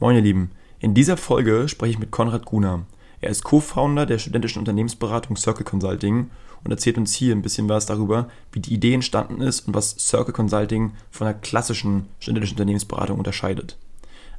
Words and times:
Moin 0.00 0.14
ihr 0.14 0.22
Lieben, 0.22 0.52
in 0.78 0.94
dieser 0.94 1.16
Folge 1.16 1.68
spreche 1.68 1.90
ich 1.90 1.98
mit 1.98 2.12
Konrad 2.12 2.44
Gruner. 2.44 2.86
Er 3.20 3.30
ist 3.30 3.42
Co-Founder 3.42 4.06
der 4.06 4.18
studentischen 4.18 4.60
Unternehmensberatung 4.60 5.36
Circle 5.36 5.64
Consulting 5.64 6.30
und 6.62 6.70
erzählt 6.70 6.98
uns 6.98 7.14
hier 7.14 7.34
ein 7.34 7.42
bisschen 7.42 7.68
was 7.68 7.86
darüber, 7.86 8.28
wie 8.52 8.60
die 8.60 8.74
Idee 8.74 8.94
entstanden 8.94 9.40
ist 9.40 9.66
und 9.66 9.74
was 9.74 9.96
Circle 9.98 10.32
Consulting 10.32 10.92
von 11.10 11.24
der 11.24 11.34
klassischen 11.34 12.06
studentischen 12.20 12.54
Unternehmensberatung 12.54 13.18
unterscheidet. 13.18 13.76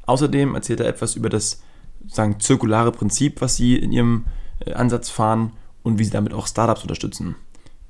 Außerdem 0.06 0.56
erzählt 0.56 0.80
er 0.80 0.88
etwas 0.88 1.16
über 1.16 1.27
das 1.27 1.62
sagen, 2.07 2.39
zirkulare 2.39 2.94
Prinzip, 2.94 3.41
was 3.41 3.57
sie 3.57 3.76
in 3.76 3.91
ihrem 3.91 4.26
äh, 4.66 4.71
Ansatz 4.71 5.10
fahren 5.10 5.52
und 5.84 6.00
wie 6.00 6.05
sie 6.05 6.12
damit 6.12 6.34
auch 6.34 6.48
Startups 6.48 6.84
unterstützen. 6.84 7.36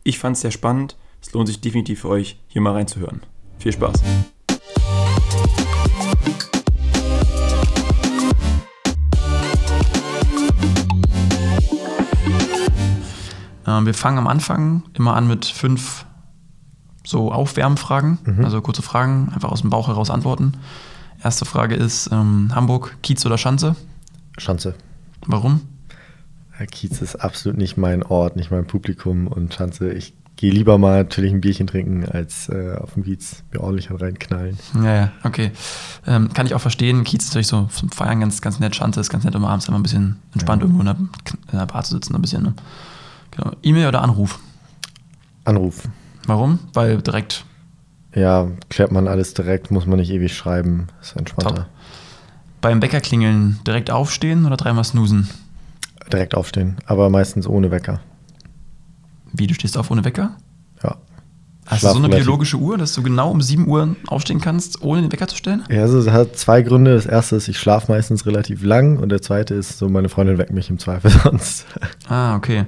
Ich 0.04 0.17
fand 0.17 0.36
es 0.36 0.41
sehr 0.41 0.49
spannend, 0.49 0.97
es 1.21 1.33
lohnt 1.33 1.47
sich 1.47 1.61
definitiv 1.61 2.01
für 2.01 2.09
euch, 2.09 2.39
hier 2.47 2.63
mal 2.63 2.73
reinzuhören. 2.73 3.21
Viel 3.59 3.73
Spaß! 3.73 4.01
Wir 13.86 13.93
fangen 13.93 14.18
am 14.18 14.28
Anfang 14.28 14.83
immer 14.93 15.15
an 15.15 15.28
mit 15.28 15.46
fünf 15.46 16.05
so 17.05 17.32
Aufwärmfragen, 17.32 18.19
mhm. 18.23 18.45
also 18.45 18.61
kurze 18.61 18.82
Fragen, 18.82 19.32
einfach 19.33 19.51
aus 19.51 19.61
dem 19.61 19.69
Bauch 19.69 19.87
heraus 19.87 20.09
antworten. 20.09 20.54
Erste 21.23 21.45
Frage 21.45 21.75
ist: 21.75 22.09
ähm, 22.11 22.51
Hamburg, 22.54 22.97
Kiez 23.01 23.25
oder 23.25 23.37
Schanze? 23.37 23.75
Schanze. 24.37 24.75
Warum? 25.25 25.61
Kiez 26.71 27.01
ist 27.01 27.15
absolut 27.15 27.57
nicht 27.57 27.78
mein 27.78 28.04
Ort, 28.04 28.36
nicht 28.36 28.51
mein 28.51 28.68
Publikum 28.68 29.28
und 29.28 29.54
Schanze, 29.54 29.93
ich 29.93 30.14
gehe 30.39 30.51
lieber 30.51 30.78
mal 30.78 31.00
natürlich 31.00 31.33
ein 31.33 31.42
Bierchen 31.42 31.67
trinken, 31.67 32.06
als 32.06 32.47
äh, 32.47 32.75
auf 32.78 32.94
dem 32.94 33.03
Kiez 33.03 33.44
mir 33.52 33.59
ordentlich 33.59 33.89
reinknallen. 33.92 34.58
Ja, 34.75 34.95
ja, 34.95 35.11
okay. 35.25 35.52
Ähm, 36.08 36.31
kann 36.33 36.45
ich 36.45 36.53
auch 36.53 36.61
verstehen. 36.61 37.03
Kiez 37.03 37.25
ist 37.25 37.31
natürlich 37.31 37.47
so 37.47 37.66
zum 37.66 37.89
Feiern 37.89 38.22
ganz, 38.22 38.42
ganz 38.42 38.58
nett. 38.59 38.73
Schanze 38.73 39.02
ist 39.02 39.09
ganz 39.09 39.25
nett, 39.25 39.36
um 39.36 39.44
abends 39.44 39.67
immer 39.67 39.78
ein 39.78 39.83
bisschen 39.83 40.16
entspannt 40.33 40.61
ja. 40.61 40.67
irgendwo 40.67 40.80
in 40.80 40.86
der, 40.86 40.95
in 41.52 41.58
der 41.58 41.66
Bar 41.66 41.84
zu 41.84 41.94
sitzen, 41.94 42.16
ein 42.16 42.22
bisschen. 42.22 42.44
Ne? 42.44 42.53
Genau. 43.31 43.52
E-Mail 43.63 43.88
oder 43.88 44.02
Anruf? 44.02 44.39
Anruf. 45.45 45.88
Warum? 46.25 46.59
Weil 46.73 47.02
direkt. 47.02 47.45
Ja, 48.13 48.47
klärt 48.69 48.91
man 48.91 49.08
alles 49.08 49.33
direkt, 49.33 49.72
muss 49.72 49.85
man 49.85 49.99
nicht 49.99 50.11
ewig 50.11 50.35
schreiben. 50.35 50.88
Ist 51.02 51.16
entspannter. 51.16 51.55
Top. 51.55 51.66
Beim 52.61 52.81
Wecker 52.81 53.00
klingeln 53.00 53.59
direkt 53.66 53.91
aufstehen 53.91 54.45
oder 54.45 54.57
dreimal 54.57 54.83
snoosen? 54.83 55.30
Direkt 56.11 56.35
aufstehen, 56.35 56.77
aber 56.85 57.09
meistens 57.09 57.47
ohne 57.47 57.72
Wecker. 57.72 58.02
Wie, 59.31 59.47
du 59.47 59.53
stehst 59.53 59.77
auf 59.77 59.91
ohne 59.91 60.03
Wecker? 60.03 60.35
Hast 61.70 61.84
du 61.84 61.89
so 61.89 61.98
eine 61.98 62.09
biologische 62.09 62.58
Uhr, 62.58 62.78
dass 62.78 62.94
du 62.94 63.03
genau 63.03 63.30
um 63.30 63.42
7 63.42 63.67
Uhr 63.67 63.95
aufstehen 64.08 64.42
kannst, 64.42 64.81
ohne 64.81 65.02
den 65.02 65.12
Wecker 65.12 65.28
zu 65.28 65.36
stellen? 65.36 65.64
Ja, 65.70 65.81
also 65.84 66.00
es 66.00 66.09
hat 66.09 66.36
zwei 66.36 66.64
Gründe. 66.64 66.95
Das 66.95 67.06
erste 67.06 67.36
ist, 67.36 67.48
ich 67.48 67.59
schlafe 67.59 67.92
meistens 67.92 68.25
relativ 68.25 68.64
lang 68.64 68.98
und 68.98 69.09
der 69.09 69.22
zweite 69.22 69.53
ist, 69.53 69.78
so 69.78 69.88
meine 69.88 70.09
Freundin 70.09 70.40
weckt 70.40 70.52
mich 70.52 70.70
im 70.72 70.80
Zweifel 70.80 71.12
sonst. 71.23 71.66
Ah, 72.08 72.36
okay. 72.36 72.66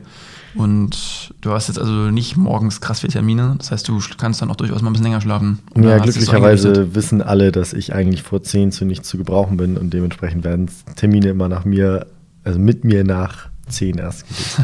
Und 0.53 1.33
du 1.41 1.51
hast 1.51 1.69
jetzt 1.69 1.79
also 1.79 1.91
nicht 2.11 2.35
morgens 2.37 2.81
krass 2.81 2.99
viele 2.99 3.13
Termine. 3.13 3.55
Das 3.57 3.71
heißt, 3.71 3.87
du 3.87 3.99
kannst 4.17 4.41
dann 4.41 4.51
auch 4.51 4.55
durchaus 4.55 4.81
mal 4.81 4.89
ein 4.89 4.93
bisschen 4.93 5.05
länger 5.05 5.21
schlafen. 5.21 5.59
ja, 5.75 5.97
glücklicherweise 5.97 6.75
so 6.75 6.95
wissen 6.95 7.21
alle, 7.21 7.51
dass 7.51 7.73
ich 7.73 7.93
eigentlich 7.93 8.21
vor 8.21 8.43
10 8.43 8.71
zu 8.71 8.85
nichts 8.85 9.07
zu 9.07 9.17
gebrauchen 9.17 9.57
bin 9.57 9.77
und 9.77 9.93
dementsprechend 9.93 10.43
werden 10.43 10.69
Termine 10.95 11.29
immer 11.29 11.47
nach 11.47 11.65
mir, 11.65 12.05
also 12.43 12.59
mit 12.59 12.83
mir 12.83 13.03
nach 13.03 13.47
10 13.69 13.97
erst 13.97 14.27
gelegt. 14.27 14.57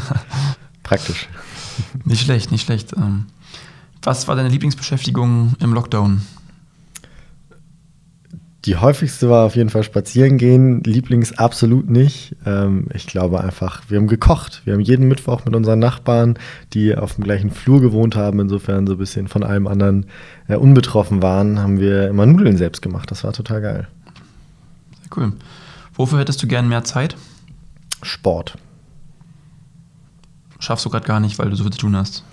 Praktisch. 0.83 1.27
Nicht 2.05 2.23
schlecht, 2.23 2.51
nicht 2.51 2.65
schlecht. 2.65 2.93
Ähm, 2.97 3.25
was 4.01 4.27
war 4.27 4.35
deine 4.35 4.49
Lieblingsbeschäftigung 4.49 5.55
im 5.59 5.73
Lockdown? 5.73 6.21
Die 8.67 8.75
häufigste 8.75 9.29
war 9.29 9.45
auf 9.45 9.55
jeden 9.55 9.69
Fall 9.69 9.83
spazieren 9.83 10.37
gehen. 10.37 10.83
Lieblings 10.83 11.37
absolut 11.37 11.89
nicht. 11.89 12.35
Ähm, 12.45 12.89
ich 12.93 13.07
glaube 13.07 13.39
einfach, 13.39 13.83
wir 13.87 13.97
haben 13.97 14.07
gekocht. 14.07 14.61
Wir 14.65 14.73
haben 14.73 14.81
jeden 14.81 15.07
Mittwoch 15.07 15.45
mit 15.45 15.55
unseren 15.55 15.79
Nachbarn, 15.79 16.37
die 16.73 16.93
auf 16.93 17.15
dem 17.15 17.23
gleichen 17.23 17.49
Flur 17.49 17.79
gewohnt 17.79 18.17
haben, 18.17 18.41
insofern 18.41 18.85
so 18.85 18.93
ein 18.93 18.99
bisschen 18.99 19.29
von 19.29 19.43
allem 19.43 19.67
anderen 19.67 20.07
äh, 20.49 20.55
unbetroffen 20.55 21.21
waren, 21.21 21.59
haben 21.59 21.79
wir 21.79 22.09
immer 22.09 22.25
Nudeln 22.25 22.57
selbst 22.57 22.81
gemacht. 22.81 23.09
Das 23.09 23.23
war 23.23 23.31
total 23.31 23.61
geil. 23.61 23.87
Sehr 24.99 25.17
cool. 25.17 25.33
Wofür 25.93 26.19
hättest 26.19 26.43
du 26.43 26.47
gern 26.47 26.67
mehr 26.67 26.83
Zeit? 26.83 27.15
Sport. 28.03 28.57
Schaffst 30.59 30.85
du 30.85 30.89
gerade 30.89 31.07
gar 31.07 31.21
nicht, 31.21 31.39
weil 31.39 31.49
du 31.49 31.55
so 31.55 31.63
viel 31.63 31.71
zu 31.71 31.79
tun 31.79 31.95
hast. 31.95 32.25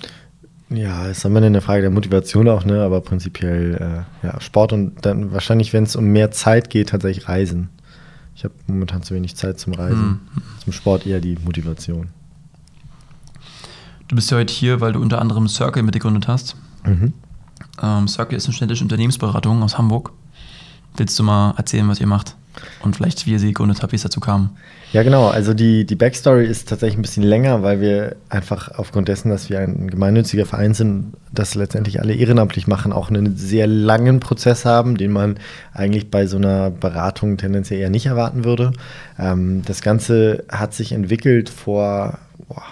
Ja, 0.70 1.06
ist 1.06 1.26
am 1.26 1.36
Ende 1.36 1.46
eine 1.46 1.60
Frage 1.60 1.82
der 1.82 1.90
Motivation 1.90 2.48
auch, 2.48 2.64
ne? 2.64 2.82
aber 2.82 3.00
prinzipiell 3.00 4.04
äh, 4.22 4.26
ja, 4.26 4.40
Sport 4.40 4.72
und 4.72 5.04
dann 5.04 5.32
wahrscheinlich, 5.32 5.72
wenn 5.72 5.84
es 5.84 5.94
um 5.94 6.06
mehr 6.06 6.30
Zeit 6.30 6.70
geht, 6.70 6.88
tatsächlich 6.88 7.28
Reisen. 7.28 7.68
Ich 8.34 8.44
habe 8.44 8.54
momentan 8.66 9.02
zu 9.02 9.14
wenig 9.14 9.36
Zeit 9.36 9.60
zum 9.60 9.74
Reisen. 9.74 10.20
Mhm. 10.34 10.42
Zum 10.64 10.72
Sport 10.72 11.06
eher 11.06 11.20
die 11.20 11.36
Motivation. 11.44 12.08
Du 14.08 14.16
bist 14.16 14.30
ja 14.30 14.38
heute 14.38 14.52
hier, 14.52 14.80
weil 14.80 14.92
du 14.92 15.00
unter 15.00 15.20
anderem 15.20 15.48
Circle 15.48 15.82
mitgegründet 15.82 16.28
hast. 16.28 16.56
Mhm. 16.84 17.12
Ähm, 17.80 18.08
Circle 18.08 18.36
ist 18.36 18.46
eine 18.46 18.54
ständische 18.54 18.84
Unternehmensberatung 18.84 19.62
aus 19.62 19.78
Hamburg. 19.78 20.12
Willst 20.96 21.18
du 21.18 21.22
mal 21.22 21.54
erzählen, 21.56 21.88
was 21.88 22.00
ihr 22.00 22.06
macht? 22.06 22.36
Und 22.80 22.96
vielleicht, 22.96 23.26
wie 23.26 23.32
habt, 23.82 23.92
wie 23.92 23.96
es 23.96 24.02
dazu 24.02 24.20
kam? 24.20 24.50
Ja, 24.92 25.02
genau. 25.02 25.28
Also 25.28 25.54
die, 25.54 25.84
die 25.84 25.96
Backstory 25.96 26.46
ist 26.46 26.68
tatsächlich 26.68 26.98
ein 26.98 27.02
bisschen 27.02 27.24
länger, 27.24 27.62
weil 27.62 27.80
wir 27.80 28.16
einfach 28.28 28.78
aufgrund 28.78 29.08
dessen, 29.08 29.28
dass 29.28 29.50
wir 29.50 29.58
ein 29.58 29.90
gemeinnütziger 29.90 30.46
Verein 30.46 30.74
sind, 30.74 31.14
das 31.32 31.54
letztendlich 31.54 32.00
alle 32.00 32.14
ehrenamtlich 32.14 32.66
machen, 32.66 32.92
auch 32.92 33.08
einen 33.08 33.36
sehr 33.36 33.66
langen 33.66 34.20
Prozess 34.20 34.64
haben, 34.64 34.96
den 34.96 35.10
man 35.10 35.38
eigentlich 35.72 36.10
bei 36.10 36.26
so 36.26 36.36
einer 36.36 36.70
Beratung 36.70 37.36
tendenziell 37.38 37.80
eher 37.80 37.90
nicht 37.90 38.06
erwarten 38.06 38.44
würde. 38.44 38.72
Ähm, 39.18 39.62
das 39.64 39.82
Ganze 39.82 40.44
hat 40.48 40.74
sich 40.74 40.92
entwickelt 40.92 41.48
vor 41.48 42.18
boah, 42.48 42.62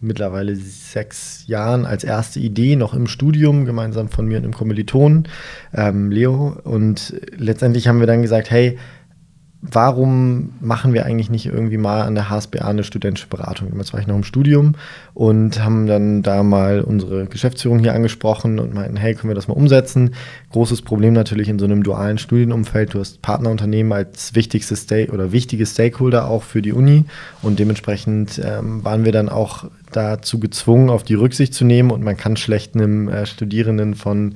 mittlerweile 0.00 0.56
sechs 0.56 1.44
Jahren 1.46 1.86
als 1.86 2.04
erste 2.04 2.40
Idee, 2.40 2.76
noch 2.76 2.94
im 2.94 3.06
Studium, 3.06 3.64
gemeinsam 3.64 4.08
von 4.08 4.26
mir 4.26 4.38
und 4.38 4.44
einem 4.44 4.54
Kommilitonen, 4.54 5.28
ähm, 5.74 6.10
Leo. 6.10 6.56
Und 6.64 7.14
letztendlich 7.36 7.88
haben 7.88 8.00
wir 8.00 8.06
dann 8.06 8.22
gesagt, 8.22 8.50
hey, 8.50 8.78
warum 9.70 10.50
machen 10.60 10.92
wir 10.92 11.06
eigentlich 11.06 11.30
nicht 11.30 11.46
irgendwie 11.46 11.76
mal 11.76 12.02
an 12.02 12.14
der 12.14 12.30
HSBA 12.30 12.66
eine 12.66 12.84
studentische 12.84 13.26
Beratung? 13.26 13.68
Damals 13.70 13.92
war 13.92 14.00
ich 14.00 14.06
noch 14.06 14.16
im 14.16 14.24
Studium 14.24 14.74
und 15.14 15.62
haben 15.62 15.86
dann 15.86 16.22
da 16.22 16.42
mal 16.42 16.80
unsere 16.80 17.26
Geschäftsführung 17.26 17.80
hier 17.80 17.94
angesprochen 17.94 18.58
und 18.58 18.74
meinten, 18.74 18.96
hey, 18.96 19.14
können 19.14 19.30
wir 19.30 19.34
das 19.34 19.48
mal 19.48 19.54
umsetzen? 19.54 20.14
Großes 20.52 20.82
Problem 20.82 21.14
natürlich 21.14 21.48
in 21.48 21.58
so 21.58 21.64
einem 21.64 21.82
dualen 21.82 22.18
Studienumfeld. 22.18 22.94
Du 22.94 23.00
hast 23.00 23.22
Partnerunternehmen 23.22 23.92
als 23.92 24.34
wichtigste 24.34 24.76
Stake 24.76 25.12
oder 25.12 25.32
wichtige 25.32 25.66
Stakeholder 25.66 26.28
auch 26.28 26.42
für 26.42 26.62
die 26.62 26.72
Uni 26.72 27.04
und 27.42 27.58
dementsprechend 27.58 28.40
ähm, 28.44 28.84
waren 28.84 29.04
wir 29.04 29.12
dann 29.12 29.28
auch 29.28 29.64
dazu 29.92 30.38
gezwungen, 30.38 30.90
auf 30.90 31.02
die 31.02 31.14
Rücksicht 31.14 31.54
zu 31.54 31.64
nehmen 31.64 31.90
und 31.90 32.02
man 32.02 32.16
kann 32.16 32.36
schlecht 32.36 32.74
einem 32.74 33.08
äh, 33.08 33.26
Studierenden 33.26 33.94
von 33.94 34.34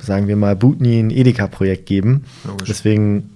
sagen 0.00 0.28
wir 0.28 0.36
mal, 0.36 0.56
Butni 0.56 0.98
ein 0.98 1.10
Edeka-Projekt 1.10 1.86
geben. 1.86 2.24
Logisch. 2.44 2.68
Deswegen 2.68 3.30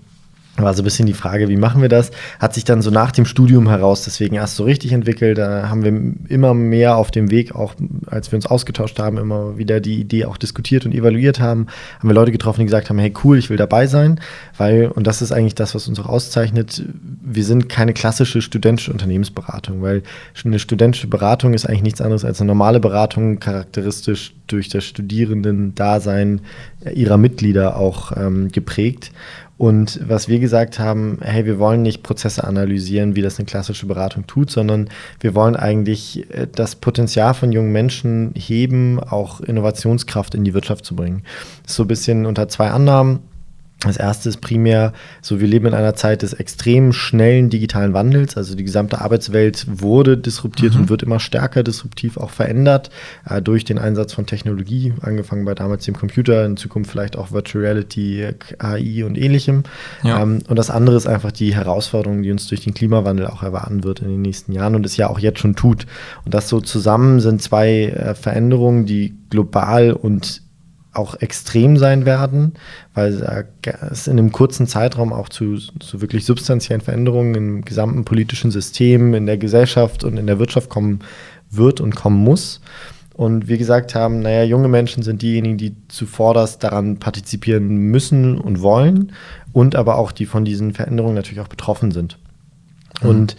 war 0.57 0.75
so 0.75 0.83
ein 0.83 0.85
bisschen 0.85 1.07
die 1.07 1.15
Frage, 1.15 1.49
wie 1.49 1.57
machen 1.57 1.81
wir 1.81 1.89
das? 1.89 2.11
Hat 2.39 2.53
sich 2.53 2.65
dann 2.65 2.83
so 2.83 2.91
nach 2.91 3.11
dem 3.11 3.25
Studium 3.25 3.69
heraus 3.69 4.05
deswegen 4.05 4.37
erst 4.37 4.57
so 4.57 4.65
richtig 4.65 4.93
entwickelt. 4.93 5.39
Da 5.39 5.71
haben 5.71 5.83
wir 5.83 5.93
immer 6.29 6.53
mehr 6.53 6.97
auf 6.97 7.11
dem 7.11 7.31
Weg, 7.31 7.55
auch 7.55 7.75
als 8.07 8.31
wir 8.31 8.37
uns 8.37 8.47
ausgetauscht 8.47 8.99
haben, 8.99 9.17
immer 9.17 9.57
wieder 9.57 9.81
die 9.81 9.99
Idee 9.99 10.27
auch 10.27 10.37
diskutiert 10.37 10.85
und 10.85 10.95
evaluiert 10.95 11.41
haben, 11.41 11.69
haben 11.99 12.09
wir 12.09 12.15
Leute 12.15 12.33
getroffen, 12.33 12.61
die 12.61 12.67
gesagt 12.67 12.91
haben, 12.91 12.99
hey 12.99 13.15
cool, 13.25 13.39
ich 13.39 13.49
will 13.49 13.57
dabei 13.57 13.87
sein, 13.87 14.21
weil, 14.59 14.89
und 14.89 15.07
das 15.07 15.23
ist 15.23 15.33
eigentlich 15.33 15.55
das, 15.55 15.75
was 15.75 15.89
uns 15.89 15.99
auch 15.99 16.07
auszeichnet, 16.07 16.85
wir 17.23 17.45
sind 17.45 17.71
keine 17.71 17.95
klassische 17.95 18.43
studentische 18.43 18.93
Unternehmensberatung, 18.93 19.81
weil 19.81 20.03
eine 20.45 20.59
studentische 20.59 21.07
Beratung 21.07 21.55
ist 21.55 21.67
eigentlich 21.67 21.83
nichts 21.83 22.01
anderes 22.03 22.27
als 22.27 22.41
eine 22.41 22.49
normale 22.49 22.79
Beratung, 22.79 23.41
charakteristisch 23.41 24.35
durch 24.49 24.69
das 24.69 24.85
Studierenden-Dasein 24.85 26.43
ihrer 26.95 27.17
Mitglieder 27.17 27.77
auch 27.77 28.12
ähm, 28.17 28.51
geprägt. 28.51 29.12
Und 29.62 30.00
was 30.09 30.27
wir 30.27 30.41
gesagt 30.41 30.81
haben, 30.81 31.21
hey, 31.23 31.47
wir 31.47 31.61
wollen 31.61 31.82
nicht 31.82 32.03
Prozesse 32.03 32.43
analysieren, 32.43 33.14
wie 33.14 33.23
das 33.23 33.38
eine 33.38 33.47
klassische 33.47 33.87
Beratung 33.87 34.26
tut, 34.26 34.50
sondern 34.50 34.88
wir 35.20 35.37
wollen 35.37 35.55
eigentlich 35.55 36.29
äh, 36.32 36.49
das 36.53 36.75
Potenzial 36.75 37.32
von 37.32 37.53
jungen 37.53 37.70
Menschen 37.70 38.32
heben, 38.35 38.99
auch 38.99 39.41
Innovationskraft 39.41 40.35
in 40.35 40.43
die 40.43 40.53
Wirtschaft 40.53 40.85
zu 40.85 40.97
bringen. 40.97 41.23
So 41.64 41.85
ein 41.85 41.87
bisschen 41.87 42.26
unter 42.26 42.49
zwei 42.49 42.73
Annahmen. 42.73 43.20
Das 43.84 43.96
erste 43.96 44.29
ist 44.29 44.40
primär, 44.40 44.93
so 45.20 45.40
wir 45.40 45.49
leben 45.49 45.67
in 45.67 45.75
einer 45.75 45.94
Zeit 45.94 46.23
des 46.23 46.32
extrem 46.34 46.93
schnellen 46.93 47.50
digitalen 47.50 47.93
Wandels. 47.93 48.37
Also 48.37 48.55
die 48.55 48.64
gesamte 48.64 49.00
Arbeitswelt 49.00 49.67
wurde 49.69 50.17
disruptiert 50.17 50.75
mhm. 50.75 50.82
und 50.82 50.88
wird 50.88 51.02
immer 51.02 51.20
stärker 51.20 51.62
disruptiv 51.62 52.17
auch 52.17 52.31
verändert 52.31 52.90
äh, 53.29 53.43
durch 53.43 53.64
den 53.64 53.79
Einsatz 53.79 54.12
von 54.12 54.26
Technologie, 54.26 54.94
angefangen 55.00 55.44
bei 55.44 55.55
damals 55.55 55.84
dem 55.84 55.96
Computer, 55.96 56.44
in 56.44 56.56
Zukunft 56.56 56.90
vielleicht 56.90 57.17
auch 57.17 57.32
Virtual 57.32 57.64
Reality, 57.64 58.29
AI 58.58 59.05
und 59.05 59.19
ähnlichem. 59.19 59.64
Ja. 60.02 60.23
Ähm, 60.23 60.40
und 60.49 60.56
das 60.56 60.70
andere 60.70 60.96
ist 60.96 61.06
einfach 61.06 61.32
die 61.32 61.55
Herausforderung, 61.55 62.23
die 62.23 62.31
uns 62.31 62.46
durch 62.46 62.61
den 62.61 62.75
Klimawandel 62.75 63.26
auch 63.26 63.43
erwarten 63.43 63.85
wird 63.85 64.00
in 64.00 64.08
den 64.08 64.23
nächsten 64.23 64.52
Jahren 64.52 64.75
und 64.75 64.87
es 64.87 64.96
ja 64.96 65.08
auch 65.08 65.19
jetzt 65.19 65.40
schon 65.40 65.56
tut. 65.56 65.87
Und 66.25 66.35
das 66.35 66.49
so 66.49 66.61
zusammen 66.61 67.20
sind 67.20 67.43
zwei 67.43 67.87
äh, 67.87 68.14
Veränderungen, 68.14 68.87
die 68.87 69.14
global 69.31 69.93
und 69.93 70.42
auch 70.93 71.21
extrem 71.21 71.77
sein 71.79 72.05
werden, 72.05 72.53
weil 72.94 73.47
es 73.91 74.06
in 74.06 74.19
einem 74.19 74.33
kurzen 74.33 74.67
Zeitraum 74.67 75.12
auch 75.12 75.29
zu, 75.29 75.56
zu 75.56 76.00
wirklich 76.00 76.27
substanziellen 76.27 76.83
Veränderungen 76.83 77.35
im 77.35 77.65
gesamten 77.65 78.05
politischen 78.05 78.50
System, 78.50 79.15
in 79.15 79.27
der 79.27 79.39
Gesellschaft 79.39 80.05
und 80.05 80.19
in 80.19 80.27
der 80.27 80.39
Wirtschaft 80.39 80.69
kommen 80.69 81.00
wird 81.50 81.81
und 81.81 81.97
kommen 81.97 82.23
muss. 82.23 82.61
Und 83.15 83.49
wir 83.49 83.59
gesagt 83.59 83.94
haben, 83.94 84.21
naja, 84.21 84.43
junge 84.43 84.69
Menschen 84.69 85.03
sind 85.03 85.23
diejenigen, 85.23 85.59
die 85.59 85.77
zuvorderst 85.89 86.62
daran 86.65 86.99
partizipieren 86.99 87.69
müssen 87.69 88.38
und 88.38 88.62
wollen 88.62 89.12
und 89.53 89.77
aber 89.77 89.97
auch 89.97 90.12
die 90.12 90.27
von 90.27 90.45
diesen 90.45 90.73
Veränderungen 90.73 91.15
natürlich 91.15 91.41
auch 91.41 91.49
betroffen 91.49 91.91
sind. 91.91 92.19
Mhm. 93.03 93.09
Und 93.09 93.37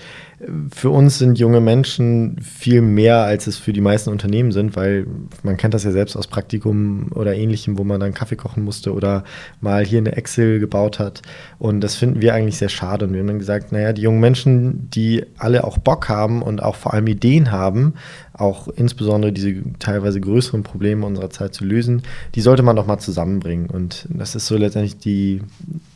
für 0.73 0.89
uns 0.89 1.19
sind 1.19 1.39
junge 1.39 1.61
Menschen 1.61 2.39
viel 2.41 2.81
mehr, 2.81 3.23
als 3.23 3.47
es 3.47 3.57
für 3.57 3.73
die 3.73 3.81
meisten 3.81 4.09
Unternehmen 4.09 4.51
sind, 4.51 4.75
weil 4.75 5.05
man 5.43 5.57
kennt 5.57 5.73
das 5.73 5.83
ja 5.83 5.91
selbst 5.91 6.15
aus 6.15 6.27
Praktikum 6.27 7.11
oder 7.13 7.35
ähnlichem, 7.35 7.77
wo 7.77 7.83
man 7.83 7.99
dann 7.99 8.13
Kaffee 8.13 8.35
kochen 8.35 8.63
musste 8.63 8.93
oder 8.93 9.23
mal 9.61 9.85
hier 9.85 9.99
eine 9.99 10.15
Excel 10.15 10.59
gebaut 10.59 10.99
hat. 10.99 11.21
Und 11.59 11.81
das 11.81 11.95
finden 11.95 12.21
wir 12.21 12.33
eigentlich 12.33 12.57
sehr 12.57 12.69
schade. 12.69 13.05
Und 13.05 13.13
wir 13.13 13.19
haben 13.19 13.27
dann 13.27 13.39
gesagt, 13.39 13.71
naja, 13.71 13.93
die 13.93 14.01
jungen 14.01 14.19
Menschen, 14.19 14.89
die 14.89 15.25
alle 15.37 15.63
auch 15.63 15.77
Bock 15.77 16.09
haben 16.09 16.41
und 16.41 16.61
auch 16.61 16.75
vor 16.75 16.93
allem 16.93 17.07
Ideen 17.07 17.51
haben, 17.51 17.93
auch 18.33 18.67
insbesondere 18.67 19.31
diese 19.31 19.55
teilweise 19.79 20.19
größeren 20.19 20.63
Probleme 20.63 21.05
unserer 21.05 21.29
Zeit 21.29 21.53
zu 21.53 21.65
lösen, 21.65 22.03
die 22.35 22.41
sollte 22.41 22.63
man 22.63 22.75
doch 22.75 22.87
mal 22.87 22.99
zusammenbringen. 22.99 23.69
Und 23.69 24.07
das 24.09 24.35
ist 24.35 24.47
so 24.47 24.57
letztendlich 24.57 24.97
die, 24.97 25.41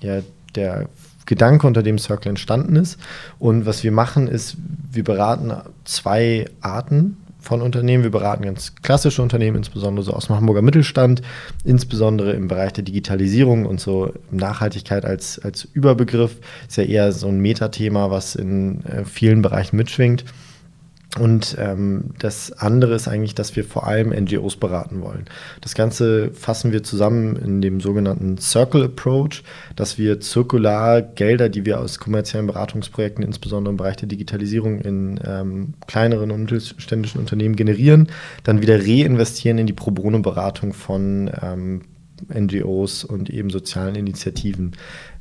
ja, 0.01 0.21
der 0.55 0.87
Gedanke, 1.27 1.67
unter 1.67 1.83
dem 1.83 1.99
Circle 1.99 2.29
entstanden 2.29 2.75
ist. 2.75 2.99
Und 3.37 3.67
was 3.67 3.83
wir 3.83 3.91
machen, 3.91 4.27
ist, 4.27 4.57
wir 4.91 5.03
beraten 5.03 5.53
zwei 5.83 6.49
Arten 6.61 7.17
von 7.39 7.61
Unternehmen. 7.61 8.03
Wir 8.03 8.11
beraten 8.11 8.43
ganz 8.43 8.75
klassische 8.81 9.21
Unternehmen, 9.21 9.57
insbesondere 9.57 10.03
so 10.03 10.13
aus 10.13 10.27
dem 10.27 10.35
Hamburger 10.35 10.61
Mittelstand, 10.61 11.21
insbesondere 11.63 12.33
im 12.33 12.47
Bereich 12.47 12.73
der 12.73 12.83
Digitalisierung 12.83 13.65
und 13.65 13.79
so 13.79 14.11
Nachhaltigkeit 14.31 15.05
als, 15.05 15.39
als 15.39 15.63
Überbegriff. 15.63 16.37
Ist 16.67 16.77
ja 16.77 16.83
eher 16.83 17.11
so 17.11 17.27
ein 17.27 17.39
Metathema, 17.39 18.09
was 18.09 18.35
in 18.35 18.83
äh, 18.85 19.05
vielen 19.05 19.41
Bereichen 19.41 19.77
mitschwingt. 19.77 20.25
Und 21.19 21.55
ähm, 21.59 22.11
das 22.19 22.51
andere 22.51 22.95
ist 22.95 23.07
eigentlich, 23.07 23.35
dass 23.35 23.55
wir 23.55 23.63
vor 23.63 23.87
allem 23.87 24.09
NGOs 24.09 24.57
beraten 24.57 25.01
wollen. 25.01 25.25
Das 25.61 25.75
Ganze 25.75 26.31
fassen 26.33 26.71
wir 26.71 26.83
zusammen 26.83 27.35
in 27.35 27.61
dem 27.61 27.81
sogenannten 27.81 28.37
Circle 28.37 28.83
Approach, 28.83 29.43
dass 29.75 29.97
wir 29.97 30.19
zirkular 30.19 31.01
Gelder, 31.01 31.49
die 31.49 31.65
wir 31.65 31.79
aus 31.79 31.99
kommerziellen 31.99 32.47
Beratungsprojekten, 32.47 33.23
insbesondere 33.23 33.71
im 33.71 33.77
Bereich 33.77 33.97
der 33.97 34.07
Digitalisierung 34.07 34.79
in 34.81 35.19
ähm, 35.25 35.73
kleineren 35.87 36.31
und 36.31 36.51
mittelständischen 36.51 37.19
Unternehmen 37.19 37.55
generieren, 37.55 38.07
dann 38.43 38.61
wieder 38.61 38.79
reinvestieren 38.79 39.57
in 39.57 39.67
die 39.67 39.73
Pro 39.73 39.91
Bono-Beratung 39.91 40.73
von 40.73 41.31
ähm, 41.41 41.81
NGOs 42.33 43.03
und 43.03 43.29
eben 43.29 43.49
sozialen 43.49 43.95
Initiativen 43.95 44.73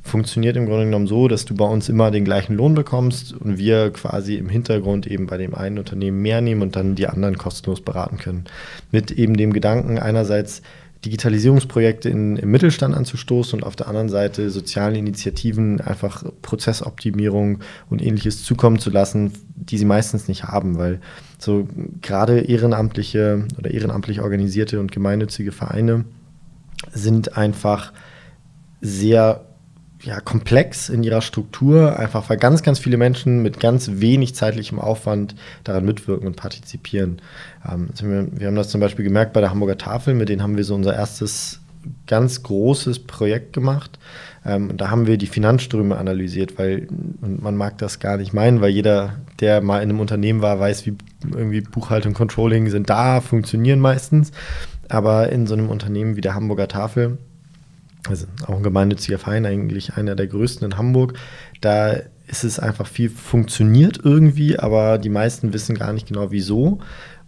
funktioniert 0.07 0.57
im 0.57 0.65
Grunde 0.65 0.85
genommen 0.85 1.07
so, 1.07 1.27
dass 1.27 1.45
du 1.45 1.55
bei 1.55 1.65
uns 1.65 1.89
immer 1.89 2.11
den 2.11 2.25
gleichen 2.25 2.55
Lohn 2.55 2.73
bekommst 2.73 3.33
und 3.33 3.57
wir 3.57 3.91
quasi 3.91 4.35
im 4.35 4.49
Hintergrund 4.49 5.07
eben 5.07 5.27
bei 5.27 5.37
dem 5.37 5.53
einen 5.53 5.77
Unternehmen 5.77 6.21
mehr 6.21 6.41
nehmen 6.41 6.61
und 6.61 6.75
dann 6.75 6.95
die 6.95 7.07
anderen 7.07 7.37
kostenlos 7.37 7.81
beraten 7.81 8.17
können. 8.17 8.45
Mit 8.91 9.11
eben 9.11 9.37
dem 9.37 9.53
Gedanken 9.53 9.99
einerseits 9.99 10.61
Digitalisierungsprojekte 11.05 12.09
in, 12.09 12.37
im 12.37 12.49
Mittelstand 12.49 12.95
anzustoßen 12.95 13.59
und 13.59 13.65
auf 13.65 13.75
der 13.75 13.87
anderen 13.87 14.09
Seite 14.09 14.49
sozialen 14.49 14.95
Initiativen 14.95 15.79
einfach 15.79 16.23
Prozessoptimierung 16.41 17.59
und 17.89 18.01
ähnliches 18.01 18.43
zukommen 18.43 18.79
zu 18.79 18.89
lassen, 18.89 19.31
die 19.55 19.77
sie 19.77 19.85
meistens 19.85 20.27
nicht 20.27 20.45
haben, 20.45 20.77
weil 20.77 20.99
so 21.37 21.67
gerade 22.01 22.39
ehrenamtliche 22.39 23.45
oder 23.57 23.71
ehrenamtlich 23.71 24.21
organisierte 24.21 24.79
und 24.79 24.91
gemeinnützige 24.91 25.51
Vereine 25.51 26.05
sind 26.91 27.37
einfach 27.37 27.93
sehr 28.81 29.46
ja, 30.03 30.19
komplex 30.19 30.89
in 30.89 31.03
ihrer 31.03 31.21
Struktur, 31.21 31.97
einfach 31.97 32.29
weil 32.29 32.37
ganz, 32.37 32.61
ganz 32.61 32.79
viele 32.79 32.97
Menschen 32.97 33.41
mit 33.41 33.59
ganz 33.59 33.89
wenig 33.95 34.35
zeitlichem 34.35 34.79
Aufwand 34.79 35.35
daran 35.63 35.85
mitwirken 35.85 36.27
und 36.27 36.35
partizipieren. 36.35 37.21
Ähm, 37.67 37.87
also 37.91 38.05
wir, 38.07 38.47
haben 38.47 38.55
das 38.55 38.69
zum 38.69 38.81
Beispiel 38.81 39.05
gemerkt 39.05 39.33
bei 39.33 39.41
der 39.41 39.49
Hamburger 39.49 39.77
Tafel, 39.77 40.13
mit 40.13 40.29
denen 40.29 40.43
haben 40.43 40.57
wir 40.57 40.63
so 40.63 40.75
unser 40.75 40.95
erstes 40.95 41.61
ganz 42.05 42.43
großes 42.43 42.99
Projekt 42.99 43.53
gemacht. 43.53 43.97
Ähm, 44.45 44.69
und 44.69 44.81
da 44.81 44.91
haben 44.91 45.07
wir 45.07 45.17
die 45.17 45.27
Finanzströme 45.27 45.97
analysiert, 45.97 46.59
weil 46.59 46.87
man 47.19 47.55
mag 47.55 47.77
das 47.79 47.99
gar 47.99 48.17
nicht 48.17 48.33
meinen, 48.33 48.61
weil 48.61 48.71
jeder, 48.71 49.15
der 49.39 49.61
mal 49.61 49.81
in 49.81 49.89
einem 49.89 49.99
Unternehmen 49.99 50.41
war, 50.41 50.59
weiß, 50.59 50.85
wie 50.85 50.95
irgendwie 51.23 51.61
Buchhaltung, 51.61 52.13
Controlling 52.13 52.69
sind 52.69 52.89
da, 52.89 53.21
funktionieren 53.21 53.79
meistens. 53.79 54.31
Aber 54.89 55.29
in 55.29 55.47
so 55.47 55.53
einem 55.55 55.69
Unternehmen 55.69 56.15
wie 56.15 56.21
der 56.21 56.35
Hamburger 56.35 56.67
Tafel, 56.67 57.17
also 58.07 58.27
auch 58.45 58.55
ein 58.55 58.63
gemeinnütziger 58.63 59.19
Verein, 59.19 59.45
eigentlich 59.45 59.95
einer 59.95 60.15
der 60.15 60.27
größten 60.27 60.71
in 60.71 60.77
Hamburg, 60.77 61.13
da 61.61 61.97
ist 62.27 62.43
es 62.43 62.59
einfach 62.59 62.87
viel 62.87 63.09
funktioniert 63.09 63.99
irgendwie, 64.03 64.59
aber 64.59 64.97
die 64.97 65.09
meisten 65.09 65.53
wissen 65.53 65.75
gar 65.75 65.93
nicht 65.93 66.07
genau 66.07 66.31
wieso 66.31 66.79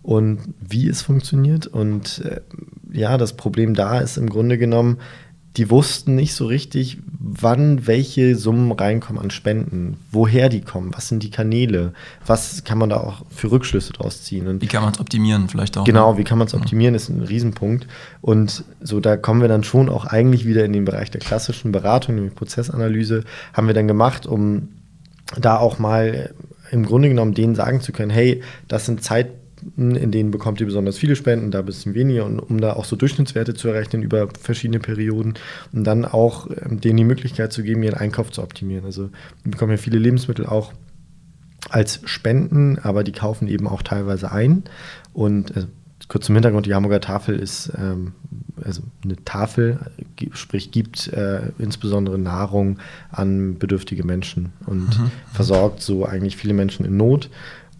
und 0.01 0.39
wie 0.59 0.87
es 0.87 1.01
funktioniert. 1.01 1.67
Und 1.67 2.23
äh, 2.25 2.41
ja, 2.91 3.17
das 3.17 3.33
Problem 3.33 3.73
da 3.73 3.99
ist 3.99 4.17
im 4.17 4.29
Grunde 4.29 4.57
genommen, 4.57 4.97
die 5.57 5.69
wussten 5.69 6.15
nicht 6.15 6.35
so 6.35 6.45
richtig, 6.45 6.99
wann 7.19 7.87
welche 7.87 8.35
Summen 8.35 8.71
reinkommen 8.71 9.21
an 9.21 9.31
Spenden, 9.31 9.97
woher 10.11 10.47
die 10.47 10.61
kommen, 10.61 10.91
was 10.93 11.07
sind 11.07 11.23
die 11.23 11.31
Kanäle, 11.31 11.93
was 12.25 12.63
kann 12.63 12.77
man 12.77 12.89
da 12.89 12.97
auch 12.97 13.25
für 13.29 13.51
Rückschlüsse 13.51 13.93
draus 13.93 14.23
ziehen. 14.23 14.47
Und 14.47 14.61
wie 14.61 14.67
kann 14.67 14.83
man 14.83 14.93
es 14.93 14.99
optimieren 14.99 15.49
vielleicht 15.49 15.77
auch? 15.77 15.85
Genau, 15.85 16.13
ne? 16.13 16.17
wie 16.19 16.23
kann 16.23 16.37
man 16.37 16.47
es 16.47 16.53
optimieren, 16.53 16.93
ist 16.93 17.09
ein 17.09 17.21
Riesenpunkt. 17.21 17.87
Und 18.21 18.63
so, 18.81 18.99
da 18.99 19.17
kommen 19.17 19.41
wir 19.41 19.47
dann 19.47 19.63
schon 19.63 19.89
auch 19.89 20.05
eigentlich 20.05 20.45
wieder 20.45 20.63
in 20.65 20.73
den 20.73 20.85
Bereich 20.85 21.09
der 21.09 21.21
klassischen 21.21 21.71
Beratung, 21.71 22.15
nämlich 22.15 22.35
Prozessanalyse, 22.35 23.23
haben 23.53 23.67
wir 23.67 23.73
dann 23.73 23.87
gemacht, 23.87 24.27
um 24.27 24.69
da 25.37 25.57
auch 25.57 25.79
mal 25.79 26.33
im 26.71 26.85
Grunde 26.85 27.09
genommen 27.09 27.33
denen 27.33 27.55
sagen 27.55 27.81
zu 27.81 27.91
können, 27.91 28.11
hey, 28.11 28.43
das 28.67 28.85
sind 28.85 29.03
Zeit, 29.03 29.29
in 29.75 30.11
denen 30.11 30.31
bekommt 30.31 30.59
ihr 30.59 30.65
besonders 30.65 30.97
viele 30.97 31.15
Spenden, 31.15 31.51
da 31.51 31.59
ein 31.59 31.65
bisschen 31.65 31.93
weniger, 31.93 32.25
und 32.25 32.39
um 32.39 32.61
da 32.61 32.73
auch 32.73 32.85
so 32.85 32.95
Durchschnittswerte 32.95 33.53
zu 33.53 33.67
errechnen 33.67 34.03
über 34.03 34.27
verschiedene 34.39 34.79
Perioden 34.79 35.35
und 35.71 35.83
dann 35.83 36.05
auch 36.05 36.49
ähm, 36.49 36.79
denen 36.81 36.97
die 36.97 37.03
Möglichkeit 37.03 37.53
zu 37.53 37.63
geben, 37.63 37.83
ihren 37.83 37.95
Einkauf 37.95 38.31
zu 38.31 38.41
optimieren. 38.41 38.85
Also 38.85 39.09
wir 39.43 39.51
bekommen 39.51 39.71
ja 39.71 39.77
viele 39.77 39.99
Lebensmittel 39.99 40.45
auch 40.45 40.73
als 41.69 42.01
Spenden, 42.05 42.79
aber 42.79 43.03
die 43.03 43.11
kaufen 43.11 43.47
eben 43.47 43.67
auch 43.67 43.81
teilweise 43.81 44.31
ein. 44.31 44.63
Und 45.13 45.55
äh, 45.55 45.65
kurz 46.07 46.25
zum 46.25 46.35
Hintergrund, 46.35 46.65
die 46.65 46.73
Hamburger 46.73 47.01
Tafel 47.01 47.37
ist 47.37 47.71
ähm, 47.77 48.13
also 48.63 48.81
eine 49.03 49.15
Tafel, 49.23 49.79
sprich 50.33 50.71
gibt 50.71 51.07
äh, 51.07 51.51
insbesondere 51.59 52.17
Nahrung 52.17 52.79
an 53.11 53.57
bedürftige 53.57 54.03
Menschen 54.03 54.51
und 54.65 54.99
mhm. 54.99 55.11
versorgt 55.31 55.81
so 55.81 56.05
eigentlich 56.05 56.35
viele 56.35 56.53
Menschen 56.53 56.85
in 56.85 56.97
Not. 56.97 57.29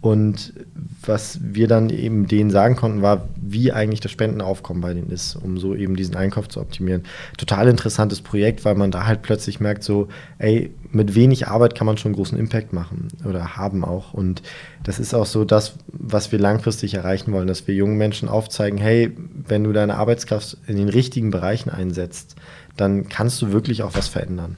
Und 0.00 0.54
was 1.02 1.38
wir 1.42 1.68
dann 1.68 1.90
eben 1.90 2.26
denen 2.26 2.50
sagen 2.50 2.74
konnten, 2.74 3.02
war, 3.02 3.28
wie 3.36 3.70
eigentlich 3.70 4.00
das 4.00 4.10
Spendenaufkommen 4.10 4.80
bei 4.80 4.94
denen 4.94 5.10
ist, 5.10 5.36
um 5.36 5.58
so 5.58 5.74
eben 5.74 5.94
diesen 5.94 6.16
Einkauf 6.16 6.48
zu 6.48 6.60
optimieren. 6.60 7.02
Total 7.36 7.68
interessantes 7.68 8.22
Projekt, 8.22 8.64
weil 8.64 8.76
man 8.76 8.90
da 8.90 9.06
halt 9.06 9.20
plötzlich 9.20 9.60
merkt, 9.60 9.84
so, 9.84 10.08
ey, 10.38 10.70
mit 10.90 11.14
wenig 11.14 11.48
Arbeit 11.48 11.74
kann 11.74 11.86
man 11.86 11.98
schon 11.98 12.14
großen 12.14 12.38
Impact 12.38 12.72
machen 12.72 13.08
oder 13.26 13.58
haben 13.58 13.84
auch. 13.84 14.14
Und 14.14 14.40
das 14.84 14.98
ist 14.98 15.12
auch 15.12 15.26
so 15.26 15.44
das, 15.44 15.74
was 15.88 16.32
wir 16.32 16.38
langfristig 16.38 16.94
erreichen 16.94 17.32
wollen, 17.32 17.46
dass 17.46 17.66
wir 17.66 17.74
jungen 17.74 17.98
Menschen 17.98 18.30
aufzeigen, 18.30 18.78
hey, 18.78 19.14
wenn 19.46 19.64
du 19.64 19.72
deine 19.72 19.96
Arbeitskraft 19.96 20.56
in 20.66 20.76
den 20.76 20.88
richtigen 20.88 21.30
Bereichen 21.30 21.68
einsetzt, 21.68 22.36
dann 22.78 23.10
kannst 23.10 23.42
du 23.42 23.52
wirklich 23.52 23.82
auch 23.82 23.94
was 23.94 24.08
verändern. 24.08 24.56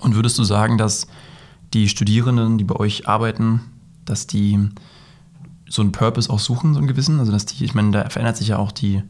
Und 0.00 0.14
würdest 0.14 0.38
du 0.38 0.44
sagen, 0.44 0.78
dass 0.78 1.08
die 1.74 1.88
Studierenden, 1.88 2.56
die 2.56 2.64
bei 2.64 2.76
euch 2.76 3.06
arbeiten, 3.06 3.60
dass 4.04 4.26
die 4.26 4.58
so 5.68 5.82
einen 5.82 5.92
Purpose 5.92 6.30
auch 6.30 6.38
suchen, 6.38 6.74
so 6.74 6.78
einen 6.78 6.88
gewissen. 6.88 7.18
Also 7.18 7.32
dass 7.32 7.46
die, 7.46 7.64
ich 7.64 7.74
meine, 7.74 7.90
da 7.90 8.08
verändert 8.10 8.36
sich 8.36 8.48
ja 8.48 8.58
auch 8.58 8.72
die, 8.72 9.02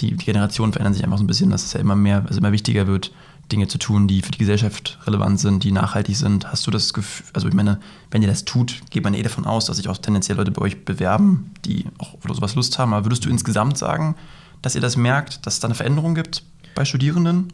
die, 0.00 0.16
die 0.16 0.24
Generationen 0.24 0.72
verändern 0.72 0.94
sich 0.94 1.04
einfach 1.04 1.18
so 1.18 1.24
ein 1.24 1.28
bisschen, 1.28 1.50
dass 1.50 1.64
es 1.64 1.72
ja 1.72 1.80
immer 1.80 1.96
mehr, 1.96 2.24
also 2.26 2.38
immer 2.38 2.52
wichtiger 2.52 2.86
wird, 2.86 3.12
Dinge 3.50 3.68
zu 3.68 3.78
tun, 3.78 4.06
die 4.06 4.22
für 4.22 4.30
die 4.30 4.38
Gesellschaft 4.38 4.98
relevant 5.06 5.40
sind, 5.40 5.64
die 5.64 5.72
nachhaltig 5.72 6.16
sind. 6.16 6.50
Hast 6.50 6.66
du 6.66 6.70
das 6.70 6.94
Gefühl, 6.94 7.26
also 7.32 7.48
ich 7.48 7.54
meine, 7.54 7.80
wenn 8.10 8.22
ihr 8.22 8.28
das 8.28 8.44
tut, 8.44 8.80
geht 8.90 9.02
man 9.04 9.14
eh 9.14 9.22
davon 9.22 9.44
aus, 9.44 9.66
dass 9.66 9.76
sich 9.76 9.88
auch 9.88 9.98
tendenziell 9.98 10.38
Leute 10.38 10.52
bei 10.52 10.62
euch 10.62 10.84
bewerben, 10.84 11.50
die 11.64 11.86
auch 11.98 12.14
oder 12.24 12.34
sowas 12.34 12.54
Lust 12.54 12.78
haben. 12.78 12.94
Aber 12.94 13.06
würdest 13.06 13.24
du 13.24 13.28
insgesamt 13.28 13.76
sagen, 13.76 14.14
dass 14.62 14.74
ihr 14.74 14.80
das 14.80 14.96
merkt, 14.96 15.46
dass 15.46 15.54
es 15.54 15.60
da 15.60 15.68
eine 15.68 15.74
Veränderung 15.74 16.14
gibt 16.14 16.44
bei 16.74 16.84
Studierenden? 16.84 17.52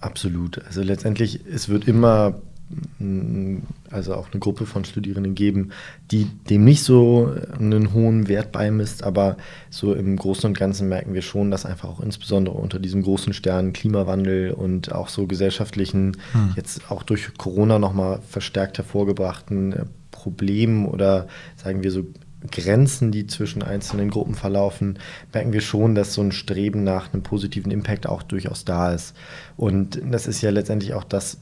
Absolut. 0.00 0.64
Also 0.66 0.82
letztendlich, 0.82 1.40
es 1.46 1.68
wird 1.68 1.86
immer 1.86 2.34
also 3.90 4.14
auch 4.14 4.30
eine 4.30 4.40
Gruppe 4.40 4.66
von 4.66 4.84
Studierenden 4.84 5.34
geben, 5.34 5.70
die 6.10 6.26
dem 6.50 6.64
nicht 6.64 6.82
so 6.82 7.34
einen 7.58 7.92
hohen 7.94 8.28
Wert 8.28 8.52
beimisst, 8.52 9.04
aber 9.04 9.36
so 9.70 9.94
im 9.94 10.16
Großen 10.16 10.46
und 10.46 10.58
Ganzen 10.58 10.88
merken 10.88 11.14
wir 11.14 11.22
schon, 11.22 11.50
dass 11.50 11.64
einfach 11.64 11.88
auch 11.88 12.00
insbesondere 12.00 12.56
unter 12.56 12.78
diesem 12.78 13.02
großen 13.02 13.32
Stern 13.32 13.72
Klimawandel 13.72 14.52
und 14.52 14.92
auch 14.92 15.08
so 15.08 15.26
gesellschaftlichen, 15.26 16.16
hm. 16.32 16.52
jetzt 16.56 16.90
auch 16.90 17.02
durch 17.02 17.36
Corona 17.38 17.78
nochmal 17.78 18.20
verstärkt 18.28 18.78
hervorgebrachten 18.78 19.72
äh, 19.72 19.84
Problemen 20.10 20.86
oder 20.86 21.28
sagen 21.56 21.82
wir 21.82 21.90
so 21.90 22.04
Grenzen, 22.50 23.10
die 23.10 23.26
zwischen 23.26 23.62
einzelnen 23.62 24.10
Gruppen 24.10 24.34
verlaufen, 24.34 24.98
merken 25.32 25.52
wir 25.52 25.60
schon, 25.60 25.94
dass 25.94 26.14
so 26.14 26.22
ein 26.22 26.32
Streben 26.32 26.84
nach 26.84 27.12
einem 27.12 27.22
positiven 27.22 27.72
Impact 27.72 28.06
auch 28.06 28.22
durchaus 28.22 28.64
da 28.64 28.92
ist. 28.92 29.16
Und 29.56 30.00
das 30.08 30.26
ist 30.26 30.40
ja 30.40 30.50
letztendlich 30.50 30.94
auch 30.94 31.04
das, 31.04 31.38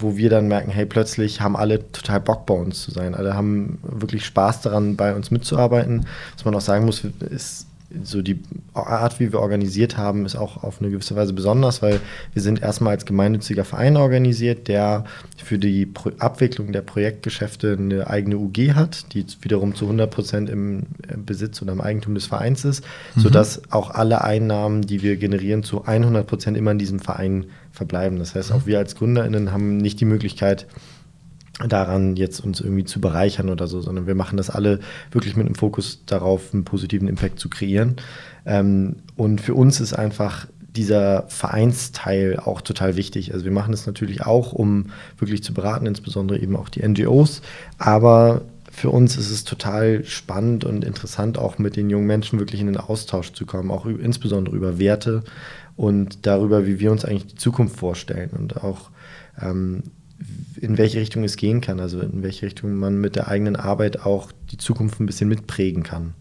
wo 0.00 0.16
wir 0.16 0.30
dann 0.30 0.48
merken, 0.48 0.70
hey, 0.70 0.86
plötzlich 0.86 1.40
haben 1.40 1.56
alle 1.56 1.90
total 1.92 2.20
Bock 2.20 2.46
bei 2.46 2.54
uns 2.54 2.82
zu 2.82 2.90
sein. 2.90 3.14
Alle 3.14 3.34
haben 3.34 3.78
wirklich 3.82 4.24
Spaß 4.24 4.62
daran, 4.62 4.96
bei 4.96 5.14
uns 5.14 5.30
mitzuarbeiten. 5.30 6.06
Was 6.36 6.44
man 6.44 6.54
auch 6.54 6.60
sagen 6.60 6.84
muss, 6.84 7.04
ist 7.04 7.66
so 8.04 8.22
die 8.22 8.40
Art, 8.72 9.18
wie 9.18 9.32
wir 9.32 9.40
organisiert 9.40 9.96
haben, 9.96 10.24
ist 10.24 10.36
auch 10.36 10.62
auf 10.62 10.80
eine 10.80 10.90
gewisse 10.90 11.16
Weise 11.16 11.32
besonders, 11.32 11.82
weil 11.82 12.00
wir 12.32 12.42
sind 12.42 12.62
erstmal 12.62 12.92
als 12.92 13.04
gemeinnütziger 13.04 13.64
Verein 13.64 13.96
organisiert, 13.96 14.68
der 14.68 15.04
für 15.36 15.58
die 15.58 15.86
Pro 15.86 16.10
Abwicklung 16.18 16.72
der 16.72 16.82
Projektgeschäfte 16.82 17.76
eine 17.78 18.06
eigene 18.06 18.36
UG 18.36 18.74
hat, 18.74 19.12
die 19.12 19.26
wiederum 19.40 19.74
zu 19.74 19.86
100 19.86 20.10
Prozent 20.10 20.50
im 20.50 20.86
Besitz 21.26 21.60
oder 21.62 21.72
im 21.72 21.80
Eigentum 21.80 22.14
des 22.14 22.26
Vereins 22.26 22.64
ist, 22.64 22.84
mhm. 23.16 23.20
sodass 23.22 23.62
auch 23.70 23.90
alle 23.90 24.22
Einnahmen, 24.22 24.82
die 24.82 25.02
wir 25.02 25.16
generieren, 25.16 25.64
zu 25.64 25.84
100 25.84 26.26
Prozent 26.26 26.56
immer 26.56 26.70
in 26.70 26.78
diesem 26.78 27.00
Verein 27.00 27.46
verbleiben. 27.80 28.18
Das 28.18 28.34
heißt, 28.34 28.52
auch 28.52 28.66
wir 28.66 28.76
als 28.76 28.94
GründerInnen 28.94 29.52
haben 29.52 29.78
nicht 29.78 30.00
die 30.00 30.04
Möglichkeit, 30.04 30.66
daran 31.66 32.14
jetzt 32.16 32.40
uns 32.40 32.60
irgendwie 32.60 32.84
zu 32.84 33.00
bereichern 33.00 33.48
oder 33.48 33.66
so, 33.66 33.80
sondern 33.80 34.06
wir 34.06 34.14
machen 34.14 34.36
das 34.36 34.50
alle 34.50 34.80
wirklich 35.12 35.34
mit 35.34 35.46
einem 35.46 35.54
Fokus 35.54 36.02
darauf, 36.04 36.52
einen 36.52 36.64
positiven 36.64 37.08
Impact 37.08 37.38
zu 37.38 37.48
kreieren. 37.48 37.96
Ähm, 38.44 38.96
und 39.16 39.40
für 39.40 39.54
uns 39.54 39.80
ist 39.80 39.94
einfach 39.94 40.46
dieser 40.76 41.24
Vereinsteil 41.28 42.38
auch 42.38 42.60
total 42.60 42.96
wichtig. 42.96 43.32
Also 43.32 43.46
wir 43.46 43.52
machen 43.52 43.72
das 43.72 43.86
natürlich 43.86 44.26
auch, 44.26 44.52
um 44.52 44.90
wirklich 45.18 45.42
zu 45.42 45.54
beraten, 45.54 45.86
insbesondere 45.86 46.38
eben 46.38 46.54
auch 46.54 46.68
die 46.68 46.86
NGOs, 46.86 47.40
aber 47.78 48.42
für 48.70 48.90
uns 48.90 49.16
ist 49.16 49.30
es 49.30 49.44
total 49.44 50.04
spannend 50.04 50.64
und 50.64 50.84
interessant, 50.84 51.38
auch 51.38 51.58
mit 51.58 51.76
den 51.76 51.90
jungen 51.90 52.06
Menschen 52.06 52.38
wirklich 52.38 52.60
in 52.60 52.68
den 52.68 52.76
Austausch 52.76 53.32
zu 53.32 53.46
kommen, 53.46 53.70
auch 53.70 53.86
insbesondere 53.86 54.54
über 54.54 54.78
Werte 54.78 55.24
und 55.80 56.26
darüber, 56.26 56.66
wie 56.66 56.78
wir 56.78 56.92
uns 56.92 57.06
eigentlich 57.06 57.26
die 57.26 57.36
Zukunft 57.36 57.76
vorstellen 57.76 58.32
und 58.38 58.62
auch 58.62 58.90
ähm, 59.40 59.84
in 60.60 60.76
welche 60.76 61.00
Richtung 61.00 61.24
es 61.24 61.36
gehen 61.36 61.62
kann, 61.62 61.80
also 61.80 62.00
in 62.00 62.22
welche 62.22 62.44
Richtung 62.44 62.74
man 62.74 63.00
mit 63.00 63.16
der 63.16 63.28
eigenen 63.28 63.56
Arbeit 63.56 64.04
auch 64.04 64.30
die 64.50 64.58
Zukunft 64.58 65.00
ein 65.00 65.06
bisschen 65.06 65.30
mitprägen 65.30 65.82
kann. 65.82 66.12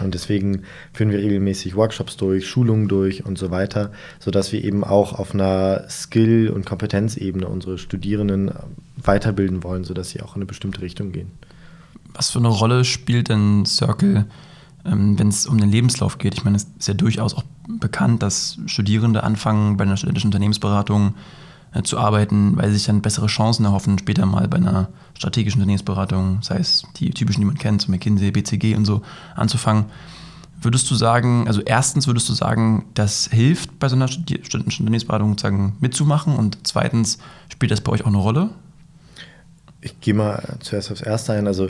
Und 0.00 0.14
deswegen 0.14 0.62
führen 0.92 1.10
wir 1.10 1.18
regelmäßig 1.18 1.74
Workshops 1.74 2.16
durch, 2.16 2.46
Schulungen 2.46 2.86
durch 2.86 3.26
und 3.26 3.38
so 3.38 3.50
weiter, 3.50 3.90
sodass 4.20 4.52
wir 4.52 4.62
eben 4.62 4.84
auch 4.84 5.18
auf 5.18 5.34
einer 5.34 5.86
Skill- 5.88 6.50
und 6.50 6.64
Kompetenzebene 6.64 7.48
unsere 7.48 7.78
Studierenden 7.78 8.52
weiterbilden 8.98 9.64
wollen, 9.64 9.82
sodass 9.82 10.10
sie 10.10 10.22
auch 10.22 10.36
in 10.36 10.42
eine 10.42 10.46
bestimmte 10.46 10.82
Richtung 10.82 11.10
gehen. 11.10 11.32
Was 12.14 12.30
für 12.30 12.38
eine 12.38 12.48
Rolle 12.48 12.84
spielt 12.84 13.30
denn 13.30 13.66
Circle, 13.66 14.26
wenn 14.88 15.28
es 15.28 15.46
um 15.46 15.58
den 15.58 15.70
Lebenslauf 15.70 16.18
geht? 16.18 16.34
Ich 16.34 16.44
meine, 16.44 16.56
es 16.56 16.66
ist 16.78 16.88
ja 16.88 16.94
durchaus 16.94 17.34
auch 17.34 17.44
bekannt, 17.68 18.22
dass 18.22 18.58
Studierende 18.66 19.22
anfangen 19.22 19.76
bei 19.76 19.84
einer 19.84 19.96
studentischen 19.96 20.28
Unternehmensberatung 20.28 21.14
äh, 21.72 21.82
zu 21.82 21.98
arbeiten, 21.98 22.56
weil 22.56 22.70
sie 22.70 22.78
sich 22.78 22.86
dann 22.86 23.02
bessere 23.02 23.26
Chancen 23.26 23.64
erhoffen, 23.64 23.98
später 23.98 24.26
mal 24.26 24.48
bei 24.48 24.56
einer 24.56 24.88
strategischen 25.14 25.60
Unternehmensberatung, 25.60 26.38
sei 26.42 26.58
es 26.58 26.84
die 26.96 27.10
typischen, 27.10 27.40
die 27.40 27.46
man 27.46 27.58
kennt, 27.58 27.82
so 27.82 27.90
McKinsey, 27.90 28.30
BCG 28.30 28.76
und 28.76 28.84
so, 28.84 29.02
anzufangen. 29.34 29.86
Würdest 30.62 30.90
du 30.90 30.94
sagen, 30.94 31.46
also 31.48 31.60
erstens 31.60 32.06
würdest 32.06 32.28
du 32.28 32.32
sagen, 32.32 32.86
das 32.94 33.28
hilft 33.30 33.78
bei 33.78 33.88
so 33.88 33.96
einer 33.96 34.08
studentischen 34.08 34.84
Unternehmensberatung 34.84 35.30
sozusagen 35.30 35.76
mitzumachen 35.80 36.34
und 36.34 36.58
zweitens 36.62 37.18
spielt 37.50 37.72
das 37.72 37.82
bei 37.82 37.92
euch 37.92 38.02
auch 38.02 38.08
eine 38.08 38.16
Rolle? 38.16 38.50
Ich 39.82 40.00
gehe 40.00 40.14
mal 40.14 40.56
zuerst 40.60 40.90
aufs 40.90 41.02
Erste 41.02 41.34
ein. 41.34 41.46
Also 41.46 41.68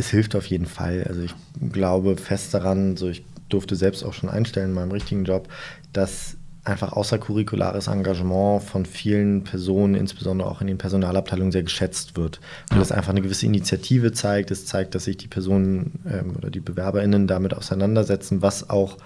es 0.00 0.10
hilft 0.10 0.34
auf 0.34 0.46
jeden 0.46 0.66
Fall. 0.66 1.04
Also 1.08 1.22
ich 1.22 1.34
glaube 1.72 2.16
fest 2.16 2.52
daran, 2.54 2.96
so 2.96 3.08
ich 3.08 3.24
durfte 3.48 3.76
selbst 3.76 4.04
auch 4.04 4.14
schon 4.14 4.28
einstellen 4.28 4.70
in 4.70 4.74
meinem 4.74 4.92
richtigen 4.92 5.24
Job, 5.24 5.48
dass 5.92 6.36
einfach 6.62 6.92
außercurriculares 6.92 7.86
Engagement 7.86 8.62
von 8.62 8.84
vielen 8.84 9.44
Personen, 9.44 9.94
insbesondere 9.94 10.48
auch 10.48 10.60
in 10.60 10.66
den 10.66 10.78
Personalabteilungen, 10.78 11.52
sehr 11.52 11.62
geschätzt 11.62 12.16
wird. 12.16 12.40
Weil 12.68 12.78
ja. 12.78 12.82
es 12.82 12.92
einfach 12.92 13.10
eine 13.10 13.22
gewisse 13.22 13.46
Initiative 13.46 14.12
zeigt. 14.12 14.50
Es 14.50 14.66
zeigt, 14.66 14.94
dass 14.94 15.04
sich 15.04 15.16
die 15.16 15.28
Personen 15.28 16.00
ähm, 16.06 16.36
oder 16.36 16.50
die 16.50 16.60
BewerberInnen 16.60 17.26
damit 17.26 17.54
auseinandersetzen, 17.54 18.42
was 18.42 18.68
auch 18.68 18.98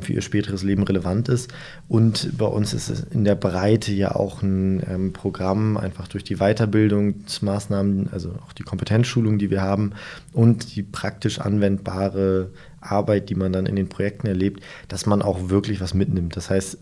für 0.00 0.12
ihr 0.12 0.22
späteres 0.22 0.62
Leben 0.62 0.82
relevant 0.82 1.28
ist. 1.28 1.52
Und 1.88 2.36
bei 2.38 2.46
uns 2.46 2.72
ist 2.72 2.88
es 2.88 3.00
in 3.00 3.24
der 3.24 3.34
Breite 3.34 3.92
ja 3.92 4.14
auch 4.14 4.42
ein 4.42 4.82
ähm, 4.88 5.12
Programm, 5.12 5.76
einfach 5.76 6.08
durch 6.08 6.24
die 6.24 6.36
Weiterbildungsmaßnahmen, 6.36 8.08
also 8.12 8.30
auch 8.46 8.52
die 8.52 8.62
Kompetenzschulung, 8.62 9.38
die 9.38 9.50
wir 9.50 9.62
haben 9.62 9.92
und 10.32 10.74
die 10.74 10.82
praktisch 10.82 11.38
anwendbare 11.40 12.50
Arbeit, 12.80 13.30
die 13.30 13.34
man 13.34 13.52
dann 13.52 13.66
in 13.66 13.76
den 13.76 13.88
Projekten 13.88 14.26
erlebt, 14.26 14.62
dass 14.88 15.06
man 15.06 15.22
auch 15.22 15.50
wirklich 15.50 15.80
was 15.80 15.94
mitnimmt. 15.94 16.36
Das 16.36 16.50
heißt, 16.50 16.78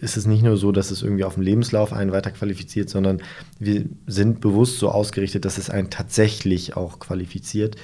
es 0.00 0.16
ist 0.16 0.26
nicht 0.26 0.42
nur 0.42 0.56
so, 0.56 0.72
dass 0.72 0.90
es 0.90 1.02
irgendwie 1.02 1.24
auf 1.24 1.34
dem 1.34 1.42
Lebenslauf 1.42 1.92
einen 1.92 2.12
weiter 2.12 2.30
qualifiziert, 2.30 2.88
sondern 2.90 3.22
wir 3.58 3.84
sind 4.06 4.40
bewusst 4.40 4.78
so 4.78 4.90
ausgerichtet, 4.90 5.44
dass 5.44 5.58
es 5.58 5.70
einen 5.70 5.90
tatsächlich 5.90 6.76
auch 6.76 6.98
qualifiziert. 6.98 7.76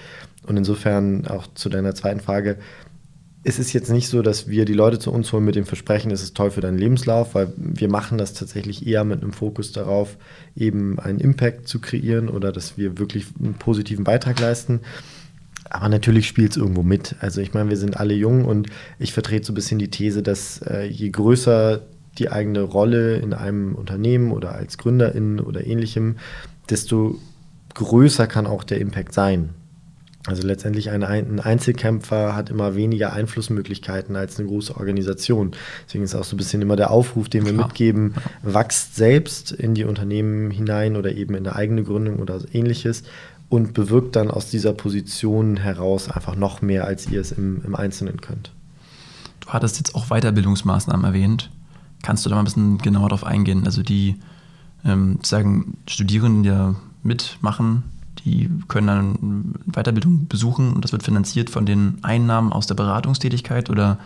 Und 0.47 0.57
insofern 0.57 1.27
auch 1.27 1.47
zu 1.55 1.69
deiner 1.69 1.95
zweiten 1.95 2.21
Frage, 2.21 2.57
es 3.43 3.59
ist 3.59 3.73
jetzt 3.73 3.91
nicht 3.91 4.09
so, 4.09 4.21
dass 4.21 4.49
wir 4.49 4.67
die 4.67 4.75
Leute 4.75 4.99
zu 4.99 5.11
uns 5.11 5.33
holen 5.33 5.45
mit 5.45 5.55
dem 5.55 5.65
Versprechen, 5.65 6.11
es 6.11 6.23
ist 6.23 6.37
toll 6.37 6.51
für 6.51 6.61
deinen 6.61 6.77
Lebenslauf, 6.77 7.35
weil 7.35 7.53
wir 7.57 7.89
machen 7.89 8.19
das 8.19 8.35
tatsächlich 8.35 8.87
eher 8.87 9.05
mit 9.05 9.23
einem 9.23 9.33
Fokus 9.33 9.73
darauf, 9.73 10.19
eben 10.55 10.99
einen 10.99 11.21
Impact 11.21 11.67
zu 11.67 11.81
kreieren 11.81 12.29
oder 12.29 12.53
dass 12.53 12.77
wir 12.77 12.99
wirklich 12.99 13.27
einen 13.39 13.55
positiven 13.55 14.05
Beitrag 14.05 14.39
leisten. 14.41 14.81
Aber 15.71 15.89
natürlich 15.89 16.27
spielt 16.27 16.51
es 16.51 16.57
irgendwo 16.59 16.83
mit. 16.83 17.17
Also 17.21 17.41
ich 17.41 17.55
meine, 17.55 17.71
wir 17.71 17.77
sind 17.77 17.97
alle 17.97 18.15
jung 18.15 18.45
und 18.45 18.69
ich 18.99 19.13
vertrete 19.13 19.47
so 19.47 19.53
ein 19.53 19.55
bisschen 19.55 19.79
die 19.79 19.91
These, 19.91 20.23
dass 20.23 20.61
äh, 20.63 20.87
je 20.87 21.09
größer 21.09 21.81
die 22.19 22.31
eigene 22.31 22.61
Rolle 22.61 23.17
in 23.17 23.33
einem 23.33 23.75
Unternehmen 23.75 24.33
oder 24.33 24.53
als 24.53 24.77
Gründerin 24.77 25.41
oder 25.41 25.67
ähnlichem, 25.67 26.17
desto 26.69 27.19
größer 27.75 28.27
kann 28.27 28.47
auch 28.47 28.65
der 28.65 28.81
Impact 28.81 29.15
sein. 29.15 29.51
Also 30.27 30.47
letztendlich 30.47 30.91
ein, 30.91 31.03
ein 31.03 31.41
Einzelkämpfer 31.41 32.37
hat 32.37 32.51
immer 32.51 32.75
weniger 32.75 33.15
Einflussmöglichkeiten 33.15 34.17
als 34.17 34.39
eine 34.39 34.49
große 34.49 34.77
Organisation. 34.77 35.53
Deswegen 35.87 36.05
ist 36.05 36.15
auch 36.15 36.25
so 36.25 36.35
ein 36.35 36.39
bisschen 36.39 36.61
immer 36.61 36.77
der 36.77 36.91
Aufruf, 36.91 37.31
den 37.31 37.47
wir 37.47 37.55
Klar. 37.55 37.69
mitgeben, 37.69 38.15
wächst 38.43 38.97
selbst 38.97 39.51
in 39.51 39.75
die 39.75 39.85
Unternehmen 39.85 40.51
hinein 40.51 40.97
oder 40.97 41.13
eben 41.13 41.35
in 41.35 41.47
eine 41.47 41.57
eigene 41.57 41.85
Gründung 41.85 42.19
oder 42.19 42.39
ähnliches 42.53 43.05
und 43.49 43.73
bewirkt 43.73 44.15
dann 44.15 44.31
aus 44.31 44.51
dieser 44.51 44.75
Position 44.75 45.57
heraus 45.57 46.11
einfach 46.11 46.37
noch 46.37 46.61
mehr, 46.61 46.85
als 46.85 47.09
ihr 47.09 47.21
es 47.21 47.33
im, 47.33 47.63
im 47.65 47.75
Einzelnen 47.75 48.21
könnt. 48.21 48.53
Du 49.41 49.49
hattest 49.49 49.79
jetzt 49.79 49.95
auch 49.95 50.09
Weiterbildungsmaßnahmen 50.09 51.05
erwähnt. 51.05 51.51
Kannst 52.03 52.27
du 52.27 52.31
da 52.31 52.37
mal 52.37 52.43
ein 52.43 52.45
bisschen 52.45 52.79
genauer 52.79 53.09
darauf 53.09 53.25
eingehen? 53.25 53.65
Also 53.65 53.83
die 53.83 54.17
ähm, 54.85 55.19
sagen 55.23 55.79
Studierenden, 55.89 56.43
die 56.43 56.49
ja 56.51 56.75
mitmachen, 57.03 57.85
die 58.25 58.51
können 58.69 58.87
dann 58.87 59.55
Weiterbildung 59.67 60.27
besuchen 60.29 60.73
und 60.73 60.85
das 60.85 60.93
wird 60.93 61.03
finanziert 61.03 61.51
von 61.51 61.67
den 61.67 61.99
Einnahmen 62.03 62.53
aus 62.53 62.67
der 62.67 62.75
Beratungstätigkeit 62.75 63.71
oder 63.71 63.99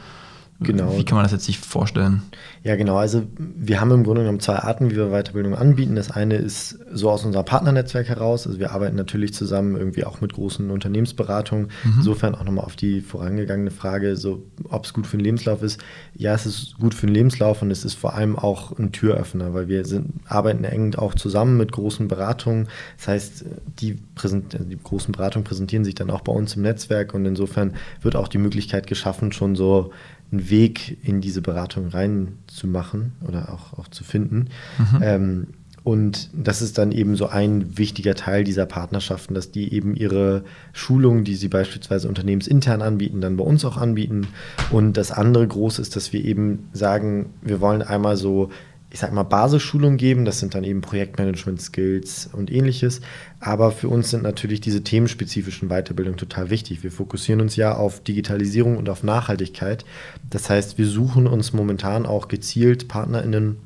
Genau. 0.61 0.97
Wie 0.97 1.05
kann 1.05 1.17
man 1.17 1.25
das 1.25 1.33
jetzt 1.33 1.45
sich 1.45 1.59
vorstellen? 1.59 2.23
Ja, 2.63 2.77
genau. 2.77 2.97
Also 2.97 3.25
wir 3.37 3.81
haben 3.81 3.91
im 3.91 4.05
Grunde 4.05 4.23
genommen 4.23 4.41
zwei 4.41 4.57
Arten, 4.57 4.91
wie 4.91 4.97
wir 4.97 5.11
Weiterbildung 5.11 5.55
anbieten. 5.55 5.97
Das 5.97 6.11
eine 6.11 6.37
ist 6.37 6.79
so 6.93 7.11
aus 7.11 7.25
unserem 7.25 7.45
Partnernetzwerk 7.45 8.09
heraus. 8.09 8.47
Also 8.47 8.59
wir 8.61 8.71
arbeiten 8.71 8.97
natürlich 8.97 9.35
zusammen 9.35 9.77
irgendwie 9.77 10.05
auch 10.05 10.21
mit 10.21 10.33
großen 10.33 10.71
Unternehmensberatungen. 10.71 11.67
Mhm. 11.85 11.95
Insofern 11.99 12.35
auch 12.35 12.45
nochmal 12.45 12.65
auf 12.65 12.77
die 12.77 13.01
vorangegangene 13.01 13.73
Frage, 13.73 14.17
so 14.17 14.45
ob 14.69 14.85
es 14.85 14.93
gut 14.93 15.07
für 15.07 15.17
den 15.17 15.25
Lebenslauf 15.25 15.63
ist. 15.63 15.81
Ja, 16.15 16.35
es 16.35 16.47
ist 16.47 16.79
gut 16.79 16.95
für 16.95 17.07
den 17.07 17.15
Lebenslauf 17.15 17.61
und 17.61 17.71
es 17.71 17.85
ist 17.85 17.95
vor 17.95 18.15
allem 18.15 18.39
auch 18.39 18.79
ein 18.79 18.93
Türöffner, 18.93 19.55
weil 19.55 19.69
wir 19.69 19.85
sind, 19.85 20.21
arbeiten 20.27 20.65
eng 20.65 20.95
auch 20.95 21.15
zusammen 21.15 21.57
mit 21.57 21.73
großen 21.73 22.07
Beratungen. 22.07 22.69
Das 22.97 23.09
heißt, 23.09 23.45
die, 23.81 23.99
präsent, 24.15 24.57
die 24.61 24.79
großen 24.83 25.13
Beratungen 25.13 25.45
präsentieren 25.45 25.85
sich 25.85 25.97
dann 25.97 26.11
auch 26.11 26.21
bei 26.21 26.33
uns 26.33 26.55
im 26.55 26.63
Netzwerk 26.63 27.13
und 27.13 27.27
insofern 27.27 27.75
wird 28.03 28.15
auch 28.15 28.29
die 28.29 28.39
Möglichkeit 28.39 28.87
geschaffen, 28.87 29.33
schon 29.33 29.57
so 29.57 29.91
einen 30.31 30.51
Weg 30.51 30.99
in 31.07 31.21
diese 31.21 31.43
Beratung 31.43 31.89
reinzumachen 31.89 33.13
oder 33.27 33.53
auch, 33.53 33.79
auch 33.79 33.89
zu 33.89 34.05
finden. 34.05 34.49
Mhm. 34.79 35.03
Ähm, 35.03 35.47
und 35.85 36.31
das 36.33 36.63
ist 36.63 36.79
dann 36.79 36.93
eben 36.93 37.15
so 37.15 37.27
ein 37.27 37.77
wichtiger 37.77 38.15
Teil 38.15 38.43
dieser 38.43 38.65
Partnerschaften, 38.65 39.35
dass 39.35 39.51
die 39.51 39.71
eben 39.75 39.95
ihre 39.95 40.43
Schulungen, 40.73 41.25
die 41.25 41.35
sie 41.35 41.49
beispielsweise 41.49 42.09
unternehmensintern 42.09 42.81
anbieten, 42.81 43.21
dann 43.21 43.37
bei 43.37 43.45
uns 43.45 43.67
auch 43.67 43.77
anbieten. 43.77 44.27
Und 44.71 44.97
das 44.97 45.13
andere 45.13 45.47
große 45.47 45.83
ist, 45.83 45.95
dass 45.95 46.15
wir 46.15 46.25
eben 46.25 46.71
sagen, 46.73 47.27
wir 47.43 47.61
wollen 47.61 47.83
einmal 47.83 48.17
so 48.17 48.49
ich 48.95 49.01
sag 49.01 49.13
mal, 49.13 49.25
Basisschulung 49.25 49.97
geben. 49.97 50.25
Das 50.25 50.39
sind 50.39 50.55
dann 50.55 50.63
eben 50.63 50.81
Projektmanagement-Skills 50.81 52.31
und 52.33 52.49
ähnliches. 52.53 53.01
Aber 53.41 53.73
für 53.73 53.89
uns 53.89 54.11
sind 54.11 54.23
natürlich 54.23 54.61
diese 54.61 54.85
themenspezifischen 54.85 55.69
Weiterbildungen 55.69 56.17
total 56.17 56.49
wichtig. 56.49 56.85
Wir 56.85 56.93
fokussieren 56.93 57.41
uns 57.41 57.57
ja 57.57 57.75
auf 57.75 58.05
Digitalisierung 58.05 58.77
und 58.77 58.89
auf 58.89 59.03
Nachhaltigkeit. 59.03 59.85
Das 60.31 60.49
heißt, 60.49 60.79
wir 60.79 60.87
suchen 60.87 61.27
uns 61.27 61.53
momentan 61.53 62.07
auch 62.07 62.29
gezielt 62.29 62.87
PartnerInnen 62.87 63.57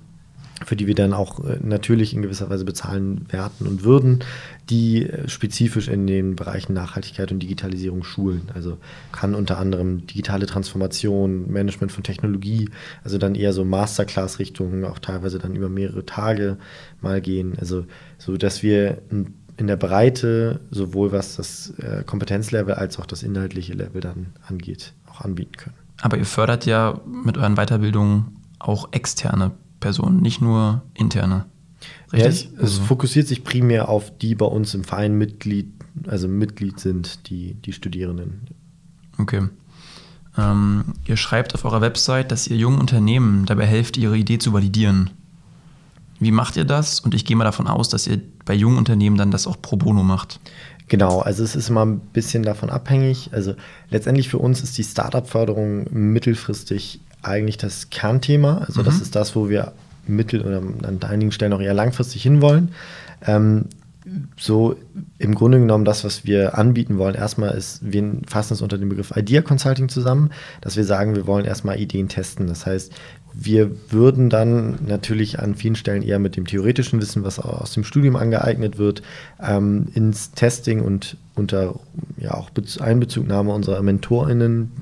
für 0.65 0.77
die 0.77 0.87
wir 0.87 0.95
dann 0.95 1.13
auch 1.13 1.45
äh, 1.45 1.59
natürlich 1.63 2.15
in 2.15 2.23
gewisser 2.23 2.51
Weise 2.51 2.65
bezahlen 2.65 3.27
werden 3.31 3.67
und 3.67 3.85
würden, 3.85 4.21
die 4.71 5.07
äh, 5.07 5.29
spezifisch 5.29 5.89
in 5.89 6.07
den 6.07 6.37
Bereichen 6.37 6.73
Nachhaltigkeit 6.73 7.31
und 7.31 7.41
Digitalisierung 7.41 8.03
schulen. 8.05 8.51
Also 8.55 8.79
kann 9.13 9.35
unter 9.35 9.59
anderem 9.59 10.07
digitale 10.07 10.47
Transformation, 10.47 11.51
Management 11.51 11.93
von 11.93 12.03
Technologie, 12.03 12.69
also 13.05 13.19
dann 13.19 13.35
eher 13.35 13.53
so 13.53 13.65
Masterclass-Richtungen, 13.65 14.85
auch 14.85 14.99
teilweise 14.99 15.39
dann 15.39 15.55
über 15.55 15.69
mehrere 15.69 16.05
Tage 16.05 16.57
mal 17.01 17.21
gehen. 17.21 17.55
Also 17.59 17.85
so, 18.19 18.37
dass 18.37 18.63
wir 18.63 18.99
in 19.11 19.67
der 19.67 19.77
Breite 19.77 20.61
sowohl 20.71 21.13
was 21.13 21.37
das 21.37 21.71
äh, 21.79 22.05
Kompetenzlevel 22.05 22.75
als 22.75 22.99
auch 22.99 23.07
das 23.07 23.23
inhaltliche 23.23 23.75
Level 23.75 24.01
dann 24.01 24.27
angeht, 24.47 24.93
auch 25.11 25.21
anbieten 25.21 25.53
können. 25.57 25.75
Aber 26.01 26.17
ihr 26.17 26.27
fördert 26.27 26.65
ja 26.65 27.01
mit 27.07 27.37
euren 27.37 27.57
Weiterbildungen 27.57 28.37
auch 28.61 28.93
externe 28.93 29.53
Personen, 29.81 30.21
nicht 30.21 30.41
nur 30.41 30.83
interne. 30.95 31.47
Richtig? 32.13 32.45
Ja, 32.45 32.51
es, 32.51 32.59
also. 32.61 32.83
fokussiert 32.83 33.29
sich 33.29 33.45
primär 33.45 33.89
auf 33.89 34.17
die 34.19 34.35
bei 34.35 34.47
uns 34.47 34.75
im 34.75 34.85
Verein 34.85 35.15
Mitglied, 35.15 35.69
also 36.07 36.29
Mitglied 36.29 36.81
sind, 36.81 37.29
die, 37.29 37.55
die 37.55 37.73
Studierenden. 37.73 38.49
Okay. 39.19 39.49
Ähm, 40.37 40.85
ihr 41.05 41.17
schreibt 41.17 41.55
auf 41.55 41.65
eurer 41.65 41.81
Website, 41.81 42.31
dass 42.31 42.47
ihr 42.47 42.57
jungen 42.57 42.81
Unternehmen 42.81 43.45
dabei 43.47 43.67
helft, 43.67 43.97
ihre 43.97 44.17
Idee 44.17 44.39
zu 44.39 44.53
validieren. 44.53 45.11
Wie 46.21 46.31
macht 46.31 46.57
ihr 46.57 46.65
das? 46.65 47.01
Und 47.01 47.15
ich 47.15 47.25
gehe 47.25 47.37
mal 47.37 47.45
davon 47.45 47.67
aus, 47.67 47.89
dass 47.89 48.07
ihr 48.07 48.21
bei 48.45 48.55
jungen 48.55 48.79
Unternehmen 48.79 49.17
dann 49.17 49.31
das 49.31 49.47
auch 49.47 49.61
pro 49.61 49.77
bono 49.77 50.03
macht. 50.03 50.41
Genau, 50.89 51.21
also 51.21 51.45
es 51.45 51.55
ist 51.55 51.69
immer 51.69 51.85
ein 51.85 52.01
bisschen 52.01 52.43
davon 52.43 52.71
abhängig. 52.71 53.31
Also 53.33 53.55
letztendlich 53.91 54.29
für 54.29 54.39
uns 54.39 54.63
ist 54.63 54.77
die 54.79 54.85
Startup-Förderung 54.85 55.87
mittelfristig 55.91 57.01
eigentlich 57.23 57.59
das 57.59 57.91
Kernthema. 57.91 58.59
Also 58.67 58.81
mhm. 58.81 58.87
das 58.87 59.01
ist 59.01 59.15
das, 59.17 59.35
wo 59.37 59.49
wir 59.49 59.73
mittel- 60.07 60.43
oder 60.43 60.59
an 60.59 60.99
einigen 61.03 61.33
Stellen 61.33 61.53
auch 61.53 61.61
eher 61.61 61.75
langfristig 61.75 62.23
hinwollen. 62.23 62.73
Ähm, 63.27 63.67
so 64.39 64.77
im 65.19 65.35
Grunde 65.35 65.59
genommen 65.59 65.85
das, 65.85 66.05
was 66.05 66.25
wir 66.25 66.57
anbieten 66.57 66.99
wollen, 66.99 67.15
erstmal 67.15 67.51
ist, 67.55 67.81
wir 67.83 68.13
fassen 68.27 68.55
es 68.55 68.63
unter 68.63 68.79
dem 68.79 68.89
Begriff 68.89 69.13
Idea 69.17 69.43
Consulting 69.43 69.89
zusammen, 69.89 70.31
dass 70.61 70.77
wir 70.77 70.85
sagen, 70.85 71.15
wir 71.15 71.27
wollen 71.27 71.45
erstmal 71.45 71.79
Ideen 71.79 72.09
testen. 72.09 72.47
Das 72.47 72.65
heißt, 72.65 72.93
wir 73.41 73.71
würden 73.91 74.31
dann 74.31 74.81
natürlich 74.85 75.39
an 75.39 75.55
vielen 75.55 75.77
Stellen 75.77 76.03
eher 76.03 76.19
mit 76.19 76.37
dem 76.37 76.45
theoretischen 76.45 77.01
Wissen, 77.01 77.23
was 77.23 77.39
aus 77.39 77.73
dem 77.73 77.85
Studium 77.85 78.17
angeeignet 78.17 78.79
wird, 78.79 79.03
ähm, 79.41 79.87
ins 79.95 80.33
Testing 80.33 80.81
und 80.81 81.17
unter 81.37 81.79
ja 82.17 82.35
auch 82.35 82.51
Einbezugnahme 82.81 83.53
unserer 83.53 83.81
MentorInnen, 83.83 84.73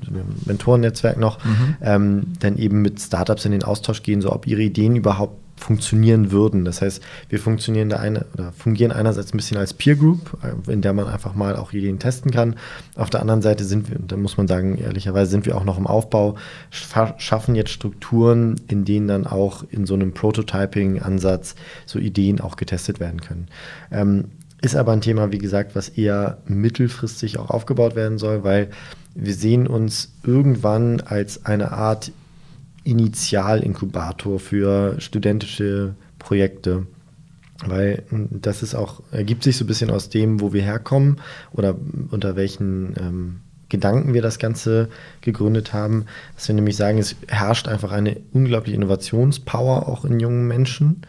Mentorennetzwerk 0.45 1.19
noch, 1.19 1.43
mhm. 1.45 1.75
ähm, 1.81 2.23
dann 2.39 2.57
eben 2.57 2.81
mit 2.81 2.99
Startups 2.99 3.45
in 3.45 3.51
den 3.51 3.63
Austausch 3.63 4.01
gehen, 4.01 4.21
so 4.21 4.33
ob 4.33 4.47
ihre 4.47 4.63
Ideen 4.63 4.95
überhaupt 4.95 5.37
funktionieren 5.57 6.31
würden. 6.31 6.63
Das 6.63 6.81
heißt, 6.81 7.01
wir 7.29 7.39
funktionieren 7.39 7.89
da 7.89 7.97
eine 7.97 8.25
oder 8.33 8.51
fungieren 8.53 8.91
einerseits 8.91 9.33
ein 9.33 9.37
bisschen 9.37 9.57
als 9.57 9.73
Peer 9.73 9.95
Group, 9.95 10.37
äh, 10.43 10.71
in 10.71 10.81
der 10.81 10.93
man 10.93 11.07
einfach 11.07 11.35
mal 11.35 11.55
auch 11.55 11.73
Ideen 11.73 11.99
testen 11.99 12.31
kann. 12.31 12.55
Auf 12.95 13.09
der 13.09 13.21
anderen 13.21 13.41
Seite 13.41 13.65
sind 13.65 13.89
wir, 13.89 13.97
da 13.99 14.15
muss 14.15 14.37
man 14.37 14.47
sagen, 14.47 14.77
ehrlicherweise 14.77 15.31
sind 15.31 15.45
wir 15.45 15.57
auch 15.57 15.65
noch 15.65 15.77
im 15.77 15.87
Aufbau, 15.87 16.35
schaffen 16.69 17.55
jetzt 17.55 17.71
Strukturen, 17.71 18.55
in 18.67 18.85
denen 18.85 19.07
dann 19.07 19.27
auch 19.27 19.65
in 19.69 19.85
so 19.85 19.95
einem 19.95 20.13
Prototyping-Ansatz 20.13 21.55
so 21.85 21.99
Ideen 21.99 22.39
auch 22.39 22.55
getestet 22.55 22.99
werden 22.99 23.19
können. 23.19 23.47
Ähm, 23.91 24.25
ist 24.61 24.75
aber 24.75 24.91
ein 24.91 25.01
Thema, 25.01 25.31
wie 25.31 25.37
gesagt, 25.37 25.75
was 25.75 25.89
eher 25.89 26.39
mittelfristig 26.45 27.37
auch 27.37 27.49
aufgebaut 27.49 27.95
werden 27.95 28.17
soll, 28.17 28.43
weil 28.43 28.69
wir 29.13 29.33
sehen 29.33 29.67
uns 29.67 30.11
irgendwann 30.23 31.01
als 31.01 31.45
eine 31.45 31.71
Art 31.71 32.11
Initialinkubator 32.87 34.39
für 34.39 34.99
studentische 34.99 35.95
Projekte. 36.19 36.87
Weil 37.65 38.03
das 38.29 38.61
ist 38.61 38.75
auch, 38.75 39.01
ergibt 39.11 39.43
sich 39.43 39.57
so 39.57 39.63
ein 39.63 39.67
bisschen 39.67 39.89
aus 39.89 40.09
dem, 40.09 40.41
wo 40.41 40.53
wir 40.53 40.61
herkommen 40.61 41.17
oder 41.51 41.75
unter 42.11 42.35
welchen 42.35 42.93
ähm, 42.99 43.35
Gedanken 43.69 44.13
wir 44.13 44.21
das 44.21 44.39
Ganze 44.39 44.89
gegründet 45.21 45.73
haben, 45.73 46.05
dass 46.35 46.47
wir 46.47 46.55
nämlich 46.55 46.77
sagen, 46.77 46.99
es 46.99 47.15
herrscht 47.27 47.67
einfach 47.67 47.91
eine 47.91 48.17
unglaubliche 48.31 48.77
Innovationspower 48.77 49.89
auch 49.89 50.05
in 50.05 50.19
jungen 50.19 50.47
Menschen 50.47 51.01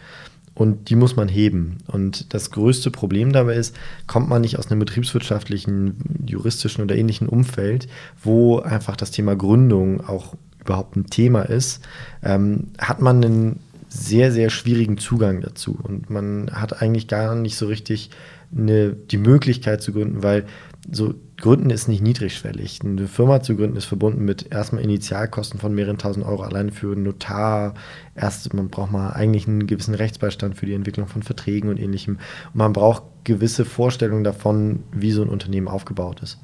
und 0.54 0.90
die 0.90 0.96
muss 0.96 1.14
man 1.14 1.28
heben. 1.28 1.78
Und 1.86 2.34
das 2.34 2.50
größte 2.50 2.90
Problem 2.90 3.32
dabei 3.32 3.54
ist, 3.54 3.76
kommt 4.08 4.28
man 4.28 4.40
nicht 4.42 4.58
aus 4.58 4.70
einem 4.70 4.80
betriebswirtschaftlichen, 4.80 6.24
juristischen 6.26 6.82
oder 6.82 6.96
ähnlichen 6.96 7.28
Umfeld, 7.28 7.86
wo 8.22 8.58
einfach 8.58 8.96
das 8.96 9.12
Thema 9.12 9.36
Gründung 9.36 10.04
auch 10.04 10.34
überhaupt 10.60 10.96
ein 10.96 11.06
Thema 11.06 11.42
ist, 11.42 11.86
ähm, 12.22 12.68
hat 12.78 13.00
man 13.00 13.24
einen 13.24 13.60
sehr, 13.88 14.32
sehr 14.32 14.50
schwierigen 14.50 14.98
Zugang 14.98 15.40
dazu. 15.40 15.78
Und 15.82 16.10
man 16.10 16.50
hat 16.52 16.82
eigentlich 16.82 17.08
gar 17.08 17.34
nicht 17.34 17.56
so 17.56 17.66
richtig 17.66 18.10
eine, 18.56 18.92
die 18.92 19.18
Möglichkeit 19.18 19.82
zu 19.82 19.92
gründen, 19.92 20.22
weil 20.22 20.44
so 20.90 21.14
Gründen 21.36 21.70
ist 21.70 21.86
nicht 21.86 22.02
niedrigschwellig. 22.02 22.80
Eine 22.82 23.06
Firma 23.06 23.40
zu 23.42 23.54
gründen 23.54 23.76
ist 23.76 23.84
verbunden 23.84 24.24
mit 24.24 24.50
erstmal 24.50 24.82
Initialkosten 24.82 25.60
von 25.60 25.72
mehreren 25.74 25.98
tausend 25.98 26.26
Euro 26.26 26.42
alleine 26.42 26.72
für 26.72 26.92
einen 26.92 27.04
Notar. 27.04 27.74
Erst, 28.16 28.52
man 28.54 28.70
braucht 28.70 28.90
mal 28.90 29.10
eigentlich 29.10 29.46
einen 29.46 29.66
gewissen 29.68 29.94
Rechtsbeistand 29.94 30.56
für 30.56 30.66
die 30.66 30.74
Entwicklung 30.74 31.06
von 31.06 31.22
Verträgen 31.22 31.70
und 31.70 31.78
ähnlichem. 31.78 32.18
Und 32.46 32.56
man 32.56 32.72
braucht 32.72 33.04
gewisse 33.22 33.64
Vorstellungen 33.64 34.24
davon, 34.24 34.82
wie 34.90 35.12
so 35.12 35.22
ein 35.22 35.28
Unternehmen 35.28 35.68
aufgebaut 35.68 36.22
ist. 36.22 36.38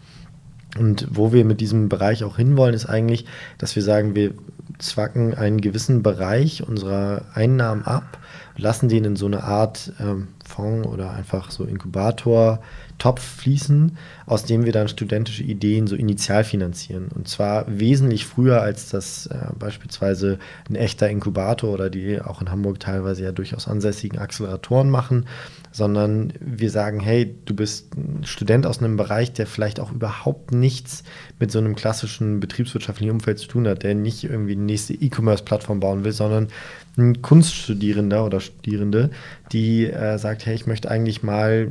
Und 0.78 1.06
wo 1.10 1.32
wir 1.32 1.44
mit 1.44 1.60
diesem 1.60 1.88
Bereich 1.88 2.24
auch 2.24 2.36
hinwollen, 2.36 2.74
ist 2.74 2.86
eigentlich, 2.86 3.26
dass 3.58 3.76
wir 3.76 3.82
sagen, 3.82 4.14
wir 4.14 4.32
zwacken 4.78 5.34
einen 5.34 5.60
gewissen 5.60 6.02
Bereich 6.02 6.66
unserer 6.66 7.22
Einnahmen 7.34 7.84
ab, 7.84 8.18
lassen 8.56 8.88
den 8.88 9.04
in 9.04 9.16
so 9.16 9.26
eine 9.26 9.44
Art 9.44 9.92
ähm, 10.00 10.28
Fonds 10.44 10.88
oder 10.88 11.12
einfach 11.12 11.50
so 11.50 11.64
Inkubator 11.64 12.60
Topf 12.98 13.22
fließen, 13.22 13.96
aus 14.26 14.44
dem 14.44 14.64
wir 14.64 14.72
dann 14.72 14.88
studentische 14.88 15.42
Ideen 15.42 15.86
so 15.86 15.96
initial 15.96 16.44
finanzieren. 16.44 17.08
Und 17.14 17.28
zwar 17.28 17.64
wesentlich 17.68 18.24
früher, 18.24 18.62
als 18.62 18.88
das 18.88 19.26
äh, 19.26 19.52
beispielsweise 19.58 20.38
ein 20.68 20.76
echter 20.76 21.08
Inkubator 21.10 21.72
oder 21.72 21.90
die 21.90 22.20
auch 22.20 22.40
in 22.40 22.50
Hamburg 22.50 22.80
teilweise 22.80 23.24
ja 23.24 23.32
durchaus 23.32 23.68
ansässigen 23.68 24.18
Acceleratoren 24.18 24.90
machen, 24.90 25.26
sondern 25.72 26.32
wir 26.40 26.70
sagen, 26.70 27.00
hey, 27.00 27.34
du 27.44 27.54
bist 27.54 27.96
ein 27.96 28.24
Student 28.24 28.64
aus 28.64 28.78
einem 28.78 28.96
Bereich, 28.96 29.32
der 29.32 29.46
vielleicht 29.46 29.80
auch 29.80 29.90
überhaupt 29.90 30.52
nichts 30.52 31.02
mit 31.40 31.50
so 31.50 31.58
einem 31.58 31.74
klassischen 31.74 32.38
betriebswirtschaftlichen 32.38 33.10
Umfeld 33.10 33.38
zu 33.40 33.48
tun 33.48 33.66
hat, 33.66 33.82
der 33.82 33.94
nicht 33.94 34.24
irgendwie 34.24 34.54
die 34.54 34.62
nächste 34.62 34.94
E-Commerce-Plattform 34.94 35.80
bauen 35.80 36.04
will, 36.04 36.12
sondern 36.12 36.48
ein 36.96 37.22
Kunststudierender 37.22 38.24
oder 38.24 38.40
Studierende, 38.40 39.10
die 39.52 39.86
äh, 39.86 40.18
sagt, 40.18 40.46
hey, 40.46 40.54
ich 40.54 40.66
möchte 40.66 40.90
eigentlich 40.90 41.22
mal 41.22 41.68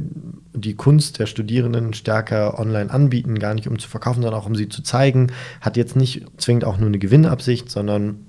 die 0.53 0.75
Kunst 0.75 1.19
der 1.19 1.25
Studierenden 1.25 1.93
stärker 1.93 2.59
online 2.59 2.91
anbieten, 2.91 3.39
gar 3.39 3.53
nicht 3.53 3.67
um 3.67 3.79
zu 3.79 3.88
verkaufen, 3.88 4.21
sondern 4.21 4.39
auch 4.39 4.45
um 4.45 4.55
sie 4.55 4.69
zu 4.69 4.83
zeigen, 4.83 5.31
hat 5.62 5.77
jetzt 5.77 5.95
nicht 5.95 6.25
zwingend 6.38 6.65
auch 6.65 6.77
nur 6.77 6.88
eine 6.88 6.99
Gewinnabsicht, 6.99 7.69
sondern 7.69 8.25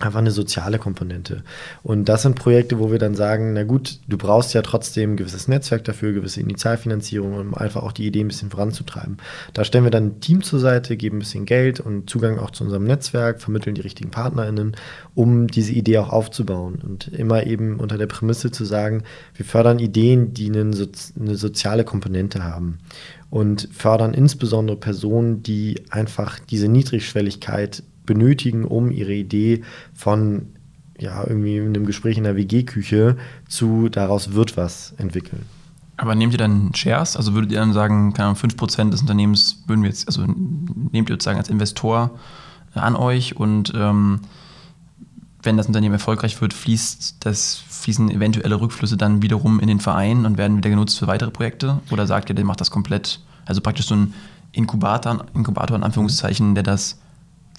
einfach 0.00 0.18
eine 0.18 0.30
soziale 0.30 0.78
Komponente. 0.78 1.42
Und 1.82 2.08
das 2.08 2.22
sind 2.22 2.34
Projekte, 2.34 2.78
wo 2.78 2.90
wir 2.90 2.98
dann 2.98 3.14
sagen, 3.14 3.52
na 3.52 3.64
gut, 3.64 4.00
du 4.08 4.16
brauchst 4.16 4.54
ja 4.54 4.62
trotzdem 4.62 5.12
ein 5.12 5.16
gewisses 5.16 5.46
Netzwerk 5.46 5.84
dafür, 5.84 6.12
gewisse 6.12 6.40
Initialfinanzierung, 6.40 7.34
um 7.34 7.54
einfach 7.54 7.82
auch 7.82 7.92
die 7.92 8.06
Idee 8.06 8.20
ein 8.20 8.28
bisschen 8.28 8.50
voranzutreiben. 8.50 9.18
Da 9.52 9.64
stellen 9.64 9.84
wir 9.84 9.90
dann 9.90 10.06
ein 10.06 10.20
Team 10.20 10.42
zur 10.42 10.58
Seite, 10.58 10.96
geben 10.96 11.16
ein 11.16 11.20
bisschen 11.20 11.44
Geld 11.44 11.80
und 11.80 12.08
Zugang 12.08 12.38
auch 12.38 12.50
zu 12.50 12.64
unserem 12.64 12.84
Netzwerk, 12.84 13.40
vermitteln 13.40 13.74
die 13.74 13.82
richtigen 13.82 14.10
PartnerInnen, 14.10 14.74
um 15.14 15.46
diese 15.46 15.72
Idee 15.72 15.98
auch 15.98 16.10
aufzubauen. 16.10 16.80
Und 16.82 17.08
immer 17.08 17.46
eben 17.46 17.78
unter 17.78 17.98
der 17.98 18.06
Prämisse 18.06 18.50
zu 18.50 18.64
sagen, 18.64 19.02
wir 19.34 19.44
fördern 19.44 19.78
Ideen, 19.78 20.32
die 20.32 20.46
eine, 20.46 20.60
eine 20.60 21.36
soziale 21.36 21.84
Komponente 21.84 22.42
haben 22.42 22.78
und 23.30 23.68
fördern 23.72 24.12
insbesondere 24.12 24.76
Personen, 24.76 25.42
die 25.42 25.82
einfach 25.90 26.40
diese 26.40 26.68
Niedrigschwelligkeit 26.68 27.82
benötigen, 28.10 28.64
um 28.64 28.90
ihre 28.90 29.12
Idee 29.12 29.62
von 29.94 30.48
ja, 30.98 31.24
irgendwie 31.26 31.60
einem 31.60 31.86
Gespräch 31.86 32.18
in 32.18 32.24
der 32.24 32.36
WG-Küche 32.36 33.16
zu 33.48 33.88
daraus 33.88 34.34
wird 34.34 34.56
was 34.56 34.92
entwickeln. 34.98 35.46
Aber 35.96 36.14
nehmt 36.14 36.32
ihr 36.32 36.38
dann 36.38 36.74
Shares? 36.74 37.16
Also 37.16 37.34
würdet 37.34 37.52
ihr 37.52 37.58
dann 37.58 37.72
sagen, 37.72 38.12
keine 38.12 38.28
Ahnung, 38.28 38.40
5% 38.40 38.90
des 38.90 39.02
Unternehmens 39.02 39.62
würden 39.66 39.82
wir 39.82 39.90
jetzt, 39.90 40.08
also 40.08 40.24
nehmt 40.26 41.08
ihr 41.08 41.14
sozusagen 41.14 41.38
als 41.38 41.48
Investor 41.48 42.10
an 42.74 42.96
euch 42.96 43.36
und 43.36 43.72
ähm, 43.74 44.20
wenn 45.42 45.56
das 45.56 45.66
Unternehmen 45.66 45.94
erfolgreich 45.94 46.40
wird, 46.40 46.52
fließt 46.52 47.16
das, 47.20 47.62
fließen 47.68 48.10
eventuelle 48.10 48.60
Rückflüsse 48.60 48.96
dann 48.96 49.22
wiederum 49.22 49.60
in 49.60 49.68
den 49.68 49.80
Verein 49.80 50.26
und 50.26 50.36
werden 50.36 50.56
wieder 50.56 50.70
genutzt 50.70 50.98
für 50.98 51.06
weitere 51.06 51.30
Projekte? 51.30 51.80
Oder 51.90 52.06
sagt 52.06 52.28
ihr, 52.28 52.34
der 52.34 52.44
macht 52.44 52.60
das 52.60 52.70
komplett, 52.70 53.20
also 53.46 53.60
praktisch 53.60 53.86
so 53.86 53.96
ein 53.96 54.14
Inkubator, 54.52 55.24
Inkubator 55.34 55.76
in 55.76 55.82
Anführungszeichen, 55.82 56.54
der 56.54 56.64
das 56.64 56.98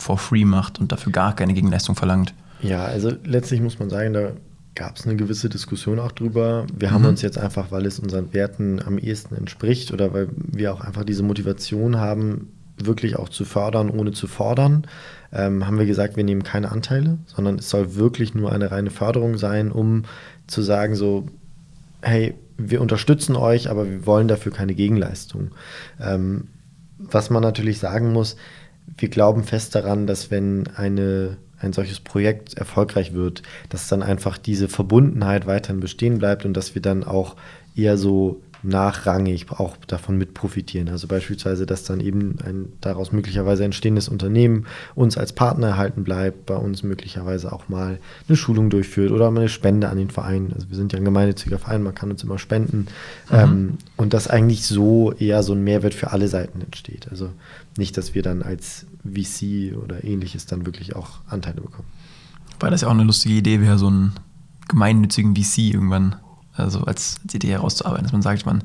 for 0.01 0.17
free 0.17 0.45
macht 0.45 0.79
und 0.79 0.91
dafür 0.91 1.11
gar 1.11 1.35
keine 1.35 1.53
Gegenleistung 1.53 1.95
verlangt. 1.95 2.33
Ja, 2.61 2.83
also 2.83 3.11
letztlich 3.23 3.61
muss 3.61 3.79
man 3.79 3.89
sagen, 3.89 4.13
da 4.13 4.31
gab 4.75 4.97
es 4.97 5.05
eine 5.05 5.15
gewisse 5.15 5.49
Diskussion 5.49 5.99
auch 5.99 6.11
drüber. 6.11 6.65
Wir 6.75 6.89
mhm. 6.89 6.93
haben 6.93 7.05
uns 7.05 7.21
jetzt 7.21 7.37
einfach, 7.37 7.71
weil 7.71 7.85
es 7.85 7.99
unseren 7.99 8.33
Werten 8.33 8.81
am 8.85 8.97
ehesten 8.97 9.35
entspricht 9.35 9.91
oder 9.91 10.13
weil 10.13 10.29
wir 10.35 10.73
auch 10.73 10.81
einfach 10.81 11.03
diese 11.03 11.23
Motivation 11.23 11.97
haben, 11.97 12.49
wirklich 12.77 13.17
auch 13.17 13.29
zu 13.29 13.45
fördern, 13.45 13.89
ohne 13.89 14.11
zu 14.11 14.27
fordern, 14.27 14.85
ähm, 15.33 15.67
haben 15.67 15.77
wir 15.77 15.85
gesagt, 15.85 16.17
wir 16.17 16.23
nehmen 16.23 16.43
keine 16.43 16.71
Anteile, 16.71 17.19
sondern 17.25 17.59
es 17.59 17.69
soll 17.69 17.95
wirklich 17.95 18.33
nur 18.33 18.51
eine 18.51 18.71
reine 18.71 18.89
Förderung 18.89 19.37
sein, 19.37 19.71
um 19.71 20.03
zu 20.47 20.61
sagen, 20.61 20.95
so, 20.95 21.27
hey, 22.01 22.33
wir 22.57 22.81
unterstützen 22.81 23.35
euch, 23.35 23.69
aber 23.69 23.89
wir 23.89 24.05
wollen 24.05 24.27
dafür 24.27 24.51
keine 24.51 24.73
Gegenleistung. 24.73 25.51
Ähm, 25.99 26.47
was 26.97 27.29
man 27.29 27.41
natürlich 27.41 27.79
sagen 27.79 28.13
muss, 28.13 28.35
wir 28.97 29.09
glauben 29.09 29.43
fest 29.43 29.75
daran, 29.75 30.07
dass 30.07 30.31
wenn 30.31 30.67
eine, 30.75 31.37
ein 31.59 31.73
solches 31.73 31.99
Projekt 31.99 32.55
erfolgreich 32.55 33.13
wird, 33.13 33.43
dass 33.69 33.87
dann 33.87 34.03
einfach 34.03 34.37
diese 34.37 34.67
Verbundenheit 34.67 35.45
weiterhin 35.45 35.79
bestehen 35.79 36.19
bleibt 36.19 36.45
und 36.45 36.55
dass 36.55 36.75
wir 36.75 36.81
dann 36.81 37.03
auch 37.03 37.35
eher 37.75 37.97
so 37.97 38.41
nachrangig 38.63 39.47
auch 39.51 39.75
davon 39.87 40.17
mit 40.17 40.33
profitieren. 40.33 40.89
Also 40.89 41.07
beispielsweise, 41.07 41.65
dass 41.65 41.83
dann 41.83 41.99
eben 41.99 42.37
ein 42.45 42.73
daraus 42.81 43.11
möglicherweise 43.11 43.63
entstehendes 43.63 44.07
Unternehmen 44.07 44.65
uns 44.95 45.17
als 45.17 45.33
Partner 45.33 45.69
erhalten 45.69 46.03
bleibt, 46.03 46.45
bei 46.45 46.55
uns 46.55 46.83
möglicherweise 46.83 47.51
auch 47.51 47.69
mal 47.69 47.99
eine 48.27 48.37
Schulung 48.37 48.69
durchführt 48.69 49.11
oder 49.11 49.31
mal 49.31 49.41
eine 49.41 49.49
Spende 49.49 49.89
an 49.89 49.97
den 49.97 50.09
Verein. 50.09 50.51
Also 50.53 50.69
wir 50.69 50.77
sind 50.77 50.93
ja 50.93 50.99
ein 50.99 51.05
gemeinnütziger 51.05 51.59
Verein, 51.59 51.83
man 51.83 51.95
kann 51.95 52.11
uns 52.11 52.23
immer 52.23 52.37
spenden. 52.37 52.87
Mhm. 53.29 53.35
Ähm, 53.35 53.77
und 53.97 54.13
dass 54.13 54.27
eigentlich 54.27 54.65
so 54.65 55.11
eher 55.13 55.43
so 55.43 55.53
ein 55.53 55.63
Mehrwert 55.63 55.93
für 55.93 56.11
alle 56.11 56.27
Seiten 56.27 56.61
entsteht. 56.61 57.07
Also 57.09 57.29
nicht, 57.77 57.97
dass 57.97 58.13
wir 58.13 58.21
dann 58.21 58.43
als 58.43 58.85
VC 59.03 59.75
oder 59.75 60.03
ähnliches 60.03 60.45
dann 60.45 60.65
wirklich 60.65 60.95
auch 60.95 61.19
Anteile 61.27 61.61
bekommen. 61.61 61.87
Weil 62.59 62.71
das 62.71 62.81
ja 62.81 62.87
auch 62.87 62.93
eine 62.93 63.03
lustige 63.03 63.35
Idee 63.35 63.59
wäre, 63.59 63.79
so 63.79 63.87
einen 63.87 64.13
gemeinnützigen 64.67 65.35
VC 65.35 65.73
irgendwann 65.73 66.15
also 66.61 66.81
als, 66.81 67.17
als 67.23 67.35
Idee 67.35 67.51
herauszuarbeiten, 67.51 68.03
dass 68.03 68.13
man 68.13 68.21
sagt, 68.21 68.45
man 68.45 68.63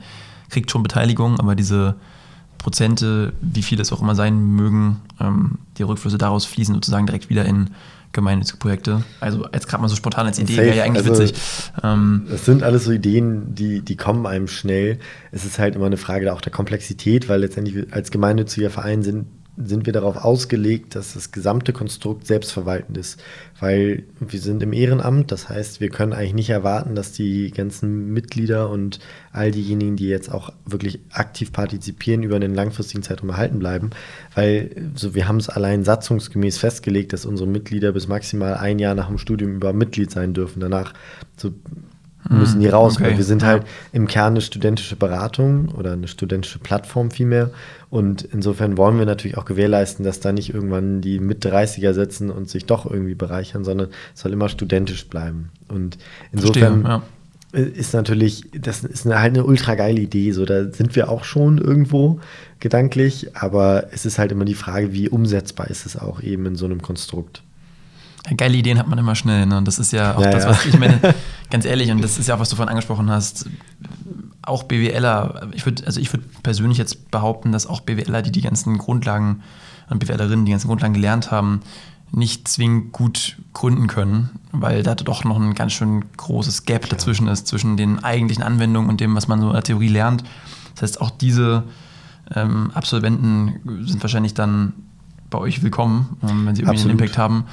kriegt 0.50 0.70
schon 0.70 0.82
Beteiligung, 0.82 1.38
aber 1.40 1.54
diese 1.54 1.96
Prozente, 2.58 3.32
wie 3.40 3.62
viel 3.62 3.80
es 3.80 3.92
auch 3.92 4.00
immer 4.00 4.14
sein 4.14 4.52
mögen, 4.52 5.00
ähm, 5.20 5.58
die 5.78 5.82
Rückflüsse 5.82 6.18
daraus 6.18 6.46
fließen 6.46 6.74
sozusagen 6.74 7.06
direkt 7.06 7.30
wieder 7.30 7.44
in 7.44 7.70
gemeinnützige 8.12 8.58
Projekte. 8.58 9.04
Also 9.20 9.46
jetzt 9.52 9.68
gerade 9.68 9.82
mal 9.82 9.88
so 9.88 9.96
spontan 9.96 10.26
als 10.26 10.38
Idee 10.38 10.56
wäre 10.56 10.76
ja 10.76 10.84
eigentlich 10.84 11.06
also, 11.06 11.22
witzig. 11.22 11.38
Ähm, 11.82 12.26
das 12.30 12.44
sind 12.44 12.62
alles 12.62 12.84
so 12.84 12.92
Ideen, 12.92 13.54
die, 13.54 13.82
die 13.82 13.96
kommen 13.96 14.26
einem 14.26 14.48
schnell. 14.48 14.98
Es 15.32 15.44
ist 15.44 15.58
halt 15.58 15.76
immer 15.76 15.86
eine 15.86 15.98
Frage 15.98 16.32
auch 16.32 16.40
der 16.40 16.52
Komplexität, 16.52 17.28
weil 17.28 17.40
letztendlich 17.40 17.92
als 17.92 18.10
gemeinnütziger 18.10 18.70
Verein 18.70 19.02
sind 19.02 19.26
sind 19.56 19.86
wir 19.86 19.92
darauf 19.92 20.16
ausgelegt, 20.16 20.94
dass 20.94 21.14
das 21.14 21.32
gesamte 21.32 21.72
Konstrukt 21.72 22.26
selbstverwaltend 22.26 22.98
ist. 22.98 23.22
Weil 23.58 24.04
wir 24.20 24.40
sind 24.40 24.62
im 24.62 24.72
Ehrenamt, 24.72 25.32
das 25.32 25.48
heißt, 25.48 25.80
wir 25.80 25.88
können 25.88 26.12
eigentlich 26.12 26.34
nicht 26.34 26.50
erwarten, 26.50 26.94
dass 26.94 27.12
die 27.12 27.50
ganzen 27.50 28.12
Mitglieder 28.12 28.68
und 28.68 28.98
all 29.32 29.50
diejenigen, 29.50 29.96
die 29.96 30.08
jetzt 30.08 30.30
auch 30.30 30.52
wirklich 30.66 31.00
aktiv 31.10 31.52
partizipieren, 31.52 32.22
über 32.22 32.36
einen 32.36 32.54
langfristigen 32.54 33.02
Zeitraum 33.02 33.30
erhalten 33.30 33.58
bleiben. 33.58 33.90
Weil 34.34 34.90
so, 34.94 35.14
wir 35.14 35.26
haben 35.26 35.38
es 35.38 35.48
allein 35.48 35.84
satzungsgemäß 35.84 36.58
festgelegt, 36.58 37.12
dass 37.12 37.24
unsere 37.24 37.48
Mitglieder 37.48 37.92
bis 37.92 38.08
maximal 38.08 38.54
ein 38.54 38.78
Jahr 38.78 38.94
nach 38.94 39.08
dem 39.08 39.18
Studium 39.18 39.54
über 39.54 39.72
Mitglied 39.72 40.10
sein 40.10 40.34
dürfen. 40.34 40.60
Danach 40.60 40.92
so 41.36 41.52
müssen 42.28 42.60
die 42.60 42.68
raus, 42.68 42.96
okay. 42.96 43.04
weil 43.04 43.16
wir 43.16 43.24
sind 43.24 43.44
halt 43.44 43.64
im 43.92 44.06
Kern 44.06 44.34
eine 44.34 44.40
studentische 44.40 44.96
Beratung 44.96 45.68
oder 45.68 45.92
eine 45.92 46.08
studentische 46.08 46.58
Plattform 46.58 47.10
vielmehr. 47.10 47.50
Und 47.90 48.22
insofern 48.22 48.76
wollen 48.76 48.98
wir 48.98 49.06
natürlich 49.06 49.38
auch 49.38 49.44
gewährleisten, 49.44 50.04
dass 50.04 50.20
da 50.20 50.32
nicht 50.32 50.52
irgendwann 50.52 51.00
die 51.00 51.20
Mit-30er 51.20 51.92
sitzen 51.92 52.30
und 52.30 52.48
sich 52.48 52.66
doch 52.66 52.90
irgendwie 52.90 53.14
bereichern, 53.14 53.64
sondern 53.64 53.88
es 54.14 54.20
soll 54.20 54.32
immer 54.32 54.48
studentisch 54.48 55.06
bleiben. 55.08 55.50
Und 55.68 55.98
insofern 56.32 56.82
Verstehe, 56.82 57.02
ja. 57.52 57.70
ist 57.70 57.94
natürlich, 57.94 58.42
das 58.58 58.82
ist 58.82 59.06
eine, 59.06 59.20
halt 59.20 59.34
eine 59.34 59.44
ultra 59.44 59.74
geile 59.76 60.00
Idee. 60.00 60.32
So, 60.32 60.44
da 60.44 60.70
sind 60.72 60.96
wir 60.96 61.08
auch 61.08 61.24
schon 61.24 61.58
irgendwo 61.58 62.20
gedanklich, 62.58 63.36
aber 63.36 63.88
es 63.92 64.04
ist 64.04 64.18
halt 64.18 64.32
immer 64.32 64.44
die 64.44 64.54
Frage, 64.54 64.92
wie 64.92 65.08
umsetzbar 65.08 65.68
ist 65.68 65.86
es 65.86 65.96
auch 65.96 66.22
eben 66.22 66.46
in 66.46 66.56
so 66.56 66.64
einem 66.64 66.82
Konstrukt. 66.82 67.42
Geile 68.36 68.56
Ideen 68.56 68.78
hat 68.78 68.88
man 68.88 68.98
immer 68.98 69.14
schnell. 69.14 69.46
Ne? 69.46 69.58
Und 69.58 69.68
das 69.68 69.78
ist 69.78 69.92
ja 69.92 70.16
auch 70.16 70.22
ja, 70.22 70.30
das, 70.30 70.46
was 70.46 70.64
ja. 70.64 70.70
ich 70.70 70.78
meine, 70.78 71.00
ganz 71.50 71.64
ehrlich, 71.64 71.90
und 71.90 72.02
das 72.02 72.18
ist 72.18 72.28
ja 72.28 72.34
auch, 72.34 72.40
was 72.40 72.50
du 72.50 72.56
vorhin 72.56 72.70
angesprochen 72.70 73.10
hast. 73.10 73.48
Auch 74.42 74.64
BWLer, 74.64 75.48
ich 75.52 75.64
würde, 75.64 75.86
also 75.86 76.00
ich 76.00 76.12
würde 76.12 76.24
persönlich 76.42 76.78
jetzt 76.78 77.10
behaupten, 77.10 77.52
dass 77.52 77.66
auch 77.66 77.80
BWLer, 77.80 78.22
die 78.22 78.32
die 78.32 78.42
ganzen 78.42 78.78
Grundlagen 78.78 79.42
und 79.88 79.98
BWLerinnen 79.98 80.44
die 80.44 80.52
ganzen 80.52 80.68
Grundlagen 80.68 80.94
gelernt 80.94 81.30
haben, 81.30 81.60
nicht 82.12 82.48
zwingend 82.48 82.92
gut 82.92 83.36
gründen 83.52 83.88
können, 83.88 84.30
weil 84.52 84.82
da 84.82 84.94
doch 84.94 85.24
noch 85.24 85.38
ein 85.38 85.54
ganz 85.54 85.72
schön 85.72 86.04
großes 86.16 86.64
Gap 86.64 86.88
dazwischen 86.88 87.26
ist, 87.28 87.46
zwischen 87.46 87.76
den 87.76 88.02
eigentlichen 88.02 88.42
Anwendungen 88.42 88.88
und 88.88 89.00
dem, 89.00 89.14
was 89.14 89.28
man 89.28 89.40
so 89.40 89.48
in 89.48 89.52
der 89.52 89.62
Theorie 89.62 89.88
lernt. 89.88 90.22
Das 90.74 90.82
heißt, 90.82 91.00
auch 91.00 91.10
diese 91.10 91.64
ähm, 92.34 92.70
Absolventen 92.74 93.84
sind 93.86 94.02
wahrscheinlich 94.02 94.34
dann 94.34 94.72
bei 95.30 95.38
euch 95.38 95.62
willkommen, 95.62 96.16
ähm, 96.22 96.46
wenn 96.46 96.54
sie 96.54 96.62
irgendwie 96.62 96.78
Absolut. 96.78 96.90
einen 96.90 96.98
Impact 96.98 97.18
haben. 97.18 97.44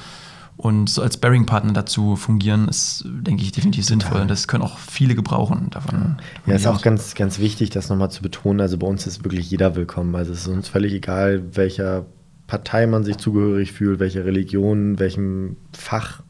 Und 0.56 0.88
so 0.88 1.02
als 1.02 1.16
Bearing-Partner 1.16 1.72
dazu 1.72 2.16
fungieren, 2.16 2.68
ist, 2.68 3.04
denke 3.06 3.42
ich, 3.42 3.52
definitiv 3.52 3.86
Total. 3.86 4.00
sinnvoll. 4.02 4.26
Das 4.26 4.46
können 4.46 4.62
auch 4.62 4.78
viele 4.78 5.14
gebrauchen 5.14 5.68
davon. 5.70 6.16
Ja, 6.46 6.54
ist 6.54 6.66
auch 6.66 6.80
ganz, 6.80 7.14
ganz 7.14 7.38
wichtig, 7.38 7.70
das 7.70 7.88
nochmal 7.88 8.10
zu 8.10 8.22
betonen. 8.22 8.60
Also 8.60 8.78
bei 8.78 8.86
uns 8.86 9.06
ist 9.06 9.24
wirklich 9.24 9.50
jeder 9.50 9.74
willkommen. 9.74 10.14
Also 10.14 10.32
es 10.32 10.40
ist 10.40 10.48
uns 10.48 10.68
völlig 10.68 10.92
egal, 10.92 11.42
welcher 11.56 12.06
Partei 12.46 12.86
man 12.86 13.04
sich 13.04 13.16
zugehörig 13.16 13.72
fühlt, 13.72 14.00
welche 14.00 14.24
Religion, 14.24 14.98
welchem 14.98 15.56
Fach. 15.72 16.22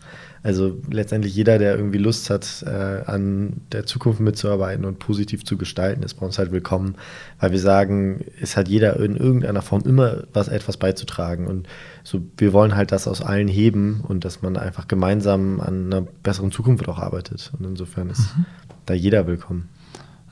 Also 0.44 0.76
letztendlich 0.90 1.34
jeder, 1.34 1.58
der 1.58 1.74
irgendwie 1.74 1.96
Lust 1.96 2.28
hat, 2.28 2.62
äh, 2.66 3.02
an 3.06 3.62
der 3.72 3.86
Zukunft 3.86 4.20
mitzuarbeiten 4.20 4.84
und 4.84 4.98
positiv 4.98 5.42
zu 5.42 5.56
gestalten, 5.56 6.02
ist 6.02 6.20
bei 6.20 6.26
uns 6.26 6.38
halt 6.38 6.52
willkommen, 6.52 6.96
weil 7.40 7.52
wir 7.52 7.58
sagen, 7.58 8.26
es 8.42 8.54
hat 8.54 8.68
jeder 8.68 9.00
in 9.00 9.16
irgendeiner 9.16 9.62
Form 9.62 9.80
immer 9.86 10.24
was 10.34 10.48
etwas 10.48 10.76
beizutragen 10.76 11.46
und 11.46 11.66
so 12.02 12.20
wir 12.36 12.52
wollen 12.52 12.76
halt 12.76 12.92
das 12.92 13.08
aus 13.08 13.22
allen 13.22 13.48
heben 13.48 14.02
und 14.06 14.26
dass 14.26 14.42
man 14.42 14.58
einfach 14.58 14.86
gemeinsam 14.86 15.62
an 15.62 15.86
einer 15.86 16.02
besseren 16.02 16.52
Zukunft 16.52 16.86
auch 16.90 16.98
arbeitet 16.98 17.50
und 17.58 17.64
insofern 17.64 18.10
ist 18.10 18.36
mhm. 18.36 18.44
da 18.84 18.92
jeder 18.92 19.26
willkommen. 19.26 19.70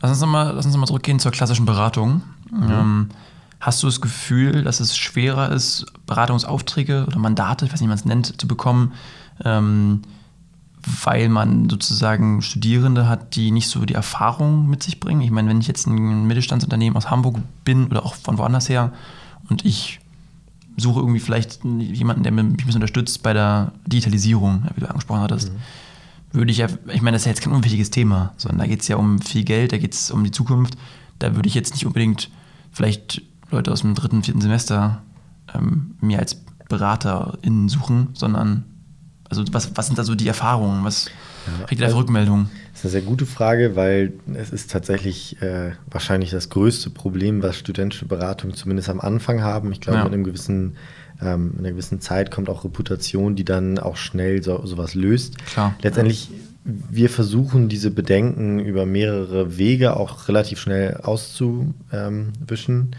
Lass 0.02 0.10
uns 0.10 0.20
nochmal 0.20 0.54
noch 0.54 0.84
zurückgehen 0.84 1.20
zur 1.20 1.32
klassischen 1.32 1.64
Beratung. 1.64 2.20
Mhm. 2.50 2.70
Ähm, 2.70 3.08
hast 3.60 3.82
du 3.82 3.86
das 3.86 4.02
Gefühl, 4.02 4.62
dass 4.62 4.80
es 4.80 4.94
schwerer 4.94 5.52
ist, 5.52 5.86
Beratungsaufträge 6.04 7.06
oder 7.06 7.18
Mandate, 7.18 7.64
ich 7.64 7.72
weiß 7.72 7.80
nicht, 7.80 7.86
wie 7.86 7.92
man 7.92 7.98
es 7.98 8.04
nennt, 8.04 8.38
zu 8.38 8.46
bekommen, 8.46 8.92
ähm, 9.44 10.02
weil 11.04 11.28
man 11.28 11.70
sozusagen 11.70 12.42
Studierende 12.42 13.08
hat, 13.08 13.36
die 13.36 13.50
nicht 13.50 13.68
so 13.68 13.84
die 13.84 13.94
Erfahrung 13.94 14.68
mit 14.68 14.82
sich 14.82 14.98
bringen. 14.98 15.20
Ich 15.20 15.30
meine, 15.30 15.48
wenn 15.48 15.60
ich 15.60 15.68
jetzt 15.68 15.86
ein 15.86 16.26
Mittelstandsunternehmen 16.26 16.96
aus 16.96 17.10
Hamburg 17.10 17.38
bin 17.64 17.86
oder 17.86 18.04
auch 18.04 18.14
von 18.14 18.38
woanders 18.38 18.68
her 18.68 18.92
und 19.48 19.64
ich 19.64 20.00
suche 20.76 21.00
irgendwie 21.00 21.20
vielleicht 21.20 21.64
jemanden, 21.64 22.22
der 22.22 22.32
mich 22.32 22.44
ein 22.44 22.56
bisschen 22.56 22.76
unterstützt 22.76 23.22
bei 23.22 23.32
der 23.32 23.72
Digitalisierung, 23.86 24.64
wie 24.74 24.80
du 24.80 24.88
angesprochen 24.88 25.20
hattest, 25.20 25.52
mhm. 25.52 25.58
würde 26.32 26.50
ich 26.50 26.58
ja, 26.58 26.66
ich 26.88 27.02
meine, 27.02 27.14
das 27.14 27.22
ist 27.22 27.26
ja 27.26 27.30
jetzt 27.30 27.42
kein 27.42 27.52
unwichtiges 27.52 27.90
Thema, 27.90 28.32
sondern 28.36 28.58
da 28.60 28.66
geht 28.66 28.80
es 28.80 28.88
ja 28.88 28.96
um 28.96 29.20
viel 29.20 29.44
Geld, 29.44 29.72
da 29.72 29.78
geht 29.78 29.94
es 29.94 30.10
um 30.10 30.24
die 30.24 30.30
Zukunft. 30.30 30.76
Da 31.18 31.36
würde 31.36 31.48
ich 31.48 31.54
jetzt 31.54 31.74
nicht 31.74 31.86
unbedingt 31.86 32.30
vielleicht 32.72 33.22
Leute 33.50 33.70
aus 33.70 33.82
dem 33.82 33.94
dritten, 33.94 34.22
vierten 34.22 34.40
Semester 34.40 35.02
ähm, 35.54 35.94
mir 36.00 36.18
als 36.18 36.42
BeraterInnen 36.68 37.68
suchen, 37.68 38.08
sondern 38.14 38.64
also 39.32 39.44
was, 39.52 39.70
was 39.74 39.86
sind 39.86 39.98
da 39.98 40.04
so 40.04 40.14
die 40.14 40.28
Erfahrungen? 40.28 40.84
Was 40.84 41.06
ja, 41.46 41.64
kriegt 41.66 41.80
ihr 41.80 41.86
da 41.86 41.92
für 41.92 41.98
Rückmeldungen? 41.98 42.50
Das 42.72 42.80
ist 42.80 42.84
eine 42.84 42.90
sehr 42.92 43.02
gute 43.02 43.26
Frage, 43.26 43.76
weil 43.76 44.12
es 44.34 44.50
ist 44.50 44.70
tatsächlich 44.70 45.40
äh, 45.40 45.72
wahrscheinlich 45.90 46.30
das 46.30 46.50
größte 46.50 46.90
Problem, 46.90 47.42
was 47.42 47.56
studentische 47.56 48.06
Beratungen 48.06 48.54
zumindest 48.54 48.88
am 48.88 49.00
Anfang 49.00 49.42
haben. 49.42 49.72
Ich 49.72 49.80
glaube, 49.80 49.98
ja. 49.98 50.04
mit 50.04 50.12
einem 50.12 50.24
gewissen 50.24 50.76
ähm, 51.22 51.52
in 51.54 51.60
einer 51.60 51.70
gewissen 51.70 52.00
Zeit 52.00 52.30
kommt 52.30 52.48
auch 52.48 52.64
Reputation, 52.64 53.36
die 53.36 53.44
dann 53.44 53.78
auch 53.78 53.96
schnell 53.96 54.42
so, 54.42 54.64
sowas 54.66 54.94
löst. 54.94 55.38
Klar. 55.46 55.74
Letztendlich, 55.82 56.30
wir 56.64 57.08
versuchen 57.08 57.68
diese 57.68 57.90
Bedenken 57.90 58.58
über 58.58 58.86
mehrere 58.86 59.56
Wege 59.56 59.96
auch 59.96 60.28
relativ 60.28 60.60
schnell 60.60 60.96
auszuwischen. 61.02 62.96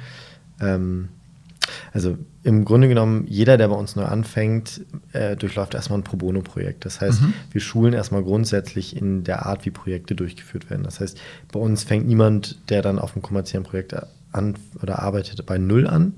Ähm, 0.62 1.10
also 1.92 2.18
im 2.44 2.66
Grunde 2.66 2.88
genommen, 2.88 3.26
jeder, 3.28 3.58
der 3.58 3.68
bei 3.68 3.76
uns 3.76 3.96
neu 3.96 4.06
anfängt, 4.06 4.82
äh, 5.14 5.36
durchläuft 5.36 5.74
erstmal 5.74 6.00
ein 6.00 6.04
Pro 6.04 6.18
Bono-Projekt. 6.18 6.86
Das 6.86 7.02
heißt, 7.02 7.22
mhm. 7.22 7.34
wir 7.52 7.62
schulen 7.62 7.94
erstmal 7.94 8.24
grundsätzlich 8.24 8.96
in 8.96 9.24
der 9.24 9.46
Art, 9.46 9.66
wie 9.66 9.72
Projekte 9.72 10.16
durchgeführt 10.16 10.70
werden. 10.70 10.84
Das 10.84 11.00
heißt, 11.00 11.20
bei 11.52 11.60
uns 11.60 11.84
fängt 11.84 12.08
niemand, 12.08 12.58
der 12.70 12.82
dann 12.82 13.00
auf 13.00 13.14
einem 13.16 13.22
kommerziellen 13.22 13.64
Projekt 13.64 13.96
an 14.32 14.56
oder 14.82 15.00
arbeitet, 15.00 15.46
bei 15.46 15.58
Null 15.58 15.88
an. 15.88 16.14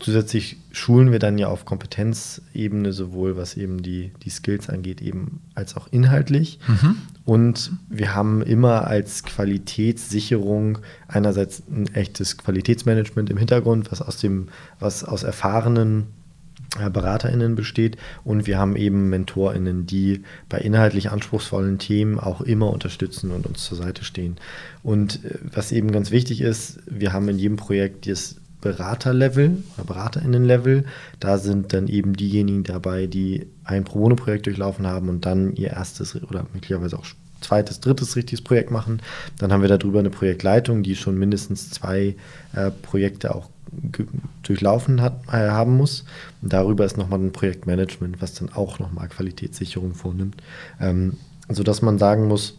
Zusätzlich 0.00 0.58
schulen 0.70 1.10
wir 1.10 1.18
dann 1.18 1.38
ja 1.38 1.48
auf 1.48 1.64
Kompetenzebene 1.64 2.92
sowohl 2.92 3.36
was 3.36 3.56
eben 3.56 3.82
die, 3.82 4.12
die 4.22 4.30
Skills 4.30 4.68
angeht, 4.68 5.02
eben 5.02 5.40
als 5.56 5.76
auch 5.76 5.88
inhaltlich. 5.90 6.60
Mhm. 6.68 6.96
Und 7.24 7.72
wir 7.88 8.14
haben 8.14 8.40
immer 8.42 8.86
als 8.86 9.24
Qualitätssicherung 9.24 10.78
einerseits 11.08 11.64
ein 11.68 11.92
echtes 11.94 12.38
Qualitätsmanagement 12.38 13.28
im 13.28 13.38
Hintergrund, 13.38 13.90
was 13.90 14.00
aus 14.00 14.18
dem, 14.18 14.48
was 14.78 15.02
aus 15.02 15.24
erfahrenen 15.24 16.06
äh, 16.78 16.90
BeraterInnen 16.90 17.56
besteht 17.56 17.96
und 18.24 18.46
wir 18.46 18.58
haben 18.58 18.76
eben 18.76 19.08
MentorInnen, 19.08 19.86
die 19.86 20.22
bei 20.48 20.58
inhaltlich 20.58 21.10
anspruchsvollen 21.10 21.78
Themen 21.78 22.20
auch 22.20 22.40
immer 22.42 22.70
unterstützen 22.70 23.30
und 23.30 23.46
uns 23.46 23.64
zur 23.64 23.78
Seite 23.78 24.04
stehen. 24.04 24.36
Und 24.82 25.24
äh, 25.24 25.38
was 25.52 25.72
eben 25.72 25.90
ganz 25.90 26.10
wichtig 26.10 26.40
ist, 26.40 26.80
wir 26.86 27.12
haben 27.12 27.28
in 27.28 27.38
jedem 27.38 27.56
Projekt 27.56 28.06
das 28.06 28.36
Beraterlevel 28.60 29.62
oder 29.76 29.86
BeraterInnen-Level. 29.86 30.84
Da 31.20 31.38
sind 31.38 31.72
dann 31.72 31.88
eben 31.88 32.14
diejenigen 32.14 32.64
dabei, 32.64 33.06
die 33.06 33.46
ein 33.64 33.84
Pro 33.84 34.00
Bono-Projekt 34.00 34.46
durchlaufen 34.46 34.86
haben 34.86 35.08
und 35.08 35.26
dann 35.26 35.54
ihr 35.54 35.70
erstes 35.70 36.20
oder 36.22 36.46
möglicherweise 36.52 36.98
auch 36.98 37.06
zweites, 37.40 37.80
drittes 37.80 38.16
richtiges 38.16 38.42
Projekt 38.42 38.70
machen. 38.70 39.00
Dann 39.38 39.52
haben 39.52 39.62
wir 39.62 39.68
darüber 39.68 40.00
eine 40.00 40.10
Projektleitung, 40.10 40.82
die 40.82 40.96
schon 40.96 41.18
mindestens 41.18 41.70
zwei 41.70 42.16
äh, 42.54 42.70
Projekte 42.70 43.34
auch 43.34 43.48
durchlaufen 44.42 45.02
hat, 45.02 45.20
äh, 45.28 45.50
haben 45.50 45.76
muss. 45.76 46.04
Und 46.42 46.52
darüber 46.52 46.84
ist 46.84 46.96
nochmal 46.96 47.20
ein 47.20 47.32
Projektmanagement, 47.32 48.20
was 48.20 48.34
dann 48.34 48.50
auch 48.52 48.78
nochmal 48.78 49.08
Qualitätssicherung 49.08 49.94
vornimmt. 49.94 50.36
Ähm, 50.80 51.14
sodass 51.48 51.82
man 51.82 51.98
sagen 51.98 52.26
muss, 52.28 52.58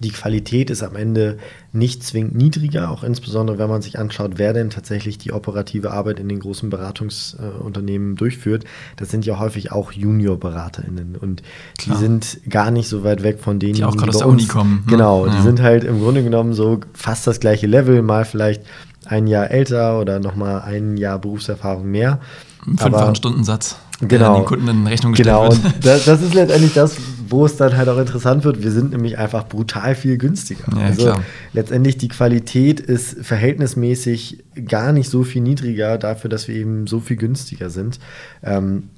die 0.00 0.10
Qualität 0.10 0.70
ist 0.70 0.82
am 0.82 0.96
Ende 0.96 1.38
nicht 1.72 2.02
zwingend 2.02 2.34
niedriger, 2.34 2.90
auch 2.90 3.02
insbesondere 3.02 3.58
wenn 3.58 3.68
man 3.68 3.82
sich 3.82 3.98
anschaut, 3.98 4.32
wer 4.36 4.52
denn 4.52 4.70
tatsächlich 4.70 5.18
die 5.18 5.32
operative 5.32 5.90
Arbeit 5.90 6.20
in 6.20 6.28
den 6.28 6.40
großen 6.40 6.70
Beratungsunternehmen 6.70 8.12
äh, 8.12 8.16
durchführt. 8.16 8.64
Das 8.96 9.10
sind 9.10 9.24
ja 9.24 9.38
häufig 9.38 9.72
auch 9.72 9.92
Junior-BeraterInnen 9.92 11.16
und 11.16 11.42
Klar. 11.78 11.96
die 11.96 12.02
sind 12.02 12.40
gar 12.48 12.70
nicht 12.70 12.88
so 12.88 13.04
weit 13.04 13.22
weg 13.22 13.40
von 13.40 13.58
denen, 13.58 13.74
die 13.74 13.84
auch 13.84 13.96
gerade 13.96 14.10
aus 14.10 14.18
der 14.18 14.28
Uni 14.28 14.46
kommen. 14.46 14.82
Ne? 14.84 14.90
Genau, 14.92 15.26
ja. 15.26 15.34
die 15.34 15.42
sind 15.42 15.62
halt 15.62 15.84
im 15.84 16.00
Grunde 16.00 16.22
genommen 16.22 16.52
so 16.52 16.80
fast 16.92 17.26
das 17.26 17.40
gleiche 17.40 17.66
Level, 17.66 18.02
mal 18.02 18.24
vielleicht 18.24 18.62
ein 19.06 19.26
Jahr 19.26 19.50
älter 19.50 19.98
oder 19.98 20.20
nochmal 20.20 20.62
ein 20.62 20.96
Jahr 20.96 21.18
Berufserfahrung 21.18 21.90
mehr. 21.90 22.20
Fünffachen 22.64 23.16
Stundensatz, 23.16 23.76
genau, 24.00 24.36
den 24.36 24.44
Kunden 24.44 24.68
in 24.68 24.86
Rechnung 24.86 25.12
gestellt 25.12 25.28
genau. 25.28 25.50
wird. 25.50 25.62
Genau, 25.62 25.74
das, 25.82 26.04
das, 26.04 26.22
ist 26.22 26.34
letztendlich 26.34 26.74
das, 26.74 26.96
wo 27.32 27.46
es 27.46 27.56
dann 27.56 27.76
halt 27.76 27.88
auch 27.88 27.98
interessant 27.98 28.44
wird. 28.44 28.62
Wir 28.62 28.70
sind 28.70 28.92
nämlich 28.92 29.18
einfach 29.18 29.48
brutal 29.48 29.94
viel 29.94 30.18
günstiger. 30.18 30.64
Ja, 30.76 30.82
also 30.82 31.02
klar. 31.02 31.24
letztendlich 31.52 31.96
die 31.96 32.08
Qualität 32.08 32.78
ist 32.78 33.16
verhältnismäßig 33.24 34.44
gar 34.66 34.92
nicht 34.92 35.08
so 35.08 35.24
viel 35.24 35.42
niedriger 35.42 35.98
dafür, 35.98 36.30
dass 36.30 36.46
wir 36.46 36.54
eben 36.54 36.86
so 36.86 37.00
viel 37.00 37.16
günstiger 37.16 37.70
sind. 37.70 37.98
Ähm, 38.42 38.90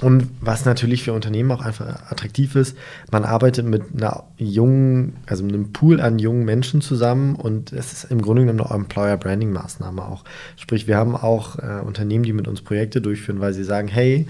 und 0.00 0.28
was 0.40 0.64
natürlich 0.64 1.04
für 1.04 1.12
Unternehmen 1.12 1.52
auch 1.52 1.60
einfach 1.60 2.10
attraktiv 2.10 2.56
ist, 2.56 2.76
man 3.12 3.24
arbeitet 3.24 3.64
mit 3.66 3.82
einer 3.94 4.24
jungen, 4.36 5.16
also 5.26 5.44
mit 5.44 5.54
einem 5.54 5.72
Pool 5.72 6.00
an 6.00 6.18
jungen 6.18 6.44
Menschen 6.44 6.80
zusammen 6.80 7.36
und 7.36 7.72
es 7.72 7.92
ist 7.92 8.10
im 8.10 8.20
Grunde 8.20 8.44
genommen 8.44 8.60
eine 8.60 8.74
Employer 8.74 9.16
Branding 9.16 9.52
Maßnahme 9.52 10.02
auch. 10.02 10.24
Sprich, 10.56 10.88
wir 10.88 10.96
haben 10.96 11.14
auch 11.14 11.58
äh, 11.58 11.80
Unternehmen, 11.84 12.24
die 12.24 12.32
mit 12.32 12.48
uns 12.48 12.60
Projekte 12.60 13.00
durchführen, 13.00 13.40
weil 13.40 13.54
sie 13.54 13.64
sagen, 13.64 13.86
hey, 13.86 14.26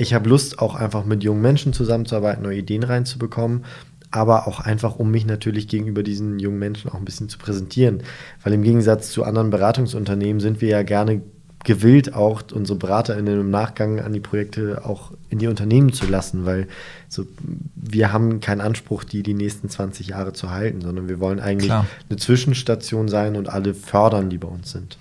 ich 0.00 0.14
habe 0.14 0.28
Lust, 0.28 0.58
auch 0.58 0.74
einfach 0.74 1.04
mit 1.04 1.22
jungen 1.22 1.42
Menschen 1.42 1.72
zusammenzuarbeiten, 1.72 2.42
neue 2.42 2.58
Ideen 2.58 2.82
reinzubekommen 2.82 3.64
aber 4.10 4.48
auch 4.48 4.60
einfach, 4.60 4.96
um 4.96 5.10
mich 5.10 5.24
natürlich 5.24 5.68
gegenüber 5.68 6.02
diesen 6.02 6.38
jungen 6.40 6.58
Menschen 6.58 6.90
auch 6.90 6.96
ein 6.96 7.04
bisschen 7.04 7.28
zu 7.28 7.38
präsentieren. 7.38 8.02
Weil 8.42 8.52
im 8.54 8.62
Gegensatz 8.62 9.10
zu 9.12 9.24
anderen 9.24 9.50
Beratungsunternehmen 9.50 10.40
sind 10.40 10.60
wir 10.60 10.68
ja 10.68 10.82
gerne 10.82 11.22
gewillt, 11.62 12.14
auch 12.14 12.42
unsere 12.52 12.78
BeraterInnen 12.78 13.40
im 13.40 13.50
Nachgang 13.50 14.00
an 14.00 14.12
die 14.12 14.20
Projekte 14.20 14.84
auch 14.84 15.12
in 15.28 15.38
die 15.38 15.46
Unternehmen 15.46 15.92
zu 15.92 16.06
lassen, 16.06 16.46
weil 16.46 16.66
so, 17.08 17.26
wir 17.74 18.12
haben 18.12 18.40
keinen 18.40 18.62
Anspruch, 18.62 19.04
die 19.04 19.22
die 19.22 19.34
nächsten 19.34 19.68
20 19.68 20.08
Jahre 20.08 20.32
zu 20.32 20.50
halten, 20.50 20.80
sondern 20.80 21.08
wir 21.08 21.20
wollen 21.20 21.38
eigentlich 21.38 21.68
Klar. 21.68 21.86
eine 22.08 22.18
Zwischenstation 22.18 23.08
sein 23.08 23.36
und 23.36 23.48
alle 23.50 23.74
fördern, 23.74 24.30
die 24.30 24.38
bei 24.38 24.48
uns 24.48 24.72
sind. 24.72 24.96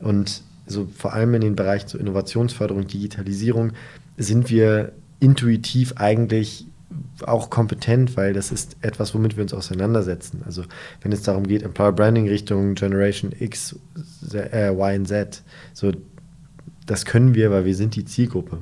Und 0.00 0.42
so 0.66 0.88
vor 0.96 1.12
allem 1.12 1.34
in 1.34 1.42
den 1.42 1.56
Bereich 1.56 1.86
zur 1.86 2.00
Innovationsförderung, 2.00 2.86
Digitalisierung 2.86 3.72
sind 4.18 4.50
wir 4.50 4.92
intuitiv 5.20 5.94
eigentlich 5.96 6.66
auch 7.26 7.50
kompetent, 7.50 8.16
weil 8.16 8.32
das 8.32 8.52
ist 8.52 8.76
etwas, 8.80 9.14
womit 9.14 9.36
wir 9.36 9.42
uns 9.42 9.54
auseinandersetzen. 9.54 10.42
Also 10.44 10.64
wenn 11.02 11.12
es 11.12 11.22
darum 11.22 11.46
geht, 11.46 11.62
Employer 11.62 11.92
Branding 11.92 12.28
Richtung 12.28 12.74
Generation 12.74 13.32
X, 13.38 13.76
äh, 14.32 14.70
Y 14.70 15.00
und 15.00 15.06
Z, 15.06 15.42
so 15.72 15.92
das 16.86 17.04
können 17.04 17.34
wir, 17.34 17.50
weil 17.50 17.64
wir 17.64 17.74
sind 17.74 17.96
die 17.96 18.04
Zielgruppe. 18.04 18.58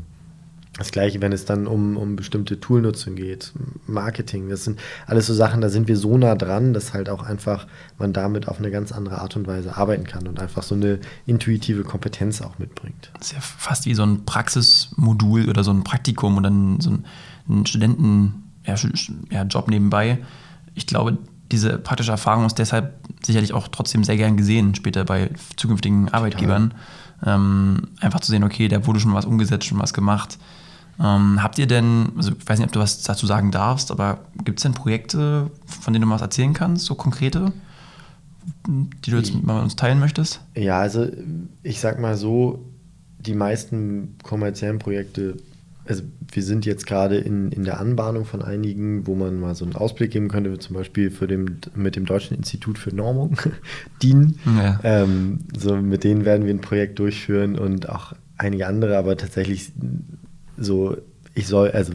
Das 0.79 0.93
gleiche, 0.93 1.23
wenn 1.23 1.33
es 1.33 1.47
dann 1.47 1.67
um, 1.67 1.97
um 1.97 2.17
bestimmte 2.17 2.61
Toolnutzung 2.61 3.15
geht, 3.15 3.53
Marketing, 3.87 4.51
das 4.51 4.65
sind 4.65 4.79
alles 5.07 5.27
so 5.27 5.33
Sachen, 5.33 5.63
da 5.63 5.71
sind 5.71 5.89
wir 5.89 5.97
so 5.97 6.19
nah 6.19 6.35
dran, 6.35 6.75
dass 6.75 6.93
halt 6.93 7.09
auch 7.09 7.23
einfach 7.23 7.67
man 7.99 8.13
damit 8.13 8.47
auf 8.47 8.59
eine 8.59 8.71
ganz 8.71 8.93
andere 8.93 9.23
Art 9.23 9.37
und 9.37 9.47
Weise 9.47 9.77
arbeiten 9.77 10.05
kann 10.05 10.29
und 10.29 10.39
einfach 10.39 10.63
so 10.63 10.75
eine 10.75 10.99
intuitive 11.25 11.83
Kompetenz 11.83 12.43
auch 12.43 12.59
mitbringt. 12.59 13.11
Das 13.19 13.29
ist 13.29 13.33
ja 13.33 13.41
fast 13.41 13.87
wie 13.87 13.95
so 13.95 14.05
ein 14.05 14.27
Praxismodul 14.27 15.49
oder 15.49 15.65
so 15.65 15.71
ein 15.71 15.83
Praktikum 15.83 16.37
oder 16.37 16.51
ein, 16.51 16.81
so 16.81 16.91
ein 16.91 17.05
einen 17.49 17.67
Studentenjob 17.67 18.35
ja, 19.31 19.45
nebenbei. 19.69 20.19
Ich 20.75 20.87
glaube, 20.87 21.19
diese 21.53 21.79
praktische 21.79 22.11
Erfahrung 22.11 22.47
ist 22.47 22.59
deshalb 22.59 22.95
sicherlich 23.25 23.53
auch 23.53 23.69
trotzdem 23.69 24.05
sehr 24.05 24.17
gern 24.17 24.37
gesehen, 24.37 24.75
später 24.75 25.05
bei 25.05 25.31
zukünftigen 25.57 26.09
Arbeitgebern. 26.09 26.75
Ähm, 27.25 27.89
einfach 28.01 28.21
zu 28.21 28.31
sehen, 28.31 28.45
okay, 28.45 28.69
da 28.69 28.87
wurde 28.87 29.01
schon 29.01 29.15
was 29.15 29.25
umgesetzt, 29.25 29.67
schon 29.67 29.79
was 29.79 29.95
gemacht. 29.95 30.39
Ähm, 30.99 31.43
habt 31.43 31.59
ihr 31.59 31.67
denn, 31.67 32.13
also 32.17 32.33
ich 32.33 32.49
weiß 32.49 32.59
nicht, 32.59 32.69
ob 32.69 32.73
du 32.73 32.81
was 32.81 33.03
dazu 33.03 33.27
sagen 33.27 33.51
darfst, 33.51 33.91
aber 33.91 34.21
gibt 34.45 34.59
es 34.59 34.63
denn 34.63 34.73
Projekte, 34.73 35.51
von 35.67 35.93
denen 35.93 36.03
du 36.03 36.09
mal 36.09 36.15
was 36.17 36.23
erzählen 36.23 36.55
kannst, 36.55 36.87
so 36.87 36.95
konkrete, 36.95 37.53
die 38.67 39.11
du 39.11 39.17
jetzt 39.17 39.35
mal 39.43 39.55
mit 39.55 39.65
uns 39.65 39.77
teilen 39.77 40.01
möchtest? 40.01 40.41
Ja, 40.55 40.81
also 40.81 41.07
ich 41.63 41.81
sag 41.81 41.99
mal 42.01 42.17
so, 42.17 42.65
die 43.19 43.35
meisten 43.35 44.17
kommerziellen 44.23 44.79
Projekte 44.79 45.37
also 45.89 46.03
wir 46.33 46.43
sind 46.43 46.67
jetzt 46.67 46.87
gerade 46.87 47.17
in, 47.17 47.53
in 47.53 47.65
der 47.65 47.81
Anbahnung 47.81 48.25
von 48.25 48.43
einigen, 48.43 49.07
wo 49.07 49.15
man 49.15 49.41
mal 49.41 49.55
so 49.55 49.65
einen 49.65 49.75
Ausblick 49.75 50.11
geben 50.11 50.29
könnte, 50.29 50.59
zum 50.59 50.75
Beispiel 50.75 51.11
für 51.11 51.27
dem, 51.27 51.59
mit 51.75 51.97
dem 51.97 52.07
Deutschen 52.07 52.37
Institut 52.37 52.79
für 52.79 52.95
Normung, 52.95 53.37
DIN. 54.03 54.39
Ja. 54.45 54.81
Ähm, 54.83 55.41
so 55.57 55.77
mit 55.77 56.05
denen 56.05 56.25
werden 56.25 56.47
wir 56.47 56.55
ein 56.55 56.61
Projekt 56.61 56.99
durchführen 56.99 57.57
und 57.59 57.89
auch 57.89 58.13
einige 58.37 58.67
andere, 58.67 58.99
aber 58.99 59.17
tatsächlich 59.17 59.73
so, 60.59 60.97
ich 61.35 61.47
soll, 61.47 61.71
also 61.71 61.93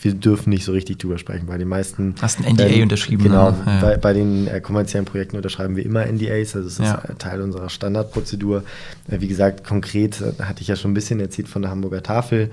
wir 0.00 0.14
dürfen 0.14 0.50
nicht 0.50 0.64
so 0.64 0.72
richtig 0.72 0.98
drüber 0.98 1.18
sprechen. 1.18 1.46
Bei 1.46 1.58
den 1.58 1.68
meisten. 1.68 2.14
Hast 2.20 2.40
ein 2.40 2.54
NDA 2.54 2.66
ähm, 2.66 2.82
unterschrieben? 2.82 3.24
Genau. 3.24 3.50
Ja. 3.50 3.80
Bei, 3.80 3.96
bei, 3.96 4.12
den 4.12 4.46
äh, 4.46 4.60
kommerziellen 4.60 5.06
Projekten 5.06 5.36
unterschreiben 5.36 5.76
wir 5.76 5.84
immer 5.84 6.04
NDAs. 6.04 6.54
Also, 6.54 6.68
es 6.68 6.74
ist 6.74 6.80
ja. 6.80 7.02
Teil 7.18 7.40
unserer 7.40 7.70
Standardprozedur. 7.70 8.62
Äh, 9.08 9.20
wie 9.20 9.28
gesagt, 9.28 9.64
konkret 9.64 10.20
äh, 10.20 10.42
hatte 10.42 10.60
ich 10.60 10.68
ja 10.68 10.76
schon 10.76 10.90
ein 10.90 10.94
bisschen 10.94 11.20
erzählt 11.20 11.48
von 11.48 11.62
der 11.62 11.70
Hamburger 11.70 12.02
Tafel 12.02 12.50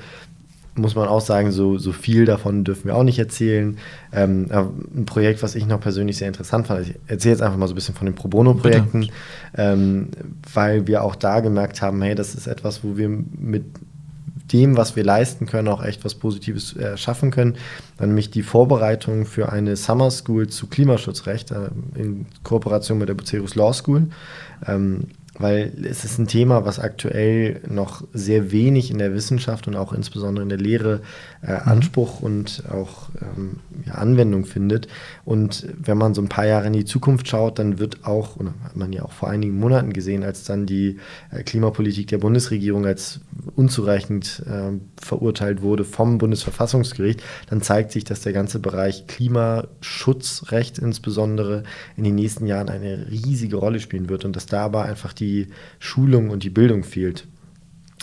muss 0.75 0.95
man 0.95 1.07
auch 1.07 1.21
sagen, 1.21 1.51
so, 1.51 1.77
so 1.77 1.91
viel 1.91 2.25
davon 2.25 2.63
dürfen 2.63 2.85
wir 2.85 2.95
auch 2.95 3.03
nicht 3.03 3.19
erzählen. 3.19 3.77
Ähm, 4.11 4.47
ein 4.51 5.05
Projekt, 5.05 5.43
was 5.43 5.55
ich 5.55 5.67
noch 5.67 5.79
persönlich 5.79 6.17
sehr 6.17 6.27
interessant 6.27 6.67
fand, 6.67 6.87
ich 6.87 6.95
erzähle 7.07 7.33
jetzt 7.33 7.41
einfach 7.41 7.57
mal 7.57 7.67
so 7.67 7.73
ein 7.73 7.75
bisschen 7.75 7.95
von 7.95 8.05
den 8.05 8.15
Pro 8.15 8.27
Bono-Projekten, 8.27 9.09
ähm, 9.55 10.09
weil 10.51 10.87
wir 10.87 11.03
auch 11.03 11.15
da 11.15 11.41
gemerkt 11.41 11.81
haben, 11.81 12.01
hey, 12.01 12.15
das 12.15 12.33
ist 12.33 12.47
etwas, 12.47 12.83
wo 12.83 12.97
wir 12.97 13.07
mit 13.07 13.65
dem, 14.51 14.77
was 14.77 14.95
wir 14.95 15.03
leisten 15.03 15.45
können, 15.45 15.67
auch 15.67 15.83
echt 15.83 16.03
was 16.03 16.15
Positives 16.15 16.75
äh, 16.75 16.97
schaffen 16.97 17.31
können. 17.31 17.55
Dann 17.97 18.09
nämlich 18.09 18.29
die 18.29 18.43
Vorbereitung 18.43 19.25
für 19.25 19.51
eine 19.51 19.75
Summer 19.75 20.11
School 20.11 20.47
zu 20.47 20.67
Klimaschutzrecht 20.67 21.51
äh, 21.51 21.69
in 21.95 22.25
Kooperation 22.43 22.97
mit 22.97 23.09
der 23.09 23.13
Bucerus 23.13 23.55
Law 23.55 23.73
School. 23.73 24.09
Ähm, 24.67 25.07
weil 25.39 25.73
es 25.83 26.05
ist 26.05 26.19
ein 26.19 26.27
Thema, 26.27 26.65
was 26.65 26.79
aktuell 26.79 27.61
noch 27.67 28.03
sehr 28.13 28.51
wenig 28.51 28.91
in 28.91 28.99
der 28.99 29.13
Wissenschaft 29.13 29.67
und 29.67 29.75
auch 29.75 29.91
insbesondere 29.91 30.43
in 30.43 30.49
der 30.49 30.59
Lehre 30.59 31.01
äh, 31.41 31.53
mhm. 31.53 31.59
Anspruch 31.65 32.21
und 32.21 32.63
auch 32.71 33.09
ähm, 33.19 33.57
ja, 33.85 33.95
Anwendung 33.95 34.45
findet. 34.45 34.87
Und 35.25 35.67
wenn 35.77 35.97
man 35.97 36.13
so 36.13 36.21
ein 36.21 36.29
paar 36.29 36.45
Jahre 36.45 36.67
in 36.67 36.73
die 36.73 36.85
Zukunft 36.85 37.27
schaut, 37.27 37.57
dann 37.57 37.79
wird 37.79 38.05
auch, 38.05 38.35
und 38.35 38.53
hat 38.63 38.75
man 38.75 38.93
ja 38.93 39.03
auch 39.03 39.11
vor 39.11 39.29
einigen 39.29 39.59
Monaten 39.59 39.91
gesehen, 39.91 40.23
als 40.23 40.43
dann 40.43 40.65
die 40.65 40.99
äh, 41.31 41.41
Klimapolitik 41.43 42.07
der 42.07 42.19
Bundesregierung 42.19 42.85
als 42.85 43.21
unzureichend 43.55 44.43
äh, 44.45 44.77
verurteilt 45.05 45.61
wurde 45.61 45.83
vom 45.83 46.17
Bundesverfassungsgericht, 46.17 47.21
dann 47.49 47.61
zeigt 47.61 47.91
sich, 47.91 48.03
dass 48.03 48.21
der 48.21 48.33
ganze 48.33 48.59
Bereich 48.59 49.07
Klimaschutzrecht 49.07 50.79
insbesondere 50.79 51.63
in 51.97 52.03
den 52.03 52.15
nächsten 52.15 52.47
Jahren 52.47 52.69
eine 52.69 53.07
riesige 53.09 53.57
Rolle 53.57 53.79
spielen 53.79 54.09
wird 54.09 54.25
und 54.25 54.35
dass 54.35 54.45
dabei 54.45 54.83
einfach 54.83 55.13
die 55.13 55.47
Schulung 55.79 56.29
und 56.29 56.43
die 56.43 56.49
Bildung 56.49 56.83
fehlt 56.83 57.27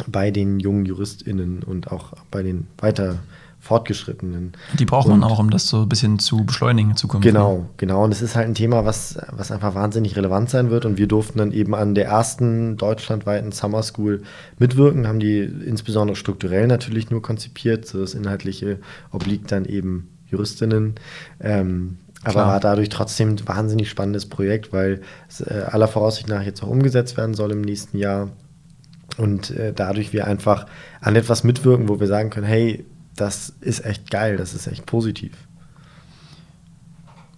bei 0.07 0.31
den 0.31 0.61
jungen 0.61 0.87
JuristInnen 0.87 1.63
und 1.63 1.91
auch 1.93 2.15
bei 2.31 2.43
den 2.43 2.67
weiter 2.79 3.21
Fortgeschrittenen. 3.61 4.53
Die 4.79 4.87
braucht 4.87 5.07
und, 5.07 5.21
man 5.21 5.31
auch, 5.31 5.39
um 5.39 5.51
das 5.51 5.69
so 5.69 5.83
ein 5.83 5.89
bisschen 5.89 6.19
zu 6.19 6.45
beschleunigen 6.45 6.91
in 6.91 6.97
Zukunft. 6.97 7.27
Genau, 7.27 7.67
genau. 7.77 8.03
Und 8.03 8.11
es 8.11 8.23
ist 8.23 8.35
halt 8.35 8.49
ein 8.49 8.55
Thema, 8.55 8.87
was, 8.87 9.19
was 9.31 9.53
einfach 9.53 9.75
wahnsinnig 9.75 10.17
relevant 10.17 10.49
sein 10.49 10.71
wird. 10.71 10.87
Und 10.87 10.97
wir 10.97 11.07
durften 11.07 11.39
dann 11.39 11.53
eben 11.53 11.75
an 11.75 11.95
der 11.95 12.07
ersten 12.07 12.79
deutschlandweiten 12.79 13.53
Summer 13.53 13.83
School 13.83 14.23
mitwirken, 14.59 15.07
haben 15.07 15.21
die 15.21 15.41
insbesondere 15.41 16.17
strukturell 16.17 16.67
natürlich 16.67 17.11
nur 17.11 17.21
konzipiert. 17.21 17.87
So 17.87 18.01
das 18.01 18.15
Inhaltliche 18.15 18.79
obliegt 19.13 19.53
dann 19.53 19.67
eben 19.67 20.09
Juristinnen. 20.27 20.95
Ähm, 21.39 21.99
aber 22.23 22.33
Klar. 22.33 22.47
war 22.49 22.61
dadurch 22.61 22.89
trotzdem 22.89 23.31
ein 23.31 23.49
wahnsinnig 23.49 23.91
spannendes 23.91 24.27
Projekt, 24.27 24.73
weil 24.73 25.03
es 25.29 25.43
äh, 25.43 25.65
aller 25.71 25.89
Voraussicht 25.89 26.29
nach 26.29 26.43
jetzt 26.43 26.63
auch 26.63 26.69
umgesetzt 26.69 27.17
werden 27.19 27.35
soll 27.35 27.53
im 27.53 27.61
nächsten 27.61 27.99
Jahr. 27.99 28.31
Und 29.19 29.51
äh, 29.51 29.73
dadurch 29.75 30.13
wir 30.13 30.27
einfach 30.27 30.67
an 31.01 31.17
etwas 31.17 31.45
mitwirken, 31.45 31.89
wo 31.89 32.01
wir 32.01 32.07
sagen 32.07 32.31
können, 32.31 32.47
hey, 32.47 32.85
das 33.21 33.53
ist 33.61 33.85
echt 33.85 34.11
geil, 34.11 34.37
das 34.37 34.55
ist 34.55 34.67
echt 34.67 34.87
positiv. 34.87 35.33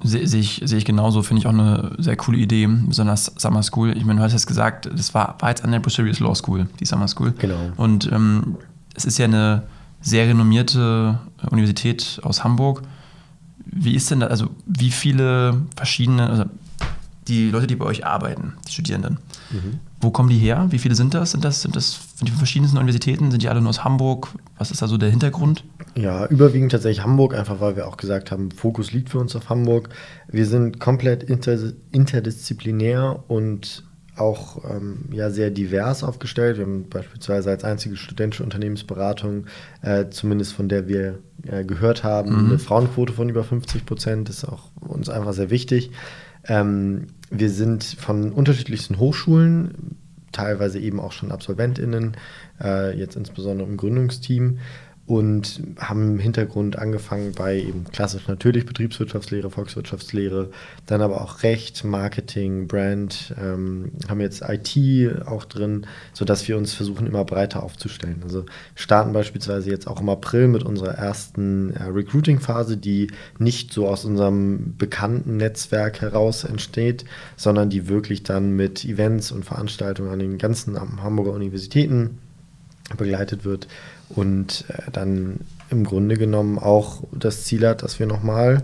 Sehe 0.05 0.27
seh 0.27 0.39
ich, 0.39 0.61
seh 0.65 0.77
ich 0.77 0.85
genauso, 0.85 1.23
finde 1.23 1.41
ich 1.41 1.47
auch 1.47 1.53
eine 1.53 1.95
sehr 1.99 2.17
coole 2.17 2.39
Idee, 2.39 2.67
besonders 2.67 3.33
Summer 3.37 3.63
School. 3.63 3.97
Ich 3.97 4.05
meine, 4.05 4.19
du 4.19 4.25
hast 4.25 4.33
jetzt 4.33 4.47
gesagt, 4.47 4.87
das 4.87 5.15
war, 5.15 5.37
war 5.41 5.49
jetzt 5.51 5.65
an 5.65 5.73
der 5.73 5.81
Busharius 5.81 6.21
Law 6.21 6.35
School, 6.35 6.69
die 6.81 6.85
Summer 6.85 7.09
School. 7.09 7.33
Genau. 7.39 7.73
Und 7.77 8.11
ähm, 8.11 8.57
es 8.95 9.05
ist 9.05 9.19
ja 9.19 9.27
eine 9.27 9.63
sehr 10.01 10.27
renommierte 10.27 11.19
Universität 11.51 12.21
aus 12.23 12.43
Hamburg. 12.43 12.83
Wie 13.65 13.95
ist 13.95 14.11
denn 14.11 14.21
da, 14.21 14.27
also 14.27 14.51
wie 14.67 14.91
viele 14.91 15.63
verschiedene, 15.77 16.29
also 16.29 16.45
die 17.29 17.51
Leute, 17.51 17.69
die 17.69 17.77
bei 17.77 17.85
euch 17.85 18.05
arbeiten, 18.05 18.55
die 18.67 18.73
Studierenden, 18.73 19.19
mhm. 19.51 19.79
Wo 20.03 20.11
kommen 20.11 20.29
die 20.29 20.39
her? 20.39 20.67
Wie 20.71 20.79
viele 20.79 20.97
sind 20.97 21.15
das? 21.15 21.31
Sind 21.31 21.45
das, 21.45 21.63
sind 21.63 21.77
das 21.77 21.95
von 21.95 22.27
den 22.27 22.35
verschiedensten 22.35 22.77
Universitäten? 22.77 23.31
Sind 23.31 23.43
die 23.43 23.49
alle 23.49 23.61
nur 23.61 23.71
aus 23.71 23.85
Hamburg? 23.85 24.29
Was 24.59 24.73
ist 24.73 24.83
da 24.83 24.89
so 24.89 24.99
der 24.99 25.11
Hintergrund? 25.11 25.65
Ja, 25.95 26.27
überwiegend 26.27 26.73
tatsächlich 26.73 27.05
Hamburg, 27.05 27.35
einfach 27.35 27.61
weil 27.61 27.77
wir 27.77 27.87
auch 27.87 27.97
gesagt 27.97 28.33
haben, 28.33 28.51
Fokus 28.51 28.93
liegt 28.93 29.11
für 29.11 29.21
uns 29.21 29.37
auf 29.37 29.49
Hamburg. 29.49 29.91
Wir 30.29 30.47
sind 30.47 30.81
komplett 30.81 31.23
inter, 31.23 31.57
interdisziplinär 31.93 33.23
und 33.29 33.85
auch 34.17 34.63
ähm, 34.69 35.05
ja, 35.13 35.31
sehr 35.31 35.51
divers 35.51 36.03
aufgestellt. 36.03 36.59
Wir 36.59 36.65
haben 36.65 36.89
beispielsweise 36.89 37.51
als 37.51 37.65
einzige 37.65 37.97
studentische 37.97 38.43
Unternehmensberatung, 38.43 39.47
äh, 39.83 40.07
zumindest 40.11 40.53
von 40.53 40.69
der 40.69 40.89
wir 40.89 41.21
äh, 41.47 41.65
gehört 41.65 42.03
haben, 42.03 42.33
mhm. 42.33 42.47
eine 42.51 42.59
Frauenquote 42.59 43.13
von 43.13 43.29
über 43.29 43.45
50 43.45 43.87
Prozent. 43.87 44.29
Das 44.29 44.39
ist 44.39 44.45
auch 44.45 44.71
uns 44.81 45.09
einfach 45.09 45.33
sehr 45.33 45.51
wichtig. 45.51 45.93
Ähm, 46.45 47.07
wir 47.33 47.51
sind 47.51 47.83
von 47.85 48.33
unterschiedlichsten 48.33 48.99
Hochschulen, 48.99 49.97
teilweise 50.33 50.79
eben 50.79 51.01
auch 51.01 51.13
schon 51.13 51.33
AbsolventInnen, 51.33 52.17
äh, 52.63 52.97
jetzt 52.97 53.17
insbesondere 53.17 53.69
im 53.69 53.77
Gründungsteam 53.77 54.59
und 55.05 55.61
haben 55.79 56.13
im 56.13 56.19
Hintergrund 56.21 56.79
angefangen 56.79 57.33
bei 57.33 57.59
eben 57.59 57.85
klassisch 57.91 58.29
natürlich 58.29 58.65
Betriebswirtschaftslehre, 58.67 59.51
Volkswirtschaftslehre, 59.51 60.51
dann 60.87 61.03
aber 61.03 61.21
auch 61.21 61.43
Recht, 61.43 61.83
Marketing, 61.85 62.69
Brand, 62.69 63.35
ähm, 63.37 63.91
haben 64.09 64.21
jetzt 64.21 64.45
IT 64.47 65.27
auch 65.27 65.45
drin, 65.45 65.87
sodass 66.13 66.47
wir 66.47 66.57
uns 66.57 66.75
versuchen 66.75 67.09
immer 67.09 67.25
breiter 67.25 67.65
aufzustellen. 67.65 68.21
Also 68.23 68.47
starten 68.77 69.13
beispielsweise 69.13 69.71
jetzt 69.71 69.89
auch 69.89 70.01
im 70.01 70.09
April 70.09 70.47
mit 70.47 70.63
unserer 70.63 70.95
ersten 70.95 71.75
äh, 71.75 71.83
Recruiting-Phase, 71.83 72.77
die 72.77 73.11
nicht 73.39 73.73
so 73.73 73.89
aus 73.89 74.05
unserem 74.05 74.77
bekannten 74.79 75.37
Netzwerk 75.37 76.01
heraus 76.01 76.45
entsteht, 76.45 77.05
sondern 77.37 77.71
die 77.71 77.89
wirklich 77.89 78.23
dann 78.23 78.53
mit 78.53 78.85
Events 78.85 79.33
und 79.33 79.45
Veranstaltungen 79.45 80.13
an 80.13 80.21
den 80.21 80.39
ganzen 80.39 80.81
Hamburger 81.03 81.33
Universitäten 81.33 82.19
begleitet 82.97 83.45
wird 83.45 83.67
und 84.15 84.65
äh, 84.69 84.91
dann 84.93 85.41
im 85.71 85.85
Grunde 85.85 86.17
genommen 86.17 86.59
auch 86.59 87.03
das 87.13 87.45
Ziel 87.45 87.67
hat, 87.67 87.83
dass 87.83 87.99
wir 87.99 88.07
nochmal, 88.07 88.63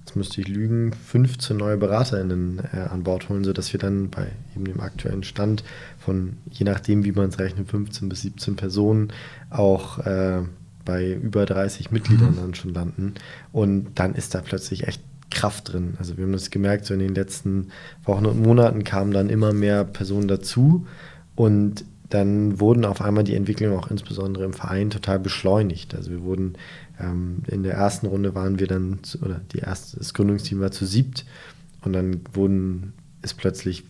jetzt 0.00 0.16
müsste 0.16 0.40
ich 0.40 0.48
lügen, 0.48 0.92
15 0.92 1.56
neue 1.56 1.76
BeraterInnen 1.76 2.60
äh, 2.72 2.80
an 2.80 3.02
Bord 3.02 3.28
holen, 3.28 3.44
sodass 3.44 3.72
wir 3.72 3.80
dann 3.80 4.10
bei 4.10 4.26
eben 4.54 4.64
dem 4.64 4.80
aktuellen 4.80 5.24
Stand 5.24 5.64
von, 5.98 6.36
je 6.50 6.64
nachdem 6.64 7.04
wie 7.04 7.12
man 7.12 7.30
es 7.30 7.38
rechnet, 7.38 7.68
15 7.68 8.08
bis 8.08 8.22
17 8.22 8.56
Personen 8.56 9.12
auch 9.50 9.98
äh, 10.00 10.42
bei 10.84 11.12
über 11.12 11.46
30 11.46 11.90
Mitgliedern 11.90 12.32
mhm. 12.32 12.36
dann 12.36 12.54
schon 12.54 12.74
landen. 12.74 13.14
Und 13.52 13.98
dann 13.98 14.14
ist 14.14 14.34
da 14.34 14.40
plötzlich 14.40 14.86
echt 14.86 15.00
Kraft 15.30 15.72
drin. 15.72 15.94
Also 15.98 16.16
wir 16.16 16.24
haben 16.24 16.32
das 16.32 16.50
gemerkt, 16.50 16.86
so 16.86 16.94
in 16.94 17.00
den 17.00 17.14
letzten 17.14 17.68
Wochen 18.04 18.26
und 18.26 18.40
Monaten 18.40 18.84
kamen 18.84 19.12
dann 19.12 19.28
immer 19.28 19.52
mehr 19.52 19.84
Personen 19.84 20.28
dazu 20.28 20.86
und 21.34 21.84
dann 22.08 22.60
wurden 22.60 22.84
auf 22.84 23.00
einmal 23.00 23.24
die 23.24 23.34
Entwicklungen 23.34 23.78
auch 23.78 23.90
insbesondere 23.90 24.44
im 24.44 24.52
Verein 24.52 24.90
total 24.90 25.18
beschleunigt. 25.18 25.94
Also 25.94 26.10
wir 26.10 26.22
wurden 26.22 26.54
ähm, 27.00 27.42
in 27.48 27.62
der 27.62 27.74
ersten 27.74 28.06
Runde 28.06 28.34
waren 28.34 28.58
wir 28.58 28.66
dann, 28.66 29.00
oder 29.22 29.40
die 29.52 29.58
erste, 29.58 29.98
das 29.98 30.14
Gründungsteam 30.14 30.60
war 30.60 30.70
zu 30.70 30.86
siebt 30.86 31.24
und 31.82 31.92
dann 31.92 32.20
wurden 32.32 32.92
es 33.22 33.34
plötzlich 33.34 33.84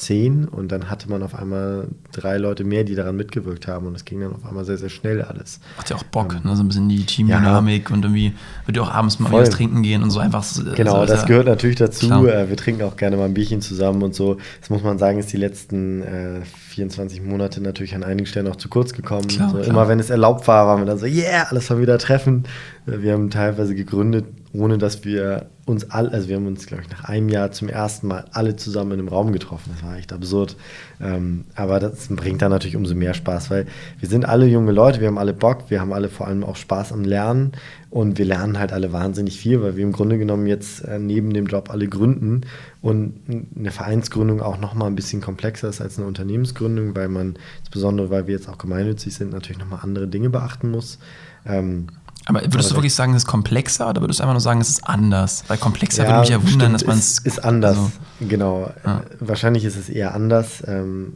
zehn 0.00 0.48
und 0.48 0.72
dann 0.72 0.90
hatte 0.90 1.08
man 1.08 1.22
auf 1.22 1.34
einmal 1.34 1.88
drei 2.12 2.38
Leute 2.38 2.64
mehr, 2.64 2.84
die 2.84 2.94
daran 2.94 3.16
mitgewirkt 3.16 3.68
haben 3.68 3.86
und 3.86 3.94
es 3.94 4.04
ging 4.04 4.20
dann 4.20 4.34
auf 4.34 4.46
einmal 4.46 4.64
sehr, 4.64 4.78
sehr 4.78 4.88
schnell 4.88 5.22
alles. 5.22 5.60
Macht 5.76 5.90
ja 5.90 5.96
auch 5.96 6.02
Bock, 6.04 6.34
ähm, 6.34 6.50
ne? 6.50 6.56
so 6.56 6.62
ein 6.62 6.68
bisschen 6.68 6.88
die 6.88 7.04
Teamdynamik 7.04 7.90
ja, 7.90 7.94
und 7.94 8.04
irgendwie 8.04 8.32
wird 8.66 8.76
ja 8.76 8.82
auch 8.82 8.90
abends 8.90 9.20
mal 9.20 9.30
was 9.30 9.50
trinken 9.50 9.82
gehen 9.82 10.02
und 10.02 10.10
so 10.10 10.18
einfach. 10.18 10.44
Genau, 10.74 11.00
so 11.00 11.06
das 11.06 11.26
gehört 11.26 11.46
natürlich 11.46 11.76
dazu. 11.76 12.06
Klar. 12.06 12.24
Äh, 12.26 12.48
wir 12.48 12.56
trinken 12.56 12.82
auch 12.82 12.96
gerne 12.96 13.16
mal 13.16 13.26
ein 13.26 13.34
Bierchen 13.34 13.60
zusammen 13.60 14.02
und 14.02 14.14
so. 14.14 14.38
Das 14.60 14.70
muss 14.70 14.82
man 14.82 14.98
sagen, 14.98 15.18
ist 15.18 15.32
die 15.32 15.36
letzten 15.36 16.02
äh, 16.02 16.40
24 16.70 17.22
Monate 17.22 17.60
natürlich 17.60 17.94
an 17.94 18.02
einigen 18.02 18.26
Stellen 18.26 18.48
auch 18.48 18.56
zu 18.56 18.68
kurz 18.68 18.92
gekommen. 18.92 19.28
Klar, 19.28 19.50
so, 19.50 19.56
klar. 19.58 19.68
Immer 19.68 19.88
wenn 19.88 20.00
es 20.00 20.10
erlaubt 20.10 20.48
war, 20.48 20.66
waren 20.66 20.80
wir 20.80 20.86
dann 20.86 20.98
so, 20.98 21.06
yeah, 21.06 21.46
alles 21.50 21.68
mal 21.68 21.80
wieder 21.80 21.98
treffen. 21.98 22.44
Äh, 22.86 23.02
wir 23.02 23.12
haben 23.12 23.30
teilweise 23.30 23.74
gegründet, 23.74 24.24
ohne 24.52 24.78
dass 24.78 25.04
wir 25.04 25.46
uns 25.64 25.90
alle, 25.90 26.10
also 26.10 26.28
wir 26.28 26.36
haben 26.36 26.46
uns, 26.46 26.66
glaube 26.66 26.82
ich, 26.82 26.90
nach 26.90 27.04
einem 27.04 27.28
Jahr 27.28 27.52
zum 27.52 27.68
ersten 27.68 28.08
Mal 28.08 28.24
alle 28.32 28.56
zusammen 28.56 28.92
in 28.92 28.98
einem 28.98 29.08
Raum 29.08 29.32
getroffen. 29.32 29.70
Das 29.74 29.84
war 29.84 29.96
echt 29.96 30.12
absurd. 30.12 30.56
Ähm, 31.00 31.44
aber 31.54 31.78
das 31.78 32.08
bringt 32.08 32.42
dann 32.42 32.50
natürlich 32.50 32.74
umso 32.74 32.96
mehr 32.96 33.14
Spaß, 33.14 33.50
weil 33.50 33.66
wir 34.00 34.08
sind 34.08 34.24
alle 34.24 34.46
junge 34.46 34.72
Leute, 34.72 35.00
wir 35.00 35.06
haben 35.06 35.18
alle 35.18 35.32
Bock, 35.32 35.70
wir 35.70 35.80
haben 35.80 35.92
alle 35.92 36.08
vor 36.08 36.26
allem 36.26 36.42
auch 36.42 36.56
Spaß 36.56 36.92
am 36.92 37.04
Lernen 37.04 37.52
und 37.90 38.18
wir 38.18 38.24
lernen 38.24 38.58
halt 38.58 38.72
alle 38.72 38.92
wahnsinnig 38.92 39.38
viel, 39.38 39.62
weil 39.62 39.76
wir 39.76 39.84
im 39.84 39.92
Grunde 39.92 40.18
genommen 40.18 40.48
jetzt 40.48 40.84
äh, 40.84 40.98
neben 40.98 41.32
dem 41.32 41.46
Job 41.46 41.70
alle 41.70 41.86
gründen 41.86 42.40
und 42.82 43.20
eine 43.56 43.70
Vereinsgründung 43.70 44.40
auch 44.42 44.58
nochmal 44.58 44.88
ein 44.88 44.96
bisschen 44.96 45.20
komplexer 45.20 45.68
ist 45.68 45.80
als 45.80 45.98
eine 45.98 46.08
Unternehmensgründung, 46.08 46.96
weil 46.96 47.08
man, 47.08 47.34
insbesondere 47.60 48.10
weil 48.10 48.26
wir 48.26 48.34
jetzt 48.34 48.48
auch 48.48 48.58
gemeinnützig 48.58 49.14
sind, 49.14 49.32
natürlich 49.32 49.58
nochmal 49.58 49.80
andere 49.82 50.08
Dinge 50.08 50.30
beachten 50.30 50.70
muss. 50.70 50.98
Ähm, 51.46 51.86
aber 52.26 52.40
würdest 52.40 52.54
aber 52.54 52.68
du 52.68 52.74
wirklich 52.76 52.94
sagen, 52.94 53.12
es 53.12 53.24
ist 53.24 53.26
komplexer 53.26 53.88
oder 53.88 54.00
würdest 54.00 54.20
du 54.20 54.24
einfach 54.24 54.34
nur 54.34 54.40
sagen, 54.40 54.60
es 54.60 54.68
ist 54.68 54.86
anders? 54.86 55.44
Weil 55.48 55.58
komplexer 55.58 56.04
ja, 56.04 56.08
würde 56.08 56.20
mich 56.20 56.28
ja 56.30 56.42
wundern, 56.42 56.72
dass 56.72 56.86
man 56.86 56.98
es. 56.98 57.18
Ist, 57.18 57.26
ist 57.26 57.44
anders, 57.44 57.76
also, 57.76 57.90
genau. 58.20 58.70
Ja. 58.84 59.02
Wahrscheinlich 59.20 59.64
ist 59.64 59.76
es 59.76 59.88
eher 59.88 60.14
anders. 60.14 60.62
Ähm, 60.66 61.14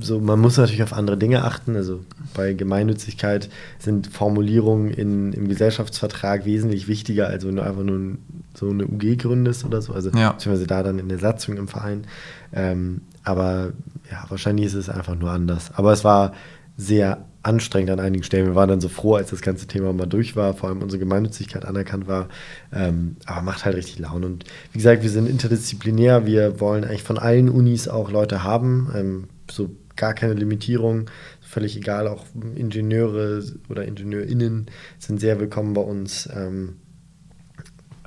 so, 0.00 0.20
man 0.20 0.40
muss 0.40 0.56
natürlich 0.56 0.82
auf 0.82 0.92
andere 0.92 1.16
Dinge 1.16 1.44
achten. 1.44 1.76
Also 1.76 2.00
bei 2.34 2.52
Gemeinnützigkeit 2.52 3.48
sind 3.78 4.06
Formulierungen 4.08 4.90
in, 4.90 5.32
im 5.32 5.48
Gesellschaftsvertrag 5.48 6.44
wesentlich 6.46 6.88
wichtiger, 6.88 7.28
als 7.28 7.46
wenn 7.46 7.56
du 7.56 7.62
einfach 7.62 7.82
nur 7.82 8.16
so 8.54 8.70
eine 8.70 8.86
UG 8.86 9.18
gründest 9.18 9.64
oder 9.64 9.82
so. 9.82 9.92
Also 9.92 10.10
ja. 10.10 10.32
beziehungsweise 10.32 10.66
da 10.66 10.82
dann 10.82 10.98
in 10.98 11.08
der 11.08 11.18
Satzung 11.18 11.56
im 11.56 11.68
Verein. 11.68 12.06
Ähm, 12.52 13.02
aber 13.22 13.72
ja, 14.10 14.24
wahrscheinlich 14.28 14.66
ist 14.66 14.74
es 14.74 14.88
einfach 14.88 15.14
nur 15.14 15.30
anders. 15.30 15.70
Aber 15.74 15.92
es 15.92 16.04
war 16.04 16.32
sehr 16.76 17.24
anstrengend 17.44 17.90
an 17.90 18.00
einigen 18.00 18.24
Stellen. 18.24 18.46
Wir 18.46 18.54
waren 18.54 18.68
dann 18.68 18.80
so 18.80 18.88
froh, 18.88 19.14
als 19.14 19.30
das 19.30 19.42
ganze 19.42 19.66
Thema 19.66 19.92
mal 19.92 20.06
durch 20.06 20.34
war, 20.34 20.54
vor 20.54 20.68
allem 20.68 20.82
unsere 20.82 20.98
Gemeinnützigkeit 20.98 21.64
anerkannt 21.64 22.06
war. 22.08 22.28
Ähm, 22.72 23.16
aber 23.26 23.42
macht 23.42 23.64
halt 23.64 23.76
richtig 23.76 23.98
Laune. 23.98 24.26
Und 24.26 24.44
wie 24.72 24.78
gesagt, 24.78 25.02
wir 25.02 25.10
sind 25.10 25.28
interdisziplinär. 25.28 26.26
Wir 26.26 26.60
wollen 26.60 26.84
eigentlich 26.84 27.02
von 27.02 27.18
allen 27.18 27.48
Unis 27.48 27.88
auch 27.88 28.10
Leute 28.10 28.42
haben. 28.42 28.90
Ähm, 28.94 29.24
so 29.50 29.70
gar 29.96 30.14
keine 30.14 30.34
Limitierung. 30.34 31.10
Völlig 31.40 31.76
egal, 31.76 32.08
auch 32.08 32.24
Ingenieure 32.56 33.44
oder 33.68 33.84
IngenieurInnen 33.84 34.66
sind 34.98 35.20
sehr 35.20 35.38
willkommen 35.38 35.74
bei 35.74 35.82
uns. 35.82 36.28
Ähm, 36.34 36.76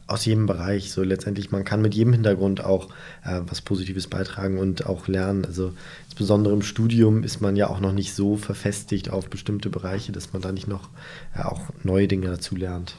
aus 0.08 0.24
jedem 0.26 0.46
Bereich. 0.46 0.92
So 0.92 1.04
letztendlich, 1.04 1.52
man 1.52 1.66
kann 1.66 1.82
mit 1.82 1.94
jedem 1.94 2.14
Hintergrund 2.14 2.64
auch 2.64 2.90
äh, 3.24 3.42
was 3.46 3.62
Positives 3.62 4.08
beitragen 4.08 4.58
und 4.58 4.86
auch 4.86 5.08
lernen. 5.08 5.46
Also 5.46 5.74
insbesondere 6.18 6.56
im 6.56 6.64
Studium 6.64 7.22
ist 7.22 7.42
man 7.42 7.56
ja 7.56 7.70
auch 7.70 7.80
noch 7.80 7.94
nicht 7.94 8.16
so 8.16 8.38
verfestigt 8.38 9.12
auf 9.12 9.30
bestimmte 9.30 9.70
Bereiche, 9.70 10.12
dass 10.12 10.34
man 10.34 10.42
da 10.42 10.52
nicht 10.52 10.68
noch 10.68 10.90
ja, 11.36 11.46
auch 11.46 11.62
neue 11.84 12.08
Dinge 12.08 12.26
dazu 12.26 12.56
lernt. 12.56 12.96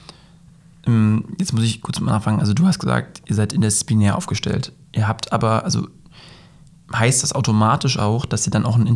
Ähm, 0.87 1.25
jetzt 1.37 1.53
muss 1.53 1.65
ich 1.65 1.81
kurz 1.81 1.99
mal 1.99 2.13
nachfragen. 2.13 2.39
Also 2.39 2.55
du 2.55 2.65
hast 2.65 2.79
gesagt, 2.79 3.23
ihr 3.27 3.35
seid 3.35 3.53
interdisziplinär 3.53 4.17
aufgestellt. 4.17 4.73
Ihr 4.93 5.09
habt 5.09 5.33
aber, 5.33 5.65
also 5.65 5.89
heißt 6.95 7.25
das 7.25 7.33
automatisch 7.33 7.99
auch, 7.99 8.25
dass 8.25 8.47
ihr 8.47 8.53
dann 8.53 8.65
auch 8.65 8.77
ein 8.77 8.87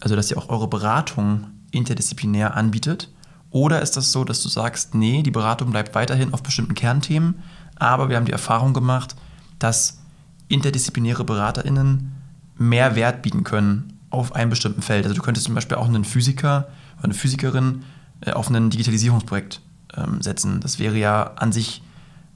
also 0.00 0.14
dass 0.14 0.30
ihr 0.30 0.36
auch 0.36 0.50
eure 0.50 0.68
Beratung 0.68 1.46
interdisziplinär 1.70 2.54
anbietet? 2.54 3.10
Oder 3.48 3.80
ist 3.80 3.96
das 3.96 4.12
so, 4.12 4.24
dass 4.24 4.42
du 4.42 4.50
sagst, 4.50 4.94
nee, 4.94 5.22
die 5.22 5.30
Beratung 5.30 5.70
bleibt 5.70 5.94
weiterhin 5.94 6.34
auf 6.34 6.42
bestimmten 6.42 6.74
Kernthemen, 6.74 7.36
aber 7.76 8.10
wir 8.10 8.16
haben 8.16 8.26
die 8.26 8.32
Erfahrung 8.32 8.74
gemacht, 8.74 9.16
dass 9.58 10.02
interdisziplinäre 10.48 11.24
BeraterInnen 11.24 12.19
mehr 12.60 12.94
Wert 12.94 13.22
bieten 13.22 13.42
können 13.42 13.98
auf 14.10 14.34
einem 14.34 14.50
bestimmten 14.50 14.82
Feld. 14.82 15.04
Also 15.04 15.16
du 15.16 15.22
könntest 15.22 15.46
zum 15.46 15.54
Beispiel 15.54 15.78
auch 15.78 15.88
einen 15.88 16.04
Physiker 16.04 16.68
oder 16.98 17.04
eine 17.04 17.14
Physikerin 17.14 17.82
äh, 18.20 18.32
auf 18.32 18.50
ein 18.50 18.70
Digitalisierungsprojekt 18.70 19.60
ähm, 19.96 20.20
setzen. 20.20 20.60
Das 20.60 20.78
wäre 20.78 20.96
ja 20.96 21.32
an 21.36 21.52
sich 21.52 21.82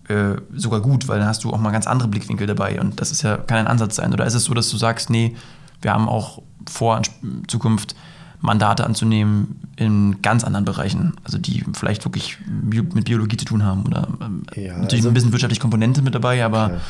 äh, 0.08 0.36
sogar 0.54 0.80
gut, 0.80 1.08
weil 1.08 1.18
dann 1.18 1.28
hast 1.28 1.44
du 1.44 1.50
auch 1.50 1.58
mal 1.58 1.70
ganz 1.70 1.86
andere 1.86 2.08
Blickwinkel 2.08 2.46
dabei 2.46 2.80
und 2.80 3.00
das 3.00 3.10
ist 3.10 3.22
ja, 3.22 3.36
kann 3.36 3.58
ein 3.58 3.66
Ansatz 3.66 3.96
sein. 3.96 4.12
Oder 4.12 4.24
ist 4.24 4.34
es 4.34 4.44
so, 4.44 4.54
dass 4.54 4.70
du 4.70 4.78
sagst, 4.78 5.10
nee, 5.10 5.36
wir 5.82 5.92
haben 5.92 6.08
auch 6.08 6.42
vor, 6.66 7.00
in 7.22 7.46
Zukunft 7.46 7.94
Mandate 8.40 8.84
anzunehmen 8.84 9.60
in 9.76 10.20
ganz 10.22 10.44
anderen 10.44 10.64
Bereichen, 10.64 11.14
also 11.24 11.38
die 11.38 11.64
vielleicht 11.72 12.04
wirklich 12.04 12.38
mit 12.46 13.06
Biologie 13.06 13.38
zu 13.38 13.46
tun 13.46 13.64
haben 13.64 13.84
oder 13.86 14.06
ähm, 14.20 14.44
ja, 14.54 14.76
natürlich 14.76 14.96
also, 14.96 15.08
ein 15.08 15.14
bisschen 15.14 15.32
wirtschaftliche 15.32 15.62
Komponente 15.62 16.02
mit 16.02 16.14
dabei, 16.14 16.44
aber 16.44 16.80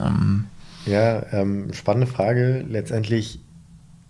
ähm, 0.00 0.46
ja 0.86 1.24
ähm, 1.32 1.72
spannende 1.72 2.06
Frage. 2.06 2.64
Letztendlich 2.68 3.40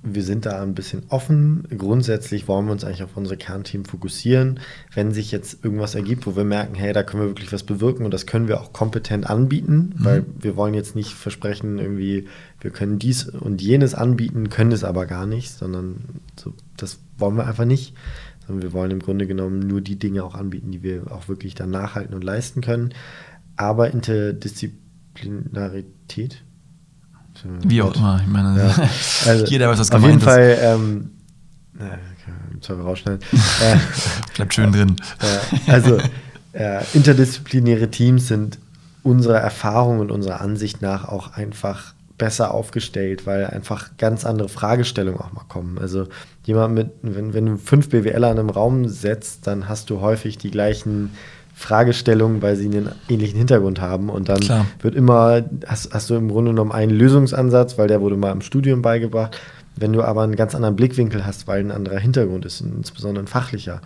wir 0.07 0.23
sind 0.23 0.45
da 0.45 0.63
ein 0.63 0.75
bisschen 0.75 1.05
offen. 1.09 1.67
Grundsätzlich 1.77 2.47
wollen 2.47 2.67
wir 2.67 2.73
uns 2.73 2.85
eigentlich 2.85 3.03
auf 3.03 3.17
unsere 3.17 3.39
Kernteam 3.39 3.87
fokussieren. 3.87 4.61
Wenn 4.93 5.13
sich 5.13 5.33
jetzt 5.33 5.65
irgendwas 5.65 5.95
ergibt, 5.95 6.27
wo 6.27 6.37
wir 6.37 6.45
merken, 6.45 6.75
hey, 6.75 6.93
da 6.93 7.03
können 7.03 7.23
wir 7.23 7.31
wirklich 7.31 7.55
was 7.55 7.63
bewirken 7.63 8.05
und 8.05 8.13
das 8.13 8.27
können 8.27 8.47
wir 8.47 8.61
auch 8.61 8.75
kompetent 8.75 9.31
anbieten, 9.31 9.95
mhm. 9.97 10.05
weil 10.05 10.27
wir 10.39 10.57
wollen 10.57 10.75
jetzt 10.75 10.95
nicht 10.95 11.15
versprechen, 11.15 11.79
irgendwie, 11.79 12.29
wir 12.61 12.71
können 12.71 12.99
dies 12.99 13.31
und 13.31 13.63
jenes 13.63 13.95
anbieten, 13.95 14.51
können 14.51 14.73
es 14.73 14.85
aber 14.85 15.07
gar 15.07 15.25
nicht, 15.25 15.53
sondern 15.53 16.21
so, 16.39 16.53
das 16.77 16.99
wollen 17.17 17.37
wir 17.37 17.47
einfach 17.47 17.65
nicht. 17.65 17.95
Sondern 18.47 18.63
wir 18.63 18.75
wollen 18.75 18.91
im 18.91 19.01
Grunde 19.01 19.27
genommen 19.27 19.61
nur 19.61 19.81
die 19.81 19.99
Dinge 19.99 20.23
auch 20.23 20.35
anbieten, 20.35 20.71
die 20.71 20.83
wir 20.83 21.11
auch 21.11 21.29
wirklich 21.29 21.55
dann 21.55 21.71
nachhalten 21.71 22.15
und 22.15 22.23
leisten 22.23 22.61
können. 22.61 22.93
Aber 23.57 23.91
Interdisziplinarität, 23.91 26.45
wie 27.63 27.83
auch 27.83 27.95
immer, 27.95 28.21
ich 28.23 28.29
meine, 28.29 28.59
ja. 28.59 28.89
also, 29.27 29.45
jeder 29.47 29.69
weiß, 29.69 29.79
was 29.79 29.91
gemeint 29.91 30.23
ist. 30.23 30.29
Auf 30.29 30.37
jeden 30.37 30.57
Fall, 30.57 30.59
ähm, 30.61 31.11
na, 31.79 31.99
soll 32.61 32.79
wir 32.79 32.85
rausschneiden. 32.85 33.21
Äh, 33.33 33.77
Bleibt 34.35 34.55
schön 34.55 34.73
drin. 34.73 34.97
Äh, 35.67 35.71
also, 35.71 35.99
äh, 36.53 36.83
interdisziplinäre 36.95 37.91
Teams 37.91 38.29
sind 38.29 38.59
unserer 39.03 39.39
Erfahrung 39.39 40.01
und 40.01 40.11
unserer 40.11 40.41
Ansicht 40.41 40.83
nach 40.83 41.09
auch 41.09 41.33
einfach 41.35 41.95
besser 42.17 42.55
aufgestellt, 42.55 43.27
weil 43.27 43.47
einfach 43.47 43.97
ganz 43.99 44.25
andere 44.25 44.49
Fragestellungen 44.49 45.21
auch 45.21 45.33
mal 45.33 45.45
kommen. 45.49 45.79
Also 45.79 46.07
jemand 46.45 46.75
mit, 46.75 46.91
wenn, 47.03 47.35
wenn 47.35 47.47
du 47.47 47.57
fünf 47.57 47.89
BWLer 47.91 48.31
in 48.31 48.39
einem 48.39 48.51
Raum 48.51 48.89
setzt, 48.89 49.47
dann 49.47 49.69
hast 49.69 49.91
du 49.91 50.01
häufig 50.01 50.39
die 50.39 50.51
gleichen 50.51 51.11
Fragestellungen, 51.55 52.43
weil 52.43 52.57
sie 52.57 52.67
einen 52.67 52.91
ähnlichen 53.09 53.39
Hintergrund 53.39 53.81
haben. 53.81 54.11
Und 54.11 54.29
dann 54.29 54.41
Klar. 54.41 54.67
wird 54.81 54.95
immer, 54.95 55.43
hast, 55.67 55.95
hast 55.95 56.11
du 56.11 56.15
im 56.17 56.29
Grunde 56.29 56.51
genommen 56.51 56.73
einen 56.73 56.93
Lösungsansatz, 56.93 57.79
weil 57.79 57.89
der 57.89 58.01
wurde 58.01 58.17
mal 58.17 58.33
im 58.33 58.43
Studium 58.43 58.83
beigebracht. 58.83 59.41
Wenn 59.77 59.93
du 59.93 60.03
aber 60.03 60.23
einen 60.23 60.37
ganz 60.37 60.55
anderen 60.55 60.77
Blickwinkel 60.77 61.27
hast, 61.27 61.47
weil 61.49 61.61
ein 61.61 61.73
anderer 61.73 61.99
Hintergrund 61.99 62.45
ist, 62.45 62.61
insbesondere 62.61 63.25
ein 63.25 63.29
fachlicher, 63.29 63.81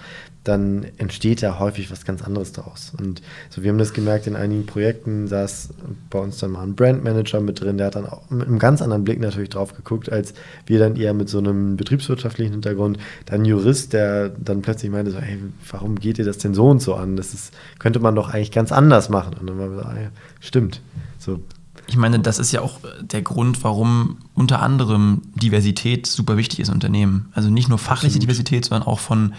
dann 0.45 0.87
entsteht 0.97 1.43
da 1.43 1.59
häufig 1.59 1.91
was 1.91 2.05
ganz 2.05 2.23
anderes 2.23 2.53
daraus. 2.53 2.93
Und 2.99 3.21
so, 3.51 3.63
wir 3.63 3.71
haben 3.71 3.79
das 3.79 3.93
gemerkt, 3.93 4.27
in 4.27 4.37
einigen 4.37 4.65
Projekten 4.67 5.29
saß 5.29 5.71
bei 6.09 6.19
uns 6.19 6.39
dann 6.39 6.53
mal 6.53 6.63
ein 6.63 6.75
Brandmanager 6.75 7.41
mit 7.41 7.61
drin, 7.61 7.77
der 7.77 7.89
hat 7.89 7.97
dann 7.97 8.07
auch 8.07 8.31
mit 8.31 8.49
einem 8.49 8.59
ganz 8.59 8.81
anderen 8.81 9.05
Blick 9.05 9.21
natürlich 9.21 9.51
drauf 9.51 9.75
geguckt, 9.75 10.11
als 10.11 10.35
wir 10.65 10.79
dann 10.79 10.97
eher 10.97 11.13
mit 11.13 11.29
so 11.29 11.39
einem 11.39 11.77
betriebswirtschaftlichen 11.77 12.53
Hintergrund. 12.53 12.99
Dann 13.27 13.45
Jurist, 13.45 13.93
der 13.93 14.31
dann 14.31 14.63
plötzlich 14.63 14.91
meinte 14.91 15.11
so, 15.11 15.19
hey, 15.19 15.39
warum 15.71 15.97
geht 15.97 16.19
ihr 16.19 16.25
das 16.25 16.39
denn 16.39 16.55
so 16.55 16.69
und 16.69 16.81
so 16.81 16.95
an? 16.95 17.17
Das 17.17 17.35
ist, 17.35 17.53
könnte 17.79 18.01
man 18.01 18.15
doch 18.15 18.33
eigentlich 18.33 18.53
ganz 18.53 18.73
anders 18.73 19.11
machen. 19.11 19.35
Und 19.39 19.49
dann 19.49 19.59
waren 19.59 19.71
wir 19.71 19.83
so, 19.83 19.85
ah, 19.85 19.97
ja, 20.01 20.09
stimmt. 20.41 20.81
So, 21.19 21.41
ich 21.89 21.97
meine, 21.97 22.21
das 22.21 22.39
ist 22.39 22.53
ja 22.53 22.61
auch 22.61 22.81
der 23.01 23.23
Grund, 23.23 23.65
warum 23.65 24.19
unter 24.35 24.61
anderem 24.61 25.23
Diversität 25.35 26.07
super 26.07 26.37
wichtig 26.37 26.61
ist 26.61 26.69
in 26.69 26.75
Unternehmen. 26.75 27.31
Also 27.33 27.49
nicht 27.49 27.71
nur 27.71 27.79
fachliche 27.79 28.17
Absolut. 28.17 28.23
Diversität, 28.25 28.65
sondern 28.67 28.87
auch 28.87 28.99
von 28.99 29.33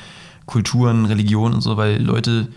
Kulturen, 0.48 1.06
Religionen 1.06 1.54
und 1.54 1.62
so, 1.62 1.78
weil 1.78 2.02
Leute 2.02 2.48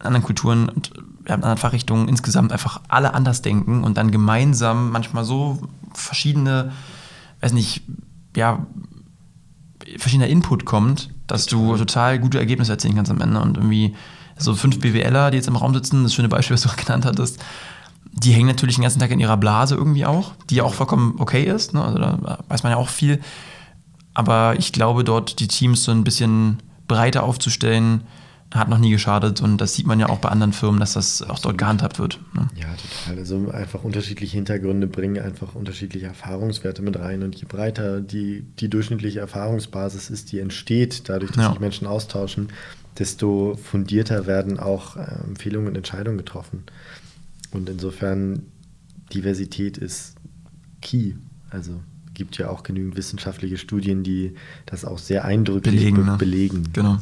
in 0.00 0.06
anderen 0.06 0.24
Kulturen 0.24 0.70
und 0.70 0.92
in 1.26 1.34
anderen 1.34 1.58
Fachrichtungen 1.58 2.08
insgesamt 2.08 2.50
einfach 2.50 2.80
alle 2.88 3.12
anders 3.12 3.42
denken 3.42 3.84
und 3.84 3.98
dann 3.98 4.10
gemeinsam 4.10 4.90
manchmal 4.90 5.24
so 5.24 5.60
verschiedene, 5.92 6.72
weiß 7.42 7.52
nicht, 7.52 7.82
ja, 8.34 8.66
verschiedener 9.98 10.28
Input 10.28 10.64
kommt, 10.64 11.10
dass 11.26 11.44
du 11.44 11.76
total 11.76 12.18
gute 12.18 12.38
Ergebnisse 12.38 12.72
erzielen 12.72 12.94
kannst 12.94 13.10
am 13.10 13.20
Ende 13.20 13.38
und 13.38 13.58
irgendwie 13.58 13.94
so 14.38 14.54
fünf 14.54 14.80
BWLer, 14.80 15.30
die 15.30 15.36
jetzt 15.36 15.48
im 15.48 15.56
Raum 15.56 15.74
sitzen, 15.74 16.04
das 16.04 16.14
schöne 16.14 16.28
Beispiel, 16.28 16.54
was 16.54 16.62
du 16.62 16.70
genannt 16.76 17.04
hattest, 17.04 17.38
die 18.12 18.32
hängen 18.32 18.46
natürlich 18.46 18.76
den 18.76 18.82
ganzen 18.82 19.00
Tag 19.00 19.10
in 19.10 19.20
ihrer 19.20 19.36
Blase 19.36 19.74
irgendwie 19.74 20.04
auch, 20.04 20.32
die 20.50 20.56
ja 20.56 20.64
auch 20.64 20.74
vollkommen 20.74 21.16
okay 21.18 21.44
ist. 21.44 21.74
Ne? 21.74 21.82
Also 21.82 21.98
da 21.98 22.38
weiß 22.48 22.62
man 22.62 22.72
ja 22.72 22.78
auch 22.78 22.88
viel. 22.88 23.20
Aber 24.14 24.54
ich 24.58 24.72
glaube, 24.72 25.04
dort 25.04 25.40
die 25.40 25.48
Teams 25.48 25.84
so 25.84 25.92
ein 25.92 26.04
bisschen 26.04 26.58
breiter 26.86 27.22
aufzustellen, 27.22 28.02
hat 28.54 28.68
noch 28.68 28.78
nie 28.78 28.90
geschadet 28.90 29.40
und 29.40 29.58
das 29.58 29.74
sieht 29.74 29.86
man 29.86 29.98
ja 29.98 30.10
auch 30.10 30.18
bei 30.18 30.28
anderen 30.28 30.52
Firmen, 30.52 30.78
dass 30.78 30.92
das 30.92 31.22
auch 31.22 31.38
dort 31.38 31.56
gehandhabt 31.56 31.98
wird. 31.98 32.20
Ne? 32.34 32.48
Ja, 32.54 32.66
total. 33.06 33.18
Also 33.18 33.50
einfach 33.50 33.82
unterschiedliche 33.82 34.36
Hintergründe 34.36 34.86
bringen 34.86 35.22
einfach 35.22 35.54
unterschiedliche 35.54 36.06
Erfahrungswerte 36.06 36.82
mit 36.82 36.98
rein 36.98 37.22
und 37.22 37.34
je 37.34 37.46
breiter 37.48 38.02
die, 38.02 38.44
die 38.58 38.68
durchschnittliche 38.68 39.20
Erfahrungsbasis 39.20 40.10
ist, 40.10 40.32
die 40.32 40.40
entsteht, 40.40 41.08
dadurch, 41.08 41.32
dass 41.32 41.44
ja. 41.44 41.50
sich 41.50 41.60
Menschen 41.60 41.86
austauschen, 41.86 42.48
desto 42.98 43.56
fundierter 43.56 44.26
werden 44.26 44.60
auch 44.60 44.96
äh, 44.96 45.00
Empfehlungen 45.26 45.68
und 45.68 45.76
Entscheidungen 45.76 46.18
getroffen. 46.18 46.64
Und 47.52 47.68
insofern, 47.68 48.42
Diversität 49.12 49.78
ist 49.78 50.16
key. 50.80 51.14
Also 51.50 51.80
gibt 52.14 52.38
ja 52.38 52.48
auch 52.50 52.62
genügend 52.62 52.96
wissenschaftliche 52.96 53.56
Studien, 53.56 54.02
die 54.02 54.34
das 54.66 54.84
auch 54.84 54.98
sehr 54.98 55.24
eindrücklich 55.24 55.74
belegen. 55.74 55.96
Be 55.96 56.04
ne? 56.04 56.16
belegen. 56.18 56.68
Genau. 56.72 56.98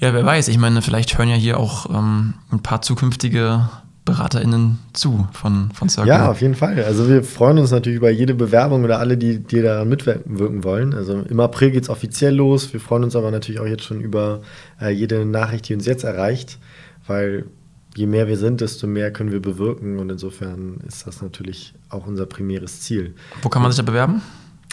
Ja, 0.00 0.12
wer 0.12 0.24
weiß, 0.24 0.48
ich 0.48 0.58
meine, 0.58 0.82
vielleicht 0.82 1.16
hören 1.16 1.28
ja 1.28 1.36
hier 1.36 1.58
auch 1.58 1.88
ähm, 1.88 2.34
ein 2.50 2.60
paar 2.60 2.82
zukünftige 2.82 3.68
BeraterInnen 4.04 4.78
zu 4.92 5.26
von, 5.32 5.70
von 5.72 5.88
Circle. 5.88 6.08
Ja, 6.08 6.30
auf 6.30 6.42
jeden 6.42 6.54
Fall. 6.54 6.84
Also 6.84 7.08
wir 7.08 7.24
freuen 7.24 7.58
uns 7.58 7.70
natürlich 7.70 7.96
über 7.96 8.10
jede 8.10 8.34
Bewerbung 8.34 8.84
oder 8.84 8.98
alle, 8.98 9.16
die, 9.16 9.38
die 9.38 9.62
daran 9.62 9.88
mitwirken 9.88 10.62
wollen. 10.62 10.92
Also 10.92 11.20
im 11.20 11.40
April 11.40 11.70
geht 11.70 11.84
es 11.84 11.88
offiziell 11.88 12.34
los. 12.34 12.72
Wir 12.72 12.80
freuen 12.80 13.04
uns 13.04 13.16
aber 13.16 13.30
natürlich 13.30 13.60
auch 13.60 13.66
jetzt 13.66 13.84
schon 13.84 14.00
über 14.00 14.42
äh, 14.78 14.90
jede 14.90 15.24
Nachricht, 15.24 15.68
die 15.68 15.74
uns 15.74 15.86
jetzt 15.86 16.04
erreicht, 16.04 16.58
weil 17.06 17.46
je 17.94 18.06
mehr 18.06 18.26
wir 18.26 18.36
sind, 18.36 18.60
desto 18.60 18.86
mehr 18.86 19.12
können 19.12 19.32
wir 19.32 19.40
bewirken 19.40 19.98
und 19.98 20.10
insofern 20.10 20.80
ist 20.86 21.06
das 21.06 21.22
natürlich 21.22 21.74
auch 21.88 22.06
unser 22.06 22.26
primäres 22.26 22.80
Ziel. 22.80 23.14
Wo 23.42 23.48
kann 23.48 23.62
man 23.62 23.70
sich 23.70 23.78
da 23.78 23.82
bewerben? 23.82 24.20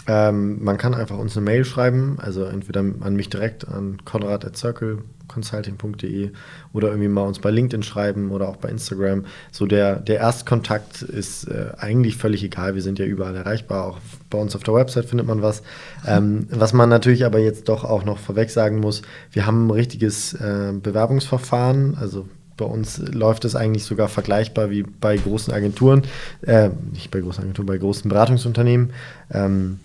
Ähm, 0.08 0.58
man 0.62 0.78
kann 0.78 0.94
einfach 0.94 1.16
uns 1.16 1.36
eine 1.36 1.44
Mail 1.44 1.64
schreiben, 1.64 2.16
also 2.18 2.42
entweder 2.44 2.80
an 2.80 3.14
mich 3.14 3.28
direkt 3.28 3.68
an 3.68 3.98
konrad.circleconsulting.de 4.04 6.32
oder 6.72 6.88
irgendwie 6.88 7.06
mal 7.06 7.22
uns 7.22 7.38
bei 7.38 7.52
LinkedIn 7.52 7.84
schreiben 7.84 8.32
oder 8.32 8.48
auch 8.48 8.56
bei 8.56 8.68
Instagram. 8.68 9.26
So 9.52 9.66
der, 9.66 10.00
der 10.00 10.16
Erstkontakt 10.16 11.02
ist 11.02 11.44
äh, 11.44 11.66
eigentlich 11.78 12.16
völlig 12.16 12.42
egal. 12.42 12.74
Wir 12.74 12.82
sind 12.82 12.98
ja 12.98 13.04
überall 13.04 13.36
erreichbar. 13.36 13.86
Auch 13.86 14.00
bei 14.28 14.38
uns 14.38 14.56
auf 14.56 14.64
der 14.64 14.74
Website 14.74 15.04
findet 15.04 15.28
man 15.28 15.40
was. 15.40 15.62
Ähm, 16.04 16.48
was 16.50 16.72
man 16.72 16.88
natürlich 16.88 17.24
aber 17.24 17.38
jetzt 17.38 17.68
doch 17.68 17.84
auch 17.84 18.04
noch 18.04 18.18
vorweg 18.18 18.50
sagen 18.50 18.80
muss, 18.80 19.02
wir 19.30 19.46
haben 19.46 19.68
ein 19.68 19.70
richtiges 19.70 20.34
äh, 20.34 20.72
Bewerbungsverfahren. 20.72 21.96
Also 21.96 22.26
bei 22.56 22.64
uns 22.64 22.98
läuft 22.98 23.44
es 23.44 23.56
eigentlich 23.56 23.84
sogar 23.84 24.08
vergleichbar 24.08 24.70
wie 24.70 24.82
bei 24.82 25.16
großen 25.16 25.52
Agenturen, 25.52 26.02
äh, 26.42 26.70
nicht 26.92 27.10
bei 27.10 27.20
großen 27.20 27.42
Agenturen, 27.42 27.66
bei 27.66 27.78
großen 27.78 28.08
Beratungsunternehmen, 28.08 28.92
ähm, 29.32 29.80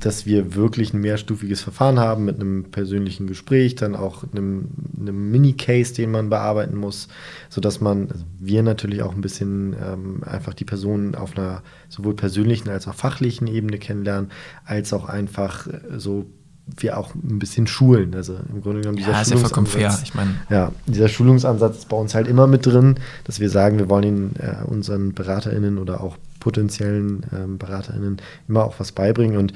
dass 0.00 0.26
wir 0.26 0.54
wirklich 0.54 0.92
ein 0.92 1.00
mehrstufiges 1.00 1.62
Verfahren 1.62 1.98
haben 1.98 2.24
mit 2.24 2.40
einem 2.40 2.64
persönlichen 2.64 3.26
Gespräch, 3.26 3.74
dann 3.74 3.94
auch 3.94 4.24
einem, 4.32 4.68
einem 5.00 5.30
Mini-Case, 5.30 5.94
den 5.94 6.10
man 6.10 6.28
bearbeiten 6.28 6.76
muss, 6.76 7.08
sodass 7.48 7.80
man, 7.80 8.10
also 8.10 8.24
wir 8.38 8.62
natürlich 8.62 9.02
auch 9.02 9.14
ein 9.14 9.22
bisschen 9.22 9.74
ähm, 9.82 10.22
einfach 10.24 10.52
die 10.52 10.64
Personen 10.64 11.14
auf 11.14 11.36
einer 11.36 11.62
sowohl 11.88 12.14
persönlichen 12.14 12.68
als 12.68 12.86
auch 12.86 12.94
fachlichen 12.94 13.46
Ebene 13.46 13.78
kennenlernen, 13.78 14.30
als 14.66 14.92
auch 14.92 15.08
einfach 15.08 15.68
so 15.96 16.26
wir 16.66 16.98
auch 16.98 17.14
ein 17.14 17.38
bisschen 17.38 17.66
schulen. 17.66 18.14
Also 18.14 18.36
im 18.52 18.62
Grunde 18.62 18.80
genommen 18.80 18.96
dieser 18.96 19.12
ja, 19.12 19.20
ist 19.20 19.30
ja 19.30 19.36
vollkommen 19.36 19.66
fair. 19.66 19.98
Ich 20.02 20.14
meine, 20.14 20.34
ja, 20.50 20.72
dieser 20.86 21.08
Schulungsansatz 21.08 21.78
ist 21.78 21.88
bei 21.88 21.96
uns 21.96 22.14
halt 22.14 22.26
immer 22.26 22.46
mit 22.46 22.66
drin, 22.66 22.96
dass 23.24 23.40
wir 23.40 23.50
sagen, 23.50 23.78
wir 23.78 23.88
wollen 23.88 24.02
den, 24.02 24.36
äh, 24.36 24.64
unseren 24.64 25.12
BeraterInnen 25.12 25.78
oder 25.78 26.00
auch 26.00 26.16
potenziellen 26.40 27.24
ähm, 27.34 27.58
BeraterInnen 27.58 28.18
immer 28.48 28.64
auch 28.64 28.74
was 28.78 28.92
beibringen 28.92 29.36
und 29.36 29.52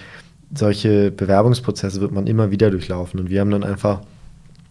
solche 0.55 1.11
Bewerbungsprozesse 1.11 2.01
wird 2.01 2.13
man 2.13 2.27
immer 2.27 2.51
wieder 2.51 2.71
durchlaufen 2.71 3.21
und 3.21 3.31
wir 3.31 3.41
haben 3.41 3.51
dann 3.51 3.65
einfach 3.65 4.01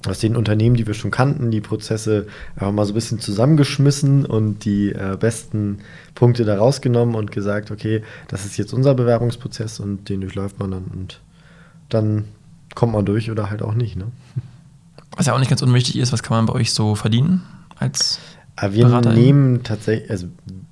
aus 0.08 0.20
den 0.20 0.36
Unternehmen, 0.36 0.76
die 0.76 0.86
wir 0.86 0.94
schon 0.94 1.12
kannten, 1.12 1.52
die 1.52 1.62
Prozesse 1.62 2.28
einfach 2.56 2.72
mal 2.72 2.86
so 2.86 2.94
ein 2.94 2.96
bisschen 2.96 3.20
zusammengeschmissen 3.20 4.26
und 4.26 4.64
die 4.64 4.92
äh, 4.92 5.18
besten 5.20 5.80
Punkte 6.16 6.46
da 6.46 6.58
rausgenommen 6.58 7.16
und 7.16 7.32
gesagt, 7.32 7.72
okay, 7.72 8.04
das 8.28 8.46
ist 8.46 8.58
jetzt 8.58 8.74
unser 8.74 8.94
Bewerbungsprozess 8.94 9.80
und 9.80 10.08
den 10.10 10.22
durchläuft 10.22 10.60
man 10.60 10.72
dann 10.72 10.86
und 10.86 11.20
dann 11.90 12.26
kommt 12.76 12.94
man 12.94 13.06
durch 13.06 13.32
oder 13.32 13.50
halt 13.50 13.62
auch 13.62 13.74
nicht. 13.74 13.96
Ne? 13.96 14.06
Was 15.16 15.26
ja 15.26 15.34
auch 15.34 15.40
nicht 15.40 15.50
ganz 15.50 15.62
unwichtig 15.62 15.98
ist, 15.98 16.14
was 16.14 16.24
kann 16.24 16.38
man 16.38 16.46
bei 16.46 16.54
euch 16.54 16.72
so 16.72 16.96
verdienen 16.96 17.42
als 17.78 18.20
Aber 18.56 18.74
wir 18.74 18.86
Beraterin? 18.86 19.20
nehmen 19.20 19.64
tatsächlich, 19.64 20.10
also 20.12 20.28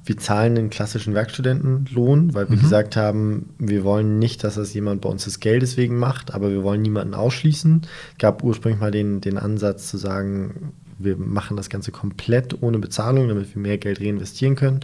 wir 0.05 0.17
zahlen 0.17 0.55
den 0.55 0.69
klassischen 0.69 1.15
Werkstudentenlohn, 1.15 2.33
weil 2.35 2.49
wir 2.49 2.57
mhm. 2.57 2.61
gesagt 2.61 2.95
haben, 2.95 3.49
wir 3.57 3.83
wollen 3.83 4.19
nicht, 4.19 4.43
dass 4.43 4.55
das 4.55 4.73
jemand 4.73 5.01
bei 5.01 5.09
uns 5.09 5.23
des 5.23 5.39
Geldes 5.39 5.77
wegen 5.77 5.97
macht, 5.97 6.33
aber 6.33 6.51
wir 6.51 6.63
wollen 6.63 6.81
niemanden 6.83 7.15
ausschließen. 7.15 7.81
Es 8.11 8.17
gab 8.19 8.43
ursprünglich 8.43 8.79
mal 8.79 8.91
den, 8.91 9.19
den 9.21 9.37
Ansatz 9.37 9.87
zu 9.87 9.97
sagen, 9.97 10.73
wir 10.97 11.17
machen 11.17 11.57
das 11.57 11.69
Ganze 11.69 11.91
komplett 11.91 12.61
ohne 12.61 12.79
Bezahlung, 12.79 13.27
damit 13.27 13.53
wir 13.53 13.61
mehr 13.61 13.77
Geld 13.77 13.99
reinvestieren 13.99 14.55
können. 14.55 14.81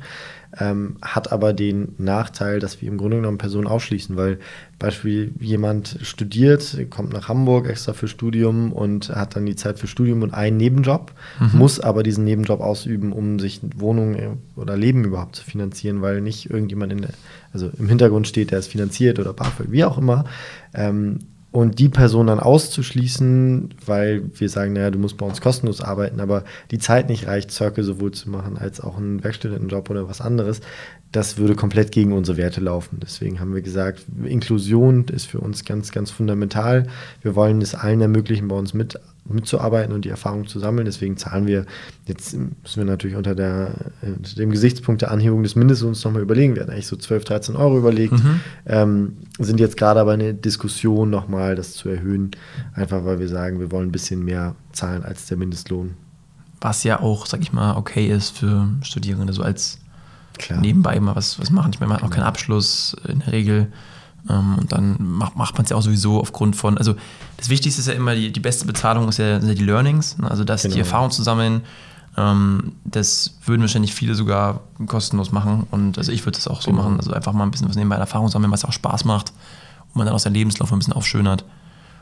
Ähm, 0.60 0.98
hat 1.02 1.32
aber 1.32 1.54
den 1.54 1.96
Nachteil, 1.98 2.60
dass 2.60 2.82
wir 2.82 2.90
im 2.90 2.98
Grunde 2.98 3.18
genommen 3.18 3.38
Personen 3.38 3.68
ausschließen, 3.68 4.18
weil 4.18 4.38
Beispiel 4.80 5.32
jemand 5.40 6.00
studiert, 6.02 6.78
kommt 6.90 7.14
nach 7.14 7.30
Hamburg 7.30 7.70
extra 7.70 7.94
für 7.94 8.10
Studium 8.10 8.74
und 8.74 9.10
hat 9.10 9.38
dann 9.38 9.46
die 9.46 9.56
Zeit 9.56 9.80
für 9.80 9.88
Studium 9.88 10.24
und 10.24 10.34
einen 10.34 10.58
Nebenjob, 10.58 11.14
mhm. 11.40 11.58
muss 11.58 11.80
aber 11.80 12.04
diesen 12.04 12.26
Nebenjob 12.26 12.60
ausüben, 12.60 13.14
um 13.14 13.40
sich 13.40 13.62
Wohnung 13.78 14.16
äh, 14.16 14.32
oder 14.58 14.76
Leben 14.76 15.06
überhaupt 15.06 15.38
zu 15.38 15.46
finanzieren, 15.46 16.02
weil 16.02 16.20
nicht 16.20 16.50
irgendjemand 16.50 16.92
in 16.92 17.02
der, 17.02 17.12
also 17.54 17.72
im 17.78 17.88
Hintergrund 17.88 18.28
steht, 18.28 18.52
der 18.52 18.60
es 18.60 18.68
finanziert 18.68 19.20
oder 19.20 19.32
BAföG, 19.32 19.72
wie 19.72 19.86
auch 19.86 19.98
immer. 19.98 20.26
Ähm, 20.74 21.20
und 21.52 21.80
die 21.80 21.90
Person 21.90 22.28
dann 22.28 22.40
auszuschließen, 22.40 23.74
weil 23.86 24.24
wir 24.34 24.48
sagen, 24.48 24.74
naja, 24.74 24.90
du 24.90 25.00
musst 25.00 25.18
bei 25.18 25.26
uns 25.26 25.42
kostenlos 25.42 25.82
arbeiten, 25.82 26.22
aber 26.22 26.46
die 26.72 26.80
Zeit 26.80 27.10
nicht 27.10 27.28
reicht, 27.28 27.52
Circle 27.52 27.84
sowohl 27.84 28.12
zu 28.12 28.30
machen 28.30 28.58
als 28.58 28.80
auch 28.80 28.98
einen 28.98 29.22
Werkstudentenjob 29.24 29.90
oder 29.90 30.08
was 30.08 30.22
anderes, 30.22 30.62
das 31.12 31.38
würde 31.38 31.56
komplett 31.56 31.92
gegen 31.92 32.14
unsere 32.14 32.38
Werte 32.38 32.62
laufen. 32.62 33.00
Deswegen 33.02 33.42
haben 33.42 33.54
wir 33.54 33.62
gesagt, 33.62 34.06
Inklusion 34.24 35.06
ist 35.10 35.26
für 35.26 35.42
uns 35.42 35.66
ganz, 35.66 35.92
ganz 35.92 36.10
fundamental. 36.10 36.88
Wir 37.22 37.36
wollen 37.36 37.62
es 37.62 37.76
allen 37.76 38.00
ermöglichen, 38.00 38.48
bei 38.48 38.56
uns 38.56 38.74
mit 38.74 38.98
mitzuarbeiten 39.26 39.94
und 39.94 40.06
die 40.06 40.10
Erfahrung 40.10 40.48
zu 40.48 40.60
sammeln. 40.60 40.86
Deswegen 40.86 41.18
zahlen 41.18 41.48
wir, 41.48 41.66
jetzt 42.06 42.34
müssen 42.34 42.78
wir 42.78 42.86
natürlich 42.86 43.16
unter, 43.16 43.36
der, 43.36 43.92
unter 44.02 44.36
dem 44.36 44.52
Gesichtspunkt 44.52 45.02
der 45.02 45.12
Anhebung 45.12 45.44
des 45.44 45.56
Mindestlohns 45.56 46.04
nochmal 46.04 46.22
überlegen. 46.22 46.56
Wir 46.56 46.64
hatten 46.64 46.72
eigentlich 46.72 46.88
so 46.88 46.96
12, 46.96 47.26
13 47.26 47.56
Euro 47.56 47.78
überlegt, 47.78 48.14
mhm. 48.14 48.40
ähm, 48.66 49.18
sind 49.40 49.60
jetzt 49.60 49.78
gerade 49.78 50.00
aber 50.00 50.14
in 50.14 50.20
der 50.20 50.34
Diskussion 50.34 51.10
nochmal, 51.10 51.56
das 51.56 51.74
zu 51.74 51.90
erhöhen, 51.90 52.32
einfach 52.74 53.06
weil 53.06 53.20
wir 53.20 53.28
sagen, 53.28 53.60
wir 53.60 53.72
wollen 53.72 53.90
ein 53.90 53.94
bisschen 53.94 54.24
mehr 54.26 54.56
zahlen 54.72 55.04
als 55.04 55.28
der 55.28 55.38
Mindestlohn. 55.38 55.96
Was 56.60 56.84
ja 56.84 57.00
auch, 57.00 57.26
sag 57.26 57.42
ich 57.42 57.54
mal, 57.54 57.76
okay 57.76 58.08
ist 58.08 58.38
für 58.38 58.70
Studierende, 58.84 59.34
so 59.34 59.42
als 59.42 59.80
Klar. 60.38 60.60
nebenbei 60.60 61.00
mal 61.00 61.16
was, 61.16 61.40
was 61.40 61.50
machen. 61.50 61.72
Ich 61.74 61.80
meine, 61.80 61.90
man 61.90 61.98
hat 61.98 62.04
auch 62.04 62.14
keinen 62.14 62.24
Abschluss 62.24 62.96
in 63.08 63.20
der 63.20 63.32
Regel. 63.32 63.68
Ähm, 64.30 64.58
und 64.60 64.72
dann 64.72 64.96
macht, 65.00 65.36
macht 65.36 65.56
man 65.56 65.64
es 65.64 65.70
ja 65.70 65.78
auch 65.78 65.82
sowieso 65.82 66.20
aufgrund 66.20 66.56
von, 66.56 66.78
also 66.78 66.96
das 67.38 67.50
Wichtigste 67.50 67.82
ist 67.82 67.88
ja 67.88 67.94
immer, 67.94 68.16
die, 68.16 68.32
die 68.32 68.40
beste 68.40 68.66
Bezahlung 68.66 69.08
ist 69.10 69.18
ja, 69.18 69.40
sind 69.40 69.50
ja 69.50 69.56
die 69.56 69.66
Learnings, 69.66 70.18
ne? 70.18 70.30
also 70.30 70.44
das, 70.44 70.64
genau. 70.64 70.76
die 70.76 70.80
Erfahrung 70.80 71.12
zu 71.12 71.24
sammeln. 71.24 71.62
Ähm, 72.18 72.74
das 72.84 73.38
würden 73.46 73.62
wahrscheinlich 73.62 73.94
viele 73.94 74.16
sogar 74.16 74.62
kostenlos 74.86 75.32
machen. 75.32 75.66
Und 75.72 75.98
also 75.98 76.12
ich 76.12 76.26
würde 76.26 76.38
das 76.38 76.48
auch 76.48 76.62
so 76.62 76.72
genau. 76.72 76.84
machen, 76.84 76.98
also 76.98 77.14
einfach 77.14 77.34
mal 77.34 77.44
ein 77.44 77.52
bisschen 77.52 77.70
was 77.70 77.76
nebenbei 77.76 77.96
an 77.96 78.02
Erfahrung 78.02 78.30
sammeln, 78.30 78.52
was 78.52 78.66
auch 78.66 78.74
Spaß 78.74 79.06
macht 79.06 79.32
und 79.90 79.96
man 79.96 80.06
dann 80.06 80.16
auch 80.16 80.20
seinen 80.20 80.34
Lebenslauf 80.34 80.72
ein 80.72 80.80
bisschen 80.80 80.94
aufschönert. 80.94 81.46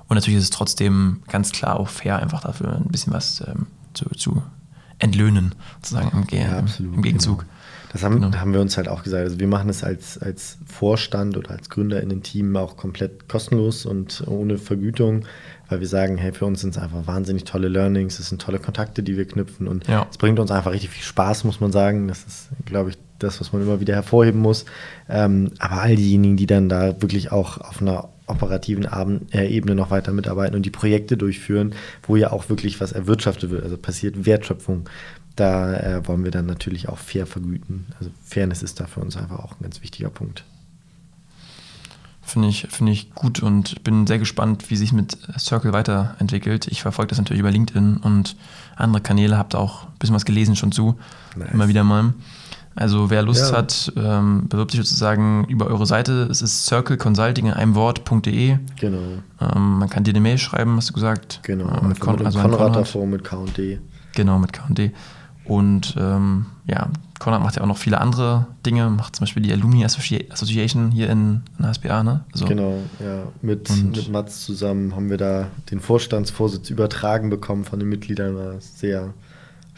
Und 0.08 0.16
natürlich 0.16 0.40
ist 0.40 0.46
es 0.46 0.50
trotzdem 0.50 1.22
ganz 1.28 1.52
klar 1.52 1.80
auch 1.80 1.88
fair, 1.88 2.18
einfach 2.18 2.42
dafür 2.42 2.76
ein 2.76 2.90
bisschen 2.90 3.14
was 3.14 3.42
ähm, 3.48 3.68
zu, 3.94 4.06
zu 4.10 4.42
entlöhnen, 4.98 5.54
sozusagen 5.76 6.26
im, 6.32 6.38
ja, 6.38 6.60
im 6.80 7.02
Gegenzug. 7.02 7.40
Genau. 7.40 7.52
Das 7.92 8.04
haben, 8.04 8.22
genau. 8.22 8.38
haben 8.38 8.54
wir 8.54 8.62
uns 8.62 8.78
halt 8.78 8.88
auch 8.88 9.04
gesagt. 9.04 9.24
Also 9.24 9.40
wir 9.40 9.48
machen 9.48 9.70
es 9.70 9.84
als, 9.84 10.18
als 10.20 10.58
Vorstand 10.66 11.38
oder 11.38 11.52
als 11.52 11.70
Gründer 11.70 12.02
in 12.02 12.10
den 12.10 12.22
Team 12.22 12.56
auch 12.56 12.78
komplett 12.78 13.28
kostenlos 13.28 13.86
und 13.86 14.24
ohne 14.28 14.58
Vergütung, 14.58 15.26
weil 15.70 15.80
wir 15.80 15.88
sagen, 15.88 16.18
hey, 16.18 16.32
für 16.32 16.46
uns 16.46 16.62
sind 16.62 16.72
es 16.72 16.78
einfach 16.78 17.08
wahnsinnig 17.08 17.46
tolle 17.46 17.68
Learnings, 17.68 18.20
es 18.20 18.30
sind 18.30 18.42
tolle 18.42 18.60
Kontakte, 18.60 19.02
die 19.02 19.18
wir 19.18 19.28
knüpfen 19.28 19.68
und 19.68 19.88
ja. 19.88 20.08
es 20.10 20.18
bringt 20.18 20.40
uns 20.40 20.52
einfach 20.52 20.72
richtig 20.72 20.92
viel 20.92 21.04
Spaß, 21.04 21.44
muss 21.44 21.60
man 21.60 21.72
sagen. 21.72 22.08
Das 22.08 22.26
ist, 22.26 22.50
glaube 22.66 22.92
ich, 22.92 22.98
das, 23.18 23.40
was 23.42 23.52
man 23.54 23.62
immer 23.62 23.80
wieder 23.80 23.96
hervorheben 23.96 24.40
muss. 24.40 24.66
Ähm, 25.10 25.52
aber 25.60 25.82
all 25.82 25.96
diejenigen, 25.96 26.38
die 26.38 26.48
dann 26.48 26.70
da 26.70 27.02
wirklich 27.02 27.32
auch 27.32 27.58
auf 27.58 27.82
einer 27.82 28.10
operativen 28.28 28.88
äh, 29.32 29.48
Ebene 29.48 29.76
noch 29.76 29.90
weiter 29.90 30.14
mitarbeiten 30.14 30.56
und 30.56 30.66
die 30.66 30.70
Projekte 30.70 31.18
durchführen, 31.18 31.74
wo 32.04 32.16
ja 32.16 32.32
auch 32.32 32.50
wirklich 32.50 32.80
was 32.80 32.92
erwirtschaftet 32.92 33.50
wird, 33.50 33.64
also 33.64 33.78
passiert 33.78 34.26
Wertschöpfung 34.26 34.88
da 35.40 35.74
äh, 35.74 36.08
wollen 36.08 36.24
wir 36.24 36.32
dann 36.32 36.46
natürlich 36.46 36.90
auch 36.90 36.98
fair 36.98 37.26
vergüten. 37.26 37.88
Also 38.00 38.12
Fairness 38.24 38.64
ist 38.64 38.80
da 38.80 38.88
für 38.88 39.00
uns 39.00 39.16
einfach 39.16 39.40
auch 39.40 39.54
ein 39.54 39.64
ganz 39.64 39.82
wichtiger 39.82 40.10
Punkt. 40.10 40.44
Finde 42.22 42.48
ich, 42.48 42.68
find 42.70 42.90
ich 42.90 43.16
gut 43.16 43.42
und 43.42 43.84
bin 43.84 44.06
sehr 44.06 44.20
gespannt, 44.20 44.70
wie 44.70 44.76
sich 44.76 44.94
mit 44.94 45.18
Circle 45.40 45.74
weiterentwickelt. 45.74 46.68
Ich 46.68 46.82
verfolge 46.82 47.10
das 47.10 47.18
natürlich 47.18 47.40
über 47.40 47.50
LinkedIn 47.50 47.98
und 47.98 48.36
andere 48.76 49.02
Kanäle, 49.02 49.38
habt 49.38 49.56
auch 49.56 49.86
ein 49.86 49.98
bisschen 49.98 50.16
was 50.16 50.26
gelesen 50.26 50.56
schon 50.56 50.72
zu. 50.72 51.00
Nice. 51.36 51.50
Immer 51.54 51.68
wieder 51.70 51.84
mal. 51.84 52.14
Also 52.76 53.10
wer 53.10 53.24
Lust 53.24 53.52
ja. 53.52 53.58
hat, 53.58 53.92
ähm, 53.98 54.48
bewirbt 54.48 54.72
sich 54.72 54.80
sozusagen 54.82 55.46
über 55.46 55.66
eure 55.68 55.86
Seite. 55.86 56.28
Es 56.30 56.42
ist 56.42 56.68
circleconsulting 56.68 57.48
in 57.48 57.54
einem 57.54 57.76
Wort.de. 57.76 58.58
Genau. 58.80 58.98
Ähm, 59.42 59.80
man 59.80 59.90
kann 59.90 60.04
dir 60.04 60.12
eine 60.12 60.22
Mail 60.22 60.38
schreiben, 60.38 60.78
hast 60.78 60.90
du 60.90 60.94
gesagt. 60.94 61.40
Genau. 61.44 61.68
Äh, 61.68 61.88
mit, 61.88 62.00
Kon 62.00 62.24
also 62.24 62.40
Konrad, 62.40 62.58
Konrad 62.58 62.76
davor 62.76 63.08
mit 63.08 63.24
K&D. 63.24 63.80
Genau, 64.16 64.38
mit 64.38 64.54
K&D. 64.54 64.92
Und 65.50 65.96
ähm, 66.00 66.46
ja, 66.68 66.90
Konrad 67.20 67.42
macht 67.42 67.56
ja 67.56 67.64
auch 67.64 67.68
noch 67.68 67.78
viele 67.78 68.00
andere 68.00 68.48
Dinge, 68.66 68.90
macht 68.90 69.16
zum 69.16 69.24
Beispiel 69.24 69.44
die 69.44 69.52
Alumni 69.52 69.84
Association 69.84 70.92
hier 70.92 71.10
in, 71.10 71.42
in 71.58 71.68
HSBA, 71.68 72.04
ne? 72.04 72.24
Also 72.32 72.46
genau, 72.46 72.78
ja. 73.00 73.24
Mit, 73.42 73.70
mit 73.84 74.10
Mats 74.10 74.46
zusammen 74.46 74.96
haben 74.96 75.10
wir 75.10 75.18
da 75.18 75.48
den 75.72 75.80
Vorstandsvorsitz 75.80 76.70
übertragen 76.70 77.30
bekommen 77.30 77.66
von 77.66 77.80
den 77.80 77.90
Mitgliedern. 77.90 78.36
War 78.36 78.62
sehr, 78.62 79.14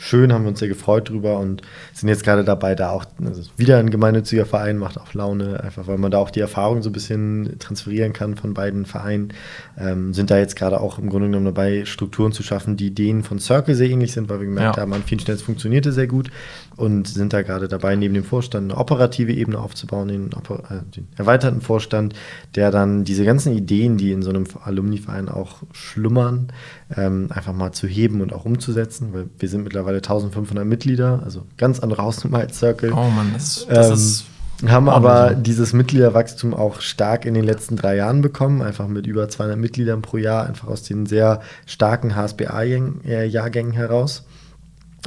schön, 0.02 0.34
haben 0.34 0.43
wir 0.43 0.49
uns 0.49 0.60
sehr 0.60 0.68
gefreut 0.68 1.10
drüber 1.10 1.38
und 1.38 1.62
sind 1.93 2.10
jetzt 2.10 2.24
gerade 2.24 2.43
dabei, 2.43 2.74
da 2.74 2.89
auch 2.89 3.06
also 3.24 3.43
wieder 3.56 3.78
ein 3.78 3.91
gemeinnütziger 3.91 4.45
Verein, 4.45 4.78
macht 4.78 4.99
auch 4.99 5.14
Laune, 5.14 5.64
einfach 5.64 5.88
weil 5.88 5.99
man 5.99 6.10
da 6.10 6.18
auch 6.18 6.32
die 6.32 6.39
Erfahrung 6.39 6.82
so 6.82 6.89
ein 6.89 6.93
bisschen 6.93 7.60
transferieren 7.60 8.12
kann 8.12 8.36
von 8.36 8.54
beiden 8.54 8.86
Vereinen. 8.86 9.34
Ähm, 9.78 10.14
sind 10.14 10.32
da 10.32 10.39
jetzt 10.39 10.56
gerade 10.56 10.82
auch 10.82 10.97
im 10.97 11.10
Grunde 11.10 11.28
genommen 11.28 11.45
dabei, 11.45 11.86
Strukturen 11.86 12.32
zu 12.32 12.41
schaffen, 12.41 12.78
die 12.78 12.93
denen 12.95 13.24
von 13.24 13.39
Circle 13.39 13.76
sehr 13.76 13.89
ähnlich 13.89 14.12
sind, 14.12 14.28
weil 14.28 14.39
wir 14.39 14.47
gemerkt 14.47 14.78
ja. 14.78 14.82
haben, 14.82 14.93
an 14.93 15.04
vielen 15.04 15.20
Stellen 15.20 15.38
funktionierte 15.38 15.91
sehr 15.91 16.08
gut 16.08 16.32
und 16.78 17.08
sind 17.08 17.32
da 17.32 17.43
gerade 17.43 17.68
dabei, 17.68 17.95
neben 17.95 18.16
dem 18.16 18.24
Vorstand 18.24 18.72
eine 18.72 18.80
operative 18.80 19.32
Ebene 19.32 19.60
aufzubauen, 19.60 20.08
den, 20.08 20.32
äh, 20.32 20.82
den 20.95 21.08
erweiterten 21.16 21.62
Vorstand, 21.62 22.16
der 22.56 22.72
dann 22.72 23.04
diese 23.04 23.24
ganzen 23.24 23.56
Ideen, 23.56 23.97
die 23.97 24.12
in 24.12 24.24
so 24.24 24.32
einem 24.32 24.45
Alumni-Verein 24.64 25.30
auch 25.30 25.58
schlummern, 25.74 26.47
ähm, 26.95 27.27
einfach 27.29 27.53
mal 27.53 27.71
zu 27.71 27.87
heben 27.87 28.21
und 28.21 28.33
auch 28.33 28.45
umzusetzen, 28.45 29.13
weil 29.13 29.29
wir 29.37 29.49
sind 29.49 29.63
mittlerweile 29.63 29.97
1500 29.97 30.65
Mitglieder, 30.65 31.21
also 31.23 31.45
ganz 31.57 31.79
andere 31.79 32.01
Hausnummer 32.03 32.39
als 32.39 32.59
Circle. 32.59 32.91
Oh 32.91 33.09
Mann, 33.09 33.31
das, 33.33 33.65
das 33.67 33.87
ähm, 33.87 33.93
ist 33.93 34.25
haben 34.69 34.89
aber 34.89 35.33
dieses 35.33 35.73
Mitgliederwachstum 35.73 36.53
auch 36.53 36.81
stark 36.81 37.25
in 37.25 37.33
den 37.33 37.43
letzten 37.43 37.75
drei 37.77 37.95
Jahren 37.95 38.21
bekommen, 38.21 38.61
einfach 38.61 38.87
mit 38.87 39.07
über 39.07 39.27
200 39.27 39.57
Mitgliedern 39.57 40.03
pro 40.03 40.17
Jahr, 40.17 40.45
einfach 40.45 40.67
aus 40.67 40.83
den 40.83 41.07
sehr 41.07 41.41
starken 41.65 42.15
HSBA-Jahrgängen 42.15 43.73
heraus. 43.73 44.25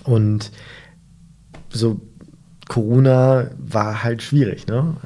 Und 0.03 0.51
so 1.69 2.01
Corona 2.69 3.51
war 3.59 4.03
halt 4.03 4.23
schwierig, 4.23 4.67
ne? 4.67 4.97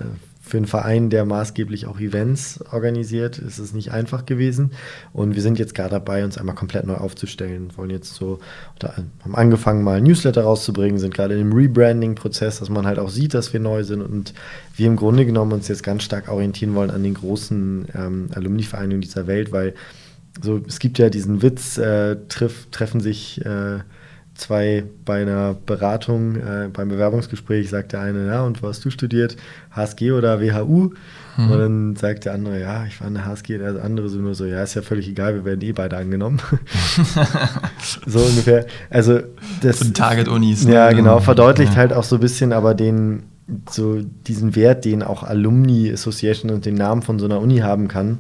Für 0.49 0.57
einen 0.57 0.67
Verein, 0.67 1.11
der 1.11 1.25
maßgeblich 1.25 1.87
auch 1.87 2.01
Events 2.01 2.61
organisiert, 2.73 3.39
ist 3.39 3.59
es 3.59 3.73
nicht 3.73 3.93
einfach 3.93 4.27
gewesen. 4.27 4.73
Und 5.13 5.35
wir 5.35 5.43
sind 5.43 5.59
jetzt 5.59 5.75
gerade 5.75 5.91
dabei, 5.91 6.25
uns 6.25 6.39
einmal 6.39 6.55
komplett 6.55 6.87
neu 6.87 6.95
aufzustellen. 6.95 7.71
Wollen 7.77 7.91
jetzt 7.91 8.15
so, 8.15 8.41
haben 8.83 9.35
angefangen, 9.35 9.85
mal 9.85 10.01
Newsletter 10.01 10.43
rauszubringen, 10.43 10.99
sind 10.99 11.15
gerade 11.15 11.39
im 11.39 11.53
Rebranding-Prozess, 11.53 12.59
dass 12.59 12.71
man 12.71 12.87
halt 12.87 12.99
auch 12.99 13.11
sieht, 13.11 13.35
dass 13.35 13.53
wir 13.53 13.61
neu 13.61 13.85
sind 13.85 14.03
und 14.03 14.35
wir 14.77 14.87
im 14.87 14.97
Grunde 14.97 15.27
genommen 15.27 15.53
uns 15.53 15.69
jetzt 15.69 15.83
ganz 15.83 16.03
stark 16.03 16.29
orientieren 16.29 16.75
wollen 16.75 16.91
an 16.91 17.03
den 17.03 17.15
großen 17.15 17.87
ähm, 17.95 18.29
Alumni-Vereinigungen 18.35 19.03
dieser 19.03 19.27
Welt, 19.27 19.53
weil 19.53 19.75
so, 20.41 20.61
es 20.67 20.79
gibt 20.79 20.99
ja 20.99 21.11
diesen 21.11 21.43
Witz, 21.43 21.79
äh, 21.79 22.17
treff, 22.29 22.69
treffen 22.71 23.01
sich 23.01 23.45
äh, 23.45 23.81
zwei 24.39 24.85
bei 25.05 25.23
einer 25.23 25.55
Beratung, 25.55 26.37
äh, 26.37 26.69
beim 26.73 26.89
Bewerbungsgespräch 26.89 27.69
sagt 27.69 27.93
der 27.93 28.01
eine, 28.01 28.27
ja, 28.27 28.43
und 28.43 28.63
wo 28.63 28.69
hast 28.69 28.85
du 28.85 28.91
studiert? 28.91 29.37
HSG 29.73 30.13
oder 30.13 30.41
WHU? 30.41 30.93
Mhm. 31.37 31.51
Und 31.51 31.59
dann 31.59 31.97
sagt 31.97 32.25
der 32.25 32.35
andere, 32.35 32.61
ja, 32.61 32.85
ich 32.87 33.01
war 33.01 33.09
in 33.09 33.15
der 33.15 33.27
HSG, 33.27 33.59
der 33.59 33.85
andere 33.85 34.09
so 34.09 34.19
nur 34.19 34.35
so, 34.35 34.45
ja, 34.45 34.63
ist 34.63 34.75
ja 34.75 34.83
völlig 34.83 35.09
egal, 35.09 35.35
wir 35.35 35.45
werden 35.45 35.61
eh 35.63 35.73
beide 35.73 35.97
angenommen. 35.97 36.41
so 38.07 38.21
ungefähr. 38.21 38.67
Also 38.91 39.21
das. 39.61 39.79
Von 39.79 39.95
Target-Unis. 39.95 40.65
Ne? 40.67 40.75
Ja, 40.75 40.93
genau, 40.93 41.21
verdeutlicht 41.21 41.73
ja. 41.73 41.79
halt 41.79 41.93
auch 41.93 42.05
so 42.05 42.17
ein 42.17 42.21
bisschen, 42.21 42.53
aber 42.53 42.75
den, 42.75 43.25
so 43.69 44.01
diesen 44.27 44.55
Wert, 44.55 44.85
den 44.85 45.03
auch 45.03 45.25
Alumni 45.25 45.93
Association 45.93 46.51
und 46.51 46.65
den 46.65 46.75
Namen 46.75 47.03
von 47.03 47.19
so 47.19 47.25
einer 47.25 47.41
Uni 47.41 47.59
haben 47.59 47.89
kann. 47.89 48.19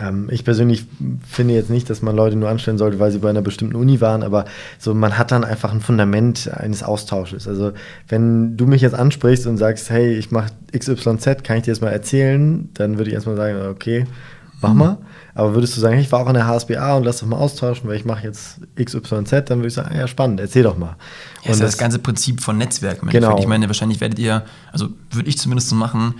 Ähm, 0.00 0.28
ich 0.30 0.44
persönlich 0.44 0.86
finde 1.26 1.54
jetzt 1.54 1.70
nicht, 1.70 1.88
dass 1.88 2.02
man 2.02 2.16
Leute 2.16 2.36
nur 2.36 2.48
anstellen 2.48 2.78
sollte, 2.78 2.98
weil 2.98 3.10
sie 3.10 3.18
bei 3.18 3.30
einer 3.30 3.42
bestimmten 3.42 3.76
Uni 3.76 4.00
waren, 4.00 4.22
aber 4.22 4.44
so 4.78 4.94
man 4.94 5.18
hat 5.18 5.30
dann 5.30 5.44
einfach 5.44 5.72
ein 5.72 5.80
Fundament 5.80 6.50
eines 6.52 6.82
Austausches. 6.82 7.46
Also 7.46 7.72
wenn 8.08 8.56
du 8.56 8.66
mich 8.66 8.82
jetzt 8.82 8.94
ansprichst 8.94 9.46
und 9.46 9.56
sagst, 9.56 9.90
hey, 9.90 10.14
ich 10.14 10.30
mache 10.30 10.50
XYZ, 10.76 11.44
kann 11.44 11.58
ich 11.58 11.64
dir 11.64 11.72
das 11.72 11.80
mal 11.80 11.90
erzählen, 11.90 12.68
dann 12.74 12.98
würde 12.98 13.10
ich 13.10 13.14
erstmal 13.14 13.36
sagen, 13.36 13.58
okay, 13.68 14.06
mach 14.60 14.72
mhm. 14.72 14.78
mal. 14.78 14.98
Aber 15.36 15.54
würdest 15.54 15.76
du 15.76 15.80
sagen, 15.80 15.94
hey, 15.94 16.02
ich 16.02 16.12
war 16.12 16.20
auch 16.20 16.28
in 16.28 16.34
der 16.34 16.46
HSBA 16.46 16.96
und 16.96 17.04
lass 17.04 17.18
doch 17.18 17.26
mal 17.26 17.36
austauschen, 17.36 17.88
weil 17.88 17.96
ich 17.96 18.04
mache 18.04 18.24
jetzt 18.24 18.60
XYZ, 18.76 19.30
dann 19.46 19.58
würde 19.58 19.68
ich 19.68 19.74
sagen, 19.74 19.94
ja, 19.96 20.06
spannend, 20.06 20.40
erzähl 20.40 20.62
doch 20.62 20.78
mal. 20.78 20.96
Ja, 21.42 21.50
ist 21.50 21.60
das, 21.60 21.72
das 21.72 21.78
ganze 21.78 21.98
Prinzip 21.98 22.40
von 22.40 22.56
Netzwerken. 22.56 23.08
Genau. 23.08 23.38
Ich 23.38 23.46
meine, 23.46 23.66
wahrscheinlich 23.66 24.00
werdet 24.00 24.18
ihr, 24.18 24.44
also 24.72 24.88
würde 25.10 25.28
ich 25.28 25.38
zumindest 25.38 25.68
so 25.68 25.76
machen, 25.76 26.14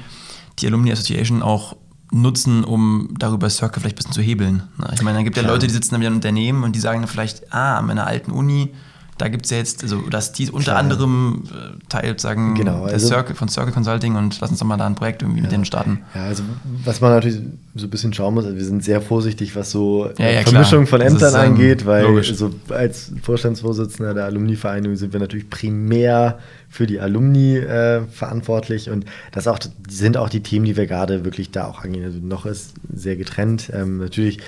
die 0.58 0.66
Alumni 0.66 0.92
Association 0.92 1.42
auch 1.42 1.76
nutzen, 2.14 2.64
um 2.64 3.08
darüber 3.18 3.50
Circle 3.50 3.80
vielleicht 3.80 3.96
ein 3.96 3.98
bisschen 3.98 4.12
zu 4.12 4.22
hebeln. 4.22 4.62
Ich 4.94 5.02
meine, 5.02 5.18
dann 5.18 5.24
gibt 5.24 5.36
es 5.36 5.42
ja 5.42 5.48
Leute, 5.48 5.66
die 5.66 5.72
sitzen 5.72 5.96
wieder 5.98 6.08
im 6.08 6.14
Unternehmen 6.14 6.62
und 6.62 6.74
die 6.74 6.80
sagen 6.80 7.00
dann 7.00 7.08
vielleicht, 7.08 7.52
ah, 7.52 7.78
an 7.78 7.86
meiner 7.86 8.06
alten 8.06 8.30
Uni 8.30 8.72
da 9.18 9.28
gibt 9.28 9.44
es 9.44 9.50
ja 9.50 9.58
jetzt, 9.58 9.82
also 9.82 10.00
dass 10.10 10.32
die 10.32 10.50
unter 10.50 10.72
Klar. 10.72 10.78
anderem 10.78 11.44
äh, 11.46 11.88
Teil 11.88 12.18
sagen 12.18 12.54
genau, 12.54 12.84
also, 12.84 13.06
Circle, 13.06 13.34
von 13.36 13.48
Circle 13.48 13.72
Consulting 13.72 14.16
und 14.16 14.40
lass 14.40 14.50
uns 14.50 14.58
doch 14.58 14.66
mal 14.66 14.76
da 14.76 14.86
ein 14.86 14.96
Projekt 14.96 15.22
irgendwie 15.22 15.38
ja, 15.38 15.44
mit 15.44 15.52
denen 15.52 15.64
starten. 15.64 16.00
Ja, 16.14 16.24
also 16.24 16.42
was 16.84 17.00
man 17.00 17.10
natürlich 17.12 17.40
so 17.74 17.86
ein 17.86 17.90
bisschen 17.90 18.12
schauen 18.12 18.34
muss, 18.34 18.44
also 18.44 18.56
wir 18.56 18.64
sind 18.64 18.82
sehr 18.82 19.00
vorsichtig, 19.00 19.54
was 19.54 19.70
so 19.70 20.10
ja, 20.18 20.30
ja, 20.30 20.40
Vermischung 20.42 20.86
von 20.86 21.00
Ämtern 21.00 21.28
ist, 21.28 21.34
ähm, 21.34 21.40
angeht, 21.40 21.86
weil 21.86 22.04
logisch. 22.04 22.34
so 22.34 22.50
als 22.70 23.12
Vorstandsvorsitzender 23.22 24.14
der 24.14 24.24
Alumni-Vereinigung 24.24 24.96
sind 24.96 25.12
wir 25.12 25.20
natürlich 25.20 25.48
primär 25.48 26.38
für 26.68 26.86
die 26.86 26.98
Alumni 26.98 27.56
äh, 27.56 28.02
verantwortlich 28.08 28.90
und 28.90 29.04
das 29.30 29.46
auch, 29.46 29.60
sind 29.88 30.16
auch 30.16 30.28
die 30.28 30.42
Themen, 30.42 30.64
die 30.64 30.76
wir 30.76 30.86
gerade 30.86 31.24
wirklich 31.24 31.52
da 31.52 31.66
auch 31.66 31.84
angehen. 31.84 32.04
Also 32.04 32.18
noch 32.20 32.46
ist 32.46 32.74
sehr 32.92 33.14
getrennt. 33.14 33.70
Ähm, 33.72 33.98
natürlich 33.98 34.40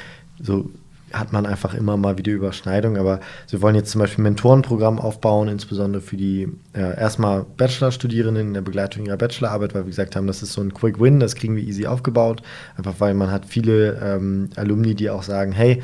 so 0.42 0.70
hat 1.12 1.32
man 1.32 1.46
einfach 1.46 1.74
immer 1.74 1.96
mal 1.96 2.18
wieder 2.18 2.32
Überschneidungen. 2.32 3.00
Aber 3.00 3.20
wir 3.48 3.62
wollen 3.62 3.74
jetzt 3.74 3.90
zum 3.90 4.00
Beispiel 4.00 4.22
ein 4.22 4.24
Mentorenprogramm 4.24 4.98
aufbauen, 4.98 5.48
insbesondere 5.48 6.02
für 6.02 6.16
die 6.16 6.48
äh, 6.72 6.98
erstmal 6.98 7.44
Bachelorstudierenden 7.56 8.48
in 8.48 8.54
der 8.54 8.62
Begleitung 8.62 9.06
ihrer 9.06 9.16
Bachelorarbeit, 9.16 9.74
weil 9.74 9.82
wir 9.82 9.90
gesagt 9.90 10.16
haben, 10.16 10.26
das 10.26 10.42
ist 10.42 10.52
so 10.52 10.60
ein 10.60 10.74
Quick 10.74 11.00
Win, 11.00 11.20
das 11.20 11.34
kriegen 11.34 11.56
wir 11.56 11.62
easy 11.62 11.86
aufgebaut. 11.86 12.42
Einfach 12.76 12.94
weil 12.98 13.14
man 13.14 13.30
hat 13.30 13.46
viele 13.46 13.98
ähm, 14.02 14.50
Alumni, 14.56 14.94
die 14.94 15.10
auch 15.10 15.22
sagen, 15.22 15.52
hey, 15.52 15.82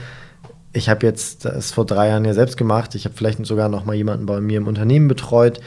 ich 0.72 0.88
habe 0.88 1.06
jetzt 1.06 1.44
das 1.44 1.70
vor 1.70 1.84
drei 1.84 2.08
Jahren 2.08 2.24
ja 2.24 2.32
selbst 2.32 2.56
gemacht. 2.56 2.94
Ich 2.94 3.04
habe 3.04 3.14
vielleicht 3.14 3.44
sogar 3.44 3.68
noch 3.68 3.84
mal 3.84 3.94
jemanden 3.94 4.26
bei 4.26 4.40
mir 4.40 4.56
im 4.56 4.66
Unternehmen 4.66 5.06
betreut 5.06 5.60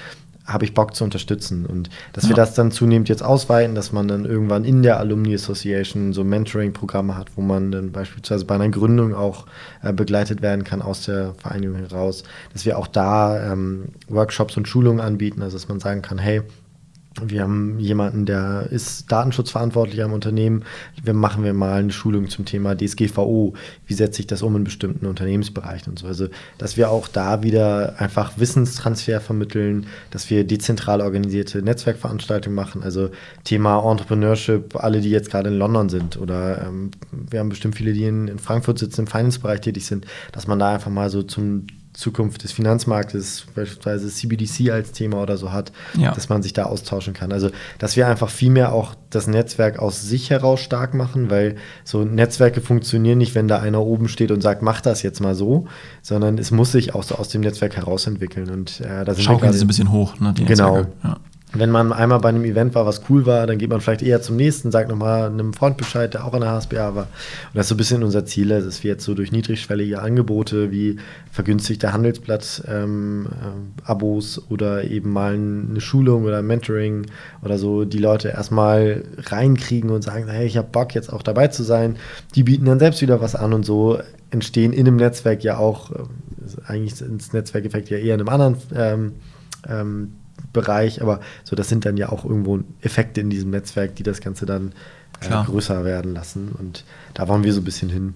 habe 0.45 0.63
ich 0.65 0.73
Bock 0.73 0.95
zu 0.95 1.03
unterstützen. 1.03 1.65
Und 1.65 1.89
dass 2.13 2.25
ja. 2.25 2.29
wir 2.29 2.35
das 2.35 2.53
dann 2.53 2.71
zunehmend 2.71 3.09
jetzt 3.09 3.23
ausweiten, 3.23 3.75
dass 3.75 3.91
man 3.91 4.07
dann 4.07 4.25
irgendwann 4.25 4.63
in 4.63 4.83
der 4.83 4.99
Alumni 4.99 5.33
Association 5.33 6.13
so 6.13 6.23
Mentoring-Programme 6.23 7.17
hat, 7.17 7.29
wo 7.35 7.41
man 7.41 7.71
dann 7.71 7.91
beispielsweise 7.91 8.45
bei 8.45 8.55
einer 8.55 8.69
Gründung 8.69 9.15
auch 9.15 9.45
äh, 9.81 9.91
begleitet 9.91 10.41
werden 10.41 10.63
kann 10.63 10.81
aus 10.81 11.05
der 11.05 11.33
Vereinigung 11.35 11.77
heraus, 11.77 12.23
dass 12.53 12.65
wir 12.65 12.77
auch 12.77 12.87
da 12.87 13.51
ähm, 13.51 13.85
Workshops 14.07 14.55
und 14.57 14.67
Schulungen 14.67 14.99
anbieten, 14.99 15.41
also 15.41 15.57
dass 15.57 15.67
man 15.67 15.79
sagen 15.79 16.01
kann, 16.01 16.17
hey, 16.17 16.41
wir 17.21 17.43
haben 17.43 17.79
jemanden, 17.79 18.25
der 18.25 18.67
ist 18.71 19.09
datenschutzverantwortlich 19.11 20.03
am 20.03 20.11
Unternehmen. 20.11 20.63
Wir 21.01 21.13
machen 21.13 21.43
wir 21.45 21.53
mal 21.53 21.79
eine 21.79 21.91
Schulung 21.91 22.29
zum 22.29 22.43
Thema 22.43 22.75
DSGVO. 22.75 23.53
Wie 23.87 23.93
setze 23.93 24.19
ich 24.19 24.27
das 24.27 24.41
um 24.41 24.55
in 24.57 24.65
bestimmten 24.65 25.05
Unternehmensbereichen 25.05 25.91
und 25.91 25.99
so. 25.99 26.07
Also, 26.07 26.27
dass 26.57 26.75
wir 26.75 26.89
auch 26.89 27.07
da 27.07 27.41
wieder 27.41 27.95
einfach 27.99 28.37
Wissenstransfer 28.37 29.21
vermitteln, 29.21 29.87
dass 30.11 30.29
wir 30.29 30.43
dezentral 30.43 30.99
organisierte 30.99 31.61
Netzwerkveranstaltungen 31.61 32.55
machen. 32.55 32.83
Also 32.83 33.09
Thema 33.45 33.89
Entrepreneurship, 33.89 34.75
alle, 34.75 34.99
die 34.99 35.09
jetzt 35.09 35.31
gerade 35.31 35.49
in 35.49 35.57
London 35.57 35.87
sind 35.87 36.17
oder 36.17 36.67
ähm, 36.67 36.91
wir 37.11 37.39
haben 37.39 37.49
bestimmt 37.49 37.75
viele, 37.75 37.93
die 37.93 38.03
in, 38.03 38.27
in 38.27 38.39
Frankfurt 38.39 38.79
sitzen, 38.79 39.01
im 39.01 39.07
Finance-Bereich 39.07 39.61
tätig 39.61 39.85
sind, 39.85 40.05
dass 40.33 40.47
man 40.47 40.59
da 40.59 40.73
einfach 40.73 40.91
mal 40.91 41.09
so 41.09 41.23
zum 41.23 41.67
Zukunft 41.95 42.43
des 42.43 42.51
Finanzmarktes, 42.51 43.45
beispielsweise 43.55 44.09
CBDC 44.09 44.71
als 44.71 44.91
Thema 44.91 45.21
oder 45.21 45.37
so 45.37 45.51
hat, 45.51 45.71
ja. 45.97 46.11
dass 46.13 46.29
man 46.29 46.43
sich 46.43 46.53
da 46.53 46.65
austauschen 46.65 47.13
kann. 47.13 47.31
Also, 47.31 47.49
dass 47.79 47.95
wir 47.95 48.07
einfach 48.07 48.29
viel 48.29 48.51
mehr 48.51 48.73
auch 48.73 48.95
das 49.09 49.27
Netzwerk 49.27 49.79
aus 49.79 50.01
sich 50.01 50.29
heraus 50.29 50.59
stark 50.59 50.93
machen, 50.93 51.29
weil 51.29 51.55
so 51.83 52.03
Netzwerke 52.03 52.61
funktionieren 52.61 53.17
nicht, 53.17 53.33
wenn 53.33 53.47
da 53.47 53.59
einer 53.59 53.81
oben 53.81 54.09
steht 54.09 54.31
und 54.31 54.41
sagt, 54.41 54.61
mach 54.61 54.81
das 54.81 55.03
jetzt 55.03 55.21
mal 55.21 55.35
so, 55.35 55.67
sondern 56.01 56.37
es 56.37 56.51
muss 56.51 56.71
sich 56.71 56.93
auch 56.93 57.03
so 57.03 57.15
aus 57.15 57.29
dem 57.29 57.41
Netzwerk 57.41 57.77
heraus 57.77 58.07
entwickeln. 58.07 58.49
Und 58.49 58.81
äh, 58.81 59.05
da 59.05 59.13
sind 59.13 59.23
Schaukeln 59.23 59.53
sie 59.53 59.63
ein 59.63 59.67
bisschen 59.67 59.91
hoch, 59.91 60.19
ne? 60.19 60.33
genau. 60.45 60.85
Ja 61.03 61.17
wenn 61.57 61.71
man 61.71 61.93
einmal 61.93 62.19
bei 62.19 62.29
einem 62.29 62.43
Event 62.43 62.75
war, 62.75 62.85
was 62.85 63.01
cool 63.09 63.25
war, 63.25 63.47
dann 63.47 63.57
geht 63.57 63.69
man 63.69 63.81
vielleicht 63.81 64.01
eher 64.01 64.21
zum 64.21 64.35
nächsten, 64.35 64.71
sagt 64.71 64.89
nochmal 64.89 65.27
einem 65.27 65.53
Freund 65.53 65.77
Bescheid, 65.77 66.13
der 66.13 66.25
auch 66.25 66.33
in 66.33 66.41
der 66.41 66.51
HSBA 66.51 66.95
war. 66.95 67.03
Und 67.03 67.55
das 67.55 67.65
ist 67.65 67.69
so 67.69 67.75
ein 67.75 67.77
bisschen 67.77 68.03
unser 68.03 68.25
Ziel, 68.25 68.49
dass 68.49 68.83
wir 68.83 68.91
jetzt 68.91 69.05
so 69.05 69.13
durch 69.13 69.31
niedrigschwellige 69.31 70.01
Angebote 70.01 70.71
wie 70.71 70.97
vergünstigte 71.31 71.93
Handelsblatt-Abos 71.93 72.67
ähm, 72.67 73.27
äh, 73.87 74.53
oder 74.53 74.83
eben 74.83 75.11
mal 75.11 75.33
eine 75.33 75.81
Schulung 75.81 76.25
oder 76.25 76.41
Mentoring 76.41 77.05
oder 77.43 77.57
so 77.57 77.85
die 77.85 77.99
Leute 77.99 78.29
erstmal 78.29 79.03
reinkriegen 79.17 79.89
und 79.89 80.03
sagen, 80.03 80.27
hey, 80.27 80.45
ich 80.45 80.57
habe 80.57 80.67
Bock 80.71 80.93
jetzt 80.93 81.11
auch 81.11 81.23
dabei 81.23 81.47
zu 81.47 81.63
sein. 81.63 81.95
Die 82.35 82.43
bieten 82.43 82.65
dann 82.65 82.79
selbst 82.79 83.01
wieder 83.01 83.21
was 83.21 83.35
an 83.35 83.53
und 83.53 83.65
so 83.65 83.99
entstehen 84.29 84.73
in 84.73 84.87
einem 84.87 84.97
Netzwerk 84.97 85.43
ja 85.43 85.57
auch, 85.57 85.91
äh, 85.91 86.03
eigentlich 86.67 87.01
ins 87.01 87.33
Netzwerkeffekt 87.33 87.89
ja 87.89 87.97
eher 87.97 88.15
in 88.15 88.21
einem 88.21 88.29
anderen 88.29 88.57
ähm, 88.75 89.13
ähm, 89.67 90.13
Bereich, 90.53 91.01
aber 91.01 91.19
so 91.43 91.55
das 91.55 91.69
sind 91.69 91.85
dann 91.85 91.97
ja 91.97 92.09
auch 92.09 92.25
irgendwo 92.25 92.59
Effekte 92.81 93.21
in 93.21 93.29
diesem 93.29 93.49
Netzwerk, 93.49 93.95
die 93.95 94.03
das 94.03 94.21
Ganze 94.21 94.45
dann 94.45 94.73
äh, 95.21 95.43
größer 95.43 95.83
werden 95.85 96.13
lassen. 96.13 96.53
Und 96.57 96.83
da 97.13 97.27
wollen 97.27 97.43
wir 97.43 97.53
so 97.53 97.61
ein 97.61 97.65
bisschen 97.65 97.89
hin. 97.89 98.15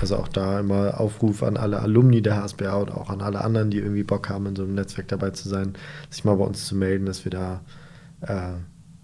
Also 0.00 0.16
auch 0.16 0.28
da 0.28 0.60
immer 0.60 1.00
Aufruf 1.00 1.42
an 1.42 1.56
alle 1.56 1.80
Alumni 1.80 2.22
der 2.22 2.42
HSBA 2.42 2.74
und 2.74 2.90
auch 2.92 3.10
an 3.10 3.20
alle 3.20 3.42
anderen, 3.42 3.70
die 3.70 3.78
irgendwie 3.78 4.04
Bock 4.04 4.28
haben, 4.28 4.46
in 4.46 4.56
so 4.56 4.62
einem 4.62 4.74
Netzwerk 4.74 5.08
dabei 5.08 5.30
zu 5.30 5.48
sein, 5.48 5.74
sich 6.08 6.24
mal 6.24 6.36
bei 6.36 6.44
uns 6.44 6.66
zu 6.66 6.76
melden, 6.76 7.06
dass 7.06 7.24
wir 7.24 7.30
da 7.30 7.60
äh, 8.20 8.52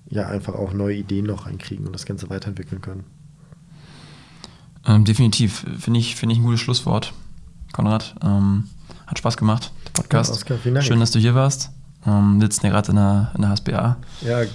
ja 0.09 0.29
einfach 0.29 0.55
auch 0.55 0.72
neue 0.72 0.95
Ideen 0.95 1.27
noch 1.27 1.47
reinkriegen 1.47 1.87
und 1.87 1.93
das 1.93 2.07
Ganze 2.07 2.31
weiterentwickeln 2.31 2.81
können. 2.81 3.05
Ähm, 4.87 5.05
definitiv, 5.05 5.64
finde 5.79 5.99
ich, 5.99 6.14
find 6.14 6.31
ich 6.31 6.39
ein 6.39 6.45
gutes 6.45 6.61
Schlusswort, 6.61 7.12
Konrad. 7.72 8.14
Ähm, 8.22 8.64
hat 9.07 9.18
Spaß 9.18 9.37
gemacht, 9.37 9.72
Podcast. 9.95 10.31
Ja, 10.31 10.57
Oscar, 10.57 10.83
Schön, 10.83 11.01
dass 11.01 11.11
du 11.11 11.18
hier 11.18 11.35
warst. 11.35 11.70
Ähm, 12.07 12.39
sitzen 12.41 12.67
ja 12.67 12.73
gerade 12.73 12.91
in 12.91 12.97
der, 12.97 13.31
in 13.35 13.41
der 13.41 13.51
HSBA 13.51 13.97
ja, 14.21 14.43
äh, 14.43 14.47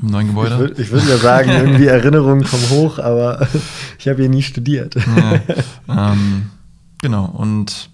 im 0.00 0.10
neuen 0.10 0.28
Gebäude. 0.28 0.72
Ich 0.76 0.90
würde 0.92 1.06
würd 1.06 1.08
ja 1.08 1.16
sagen, 1.16 1.50
irgendwie 1.60 1.86
Erinnerungen 1.86 2.44
kommen 2.44 2.70
hoch, 2.70 2.98
aber 3.00 3.48
ich 3.98 4.06
habe 4.06 4.20
hier 4.20 4.28
nie 4.28 4.42
studiert. 4.42 4.94
Ja, 4.94 6.12
ähm, 6.12 6.50
genau, 7.02 7.24
und 7.26 7.90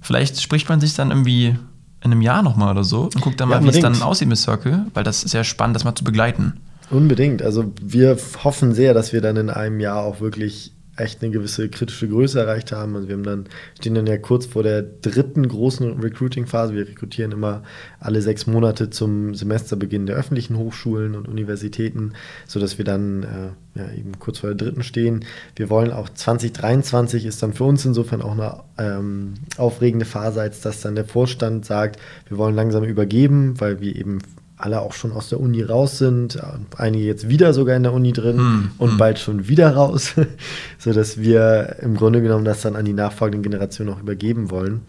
vielleicht 0.00 0.40
spricht 0.40 0.68
man 0.68 0.80
sich 0.80 0.94
dann 0.94 1.10
irgendwie 1.10 1.56
in 2.00 2.12
einem 2.12 2.22
Jahr 2.22 2.42
nochmal 2.42 2.72
oder 2.72 2.84
so 2.84 3.02
und 3.02 3.20
guckt 3.20 3.40
dann 3.40 3.48
mal, 3.48 3.60
ja, 3.60 3.64
wie 3.64 3.68
es 3.68 3.80
dann 3.80 4.02
aussieht 4.02 4.28
mit 4.28 4.38
Circle, 4.38 4.86
weil 4.94 5.04
das 5.04 5.22
ist 5.22 5.32
ja 5.32 5.44
spannend, 5.44 5.76
das 5.76 5.84
mal 5.84 5.94
zu 5.94 6.04
begleiten. 6.04 6.54
Unbedingt. 6.90 7.42
Also 7.42 7.72
wir 7.80 8.16
hoffen 8.42 8.74
sehr, 8.74 8.94
dass 8.94 9.12
wir 9.12 9.20
dann 9.20 9.36
in 9.36 9.50
einem 9.50 9.78
Jahr 9.78 10.02
auch 10.02 10.20
wirklich 10.20 10.72
echt 11.00 11.22
eine 11.22 11.32
gewisse 11.32 11.68
kritische 11.68 12.08
Größe 12.08 12.40
erreicht 12.40 12.72
haben. 12.72 12.96
Also 12.96 13.08
wir 13.08 13.14
haben 13.14 13.22
dann, 13.22 13.44
stehen 13.78 13.94
dann 13.94 14.06
ja 14.06 14.18
kurz 14.18 14.46
vor 14.46 14.62
der 14.62 14.82
dritten 14.82 15.46
großen 15.46 16.00
Recruiting-Phase. 16.00 16.74
Wir 16.74 16.88
rekrutieren 16.88 17.32
immer 17.32 17.62
alle 18.00 18.22
sechs 18.22 18.46
Monate 18.46 18.90
zum 18.90 19.34
Semesterbeginn 19.34 20.06
der 20.06 20.16
öffentlichen 20.16 20.56
Hochschulen 20.56 21.14
und 21.14 21.28
Universitäten, 21.28 22.12
sodass 22.46 22.78
wir 22.78 22.84
dann 22.84 23.22
äh, 23.22 23.78
ja, 23.78 23.92
eben 23.92 24.18
kurz 24.18 24.38
vor 24.40 24.50
der 24.50 24.56
dritten 24.56 24.82
stehen. 24.82 25.24
Wir 25.56 25.70
wollen 25.70 25.92
auch 25.92 26.08
2023 26.08 27.26
ist 27.26 27.42
dann 27.42 27.52
für 27.52 27.64
uns 27.64 27.84
insofern 27.84 28.22
auch 28.22 28.32
eine 28.32 28.62
ähm, 28.78 29.34
aufregende 29.56 30.04
Phase, 30.04 30.40
als 30.40 30.60
dass 30.60 30.80
dann 30.80 30.94
der 30.94 31.04
Vorstand 31.04 31.64
sagt, 31.64 32.00
wir 32.28 32.38
wollen 32.38 32.54
langsam 32.54 32.84
übergeben, 32.84 33.60
weil 33.60 33.80
wir 33.80 33.94
eben 33.94 34.18
alle 34.58 34.80
auch 34.80 34.92
schon 34.92 35.12
aus 35.12 35.28
der 35.28 35.40
Uni 35.40 35.62
raus 35.62 35.98
sind, 35.98 36.38
einige 36.76 37.04
jetzt 37.04 37.28
wieder 37.28 37.54
sogar 37.54 37.76
in 37.76 37.84
der 37.84 37.92
Uni 37.92 38.12
drin 38.12 38.38
hm, 38.38 38.70
und 38.78 38.90
hm. 38.92 38.98
bald 38.98 39.18
schon 39.18 39.48
wieder 39.48 39.74
raus, 39.74 40.14
sodass 40.78 41.18
wir 41.18 41.76
im 41.80 41.96
Grunde 41.96 42.20
genommen 42.20 42.44
das 42.44 42.62
dann 42.62 42.76
an 42.76 42.84
die 42.84 42.92
nachfolgenden 42.92 43.50
Generationen 43.50 43.94
auch 43.94 44.00
übergeben 44.00 44.50
wollen. 44.50 44.82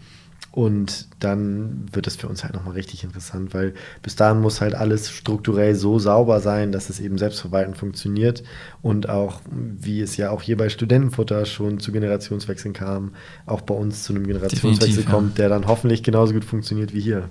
Und 0.52 1.06
dann 1.20 1.86
wird 1.92 2.08
es 2.08 2.16
für 2.16 2.26
uns 2.26 2.42
halt 2.42 2.54
nochmal 2.54 2.74
richtig 2.74 3.04
interessant, 3.04 3.54
weil 3.54 3.72
bis 4.02 4.16
dahin 4.16 4.40
muss 4.40 4.60
halt 4.60 4.74
alles 4.74 5.08
strukturell 5.08 5.76
so 5.76 6.00
sauber 6.00 6.40
sein, 6.40 6.72
dass 6.72 6.90
es 6.90 6.98
eben 6.98 7.18
selbstverwaltend 7.18 7.76
funktioniert 7.76 8.42
und 8.82 9.08
auch, 9.08 9.42
wie 9.48 10.00
es 10.00 10.16
ja 10.16 10.30
auch 10.30 10.42
hier 10.42 10.56
bei 10.56 10.68
Studentenfutter 10.68 11.46
schon 11.46 11.78
zu 11.78 11.92
Generationswechseln 11.92 12.74
kam, 12.74 13.12
auch 13.46 13.60
bei 13.60 13.74
uns 13.74 14.02
zu 14.02 14.12
einem 14.12 14.26
Generationswechsel 14.26 15.04
kommt, 15.04 15.38
ja. 15.38 15.42
der 15.42 15.50
dann 15.50 15.68
hoffentlich 15.68 16.02
genauso 16.02 16.32
gut 16.32 16.44
funktioniert 16.44 16.94
wie 16.94 17.00
hier. 17.00 17.28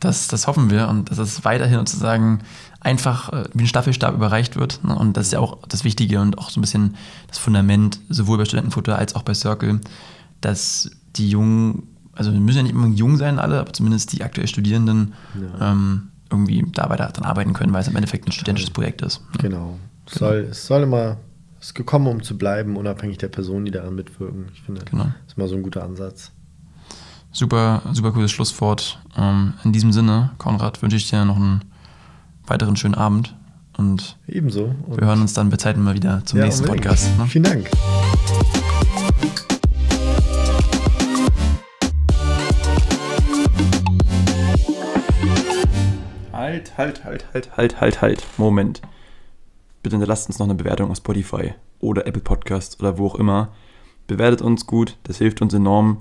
Das, 0.00 0.28
das 0.28 0.46
hoffen 0.46 0.70
wir 0.70 0.88
und 0.88 1.10
dass 1.10 1.18
es 1.18 1.44
weiterhin 1.44 1.78
sozusagen 1.78 2.40
einfach 2.80 3.32
äh, 3.32 3.44
wie 3.54 3.64
ein 3.64 3.66
Staffelstab 3.66 4.14
überreicht 4.14 4.56
wird. 4.56 4.84
Ne? 4.84 4.94
Und 4.94 5.16
das 5.16 5.26
ist 5.26 5.32
ja 5.32 5.40
auch 5.40 5.58
das 5.68 5.84
Wichtige 5.84 6.20
und 6.20 6.38
auch 6.38 6.50
so 6.50 6.60
ein 6.60 6.62
bisschen 6.62 6.96
das 7.28 7.38
Fundament, 7.38 8.00
sowohl 8.08 8.38
bei 8.38 8.44
Studentenfutter 8.44 8.96
als 8.98 9.14
auch 9.14 9.22
bei 9.22 9.34
Circle, 9.34 9.80
dass 10.40 10.90
die 11.16 11.28
Jungen, 11.28 11.84
also 12.12 12.32
wir 12.32 12.40
müssen 12.40 12.58
ja 12.58 12.62
nicht 12.62 12.74
immer 12.74 12.88
jung 12.88 13.16
sein 13.16 13.38
alle, 13.38 13.58
aber 13.60 13.72
zumindest 13.72 14.12
die 14.12 14.22
aktuell 14.22 14.46
Studierenden 14.46 15.14
ja. 15.34 15.72
ähm, 15.72 16.08
irgendwie 16.30 16.64
da 16.72 16.88
weiter 16.90 17.08
dran 17.08 17.24
arbeiten 17.24 17.52
können, 17.52 17.72
weil 17.72 17.82
es 17.82 17.88
im 17.88 17.96
Endeffekt 17.96 18.26
ein 18.28 18.32
studentisches 18.32 18.70
Projekt 18.70 19.02
ist. 19.02 19.20
Ne? 19.32 19.38
Genau. 19.42 19.78
Es 20.06 20.14
genau. 20.14 20.30
soll, 20.30 20.48
es 20.50 20.66
soll 20.66 20.82
immer, 20.82 21.16
es 21.60 21.68
ist 21.68 21.74
gekommen, 21.74 22.06
um 22.06 22.22
zu 22.22 22.36
bleiben, 22.36 22.76
unabhängig 22.76 23.18
der 23.18 23.28
Personen, 23.28 23.64
die 23.64 23.72
daran 23.72 23.94
mitwirken. 23.94 24.46
Ich 24.54 24.62
finde, 24.62 24.84
genau. 24.84 25.04
das 25.04 25.12
ist 25.28 25.38
mal 25.38 25.48
so 25.48 25.56
ein 25.56 25.62
guter 25.62 25.82
Ansatz. 25.82 26.32
Super, 27.36 27.82
super 27.92 28.12
cooles 28.12 28.32
Schlusswort. 28.32 28.98
Ähm, 29.14 29.52
in 29.62 29.70
diesem 29.70 29.92
Sinne, 29.92 30.30
Konrad, 30.38 30.80
wünsche 30.80 30.96
ich 30.96 31.10
dir 31.10 31.22
noch 31.26 31.36
einen 31.36 31.60
weiteren 32.46 32.76
schönen 32.76 32.94
Abend. 32.94 33.36
Und 33.76 34.16
ebenso. 34.26 34.74
Und 34.86 34.98
wir 34.98 35.06
hören 35.06 35.20
uns 35.20 35.34
dann 35.34 35.50
bei 35.50 35.58
Zeiten 35.58 35.82
mal 35.82 35.94
wieder 35.94 36.24
zum 36.24 36.38
ja, 36.38 36.46
nächsten 36.46 36.64
unbedingt. 36.64 36.86
Podcast. 36.86 37.18
Ne? 37.18 37.26
Vielen 37.26 37.44
Dank. 37.44 37.70
Halt, 46.32 46.78
halt, 46.78 47.04
halt, 47.04 47.26
halt, 47.34 47.56
halt, 47.58 47.80
halt, 47.82 48.00
halt. 48.00 48.26
Moment. 48.38 48.80
Bitte 49.82 49.96
hinterlasst 49.96 50.28
uns 50.30 50.38
noch 50.38 50.46
eine 50.46 50.54
Bewertung 50.54 50.90
auf 50.90 50.96
Spotify 50.96 51.52
oder 51.80 52.06
Apple 52.06 52.22
Podcasts 52.22 52.80
oder 52.80 52.96
wo 52.96 53.08
auch 53.08 53.16
immer. 53.16 53.48
Bewertet 54.06 54.40
uns 54.40 54.66
gut, 54.66 54.96
das 55.02 55.18
hilft 55.18 55.42
uns 55.42 55.52
enorm 55.52 55.98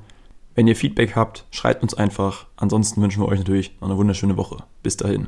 Wenn 0.55 0.67
ihr 0.67 0.75
Feedback 0.75 1.15
habt, 1.15 1.45
schreibt 1.51 1.83
uns 1.83 1.93
einfach. 1.93 2.47
Ansonsten 2.55 3.01
wünschen 3.01 3.21
wir 3.21 3.27
euch 3.27 3.39
natürlich 3.39 3.75
noch 3.81 3.89
eine 3.89 3.97
wunderschöne 3.97 4.37
Woche. 4.37 4.63
Bis 4.81 4.95
dahin. 4.95 5.27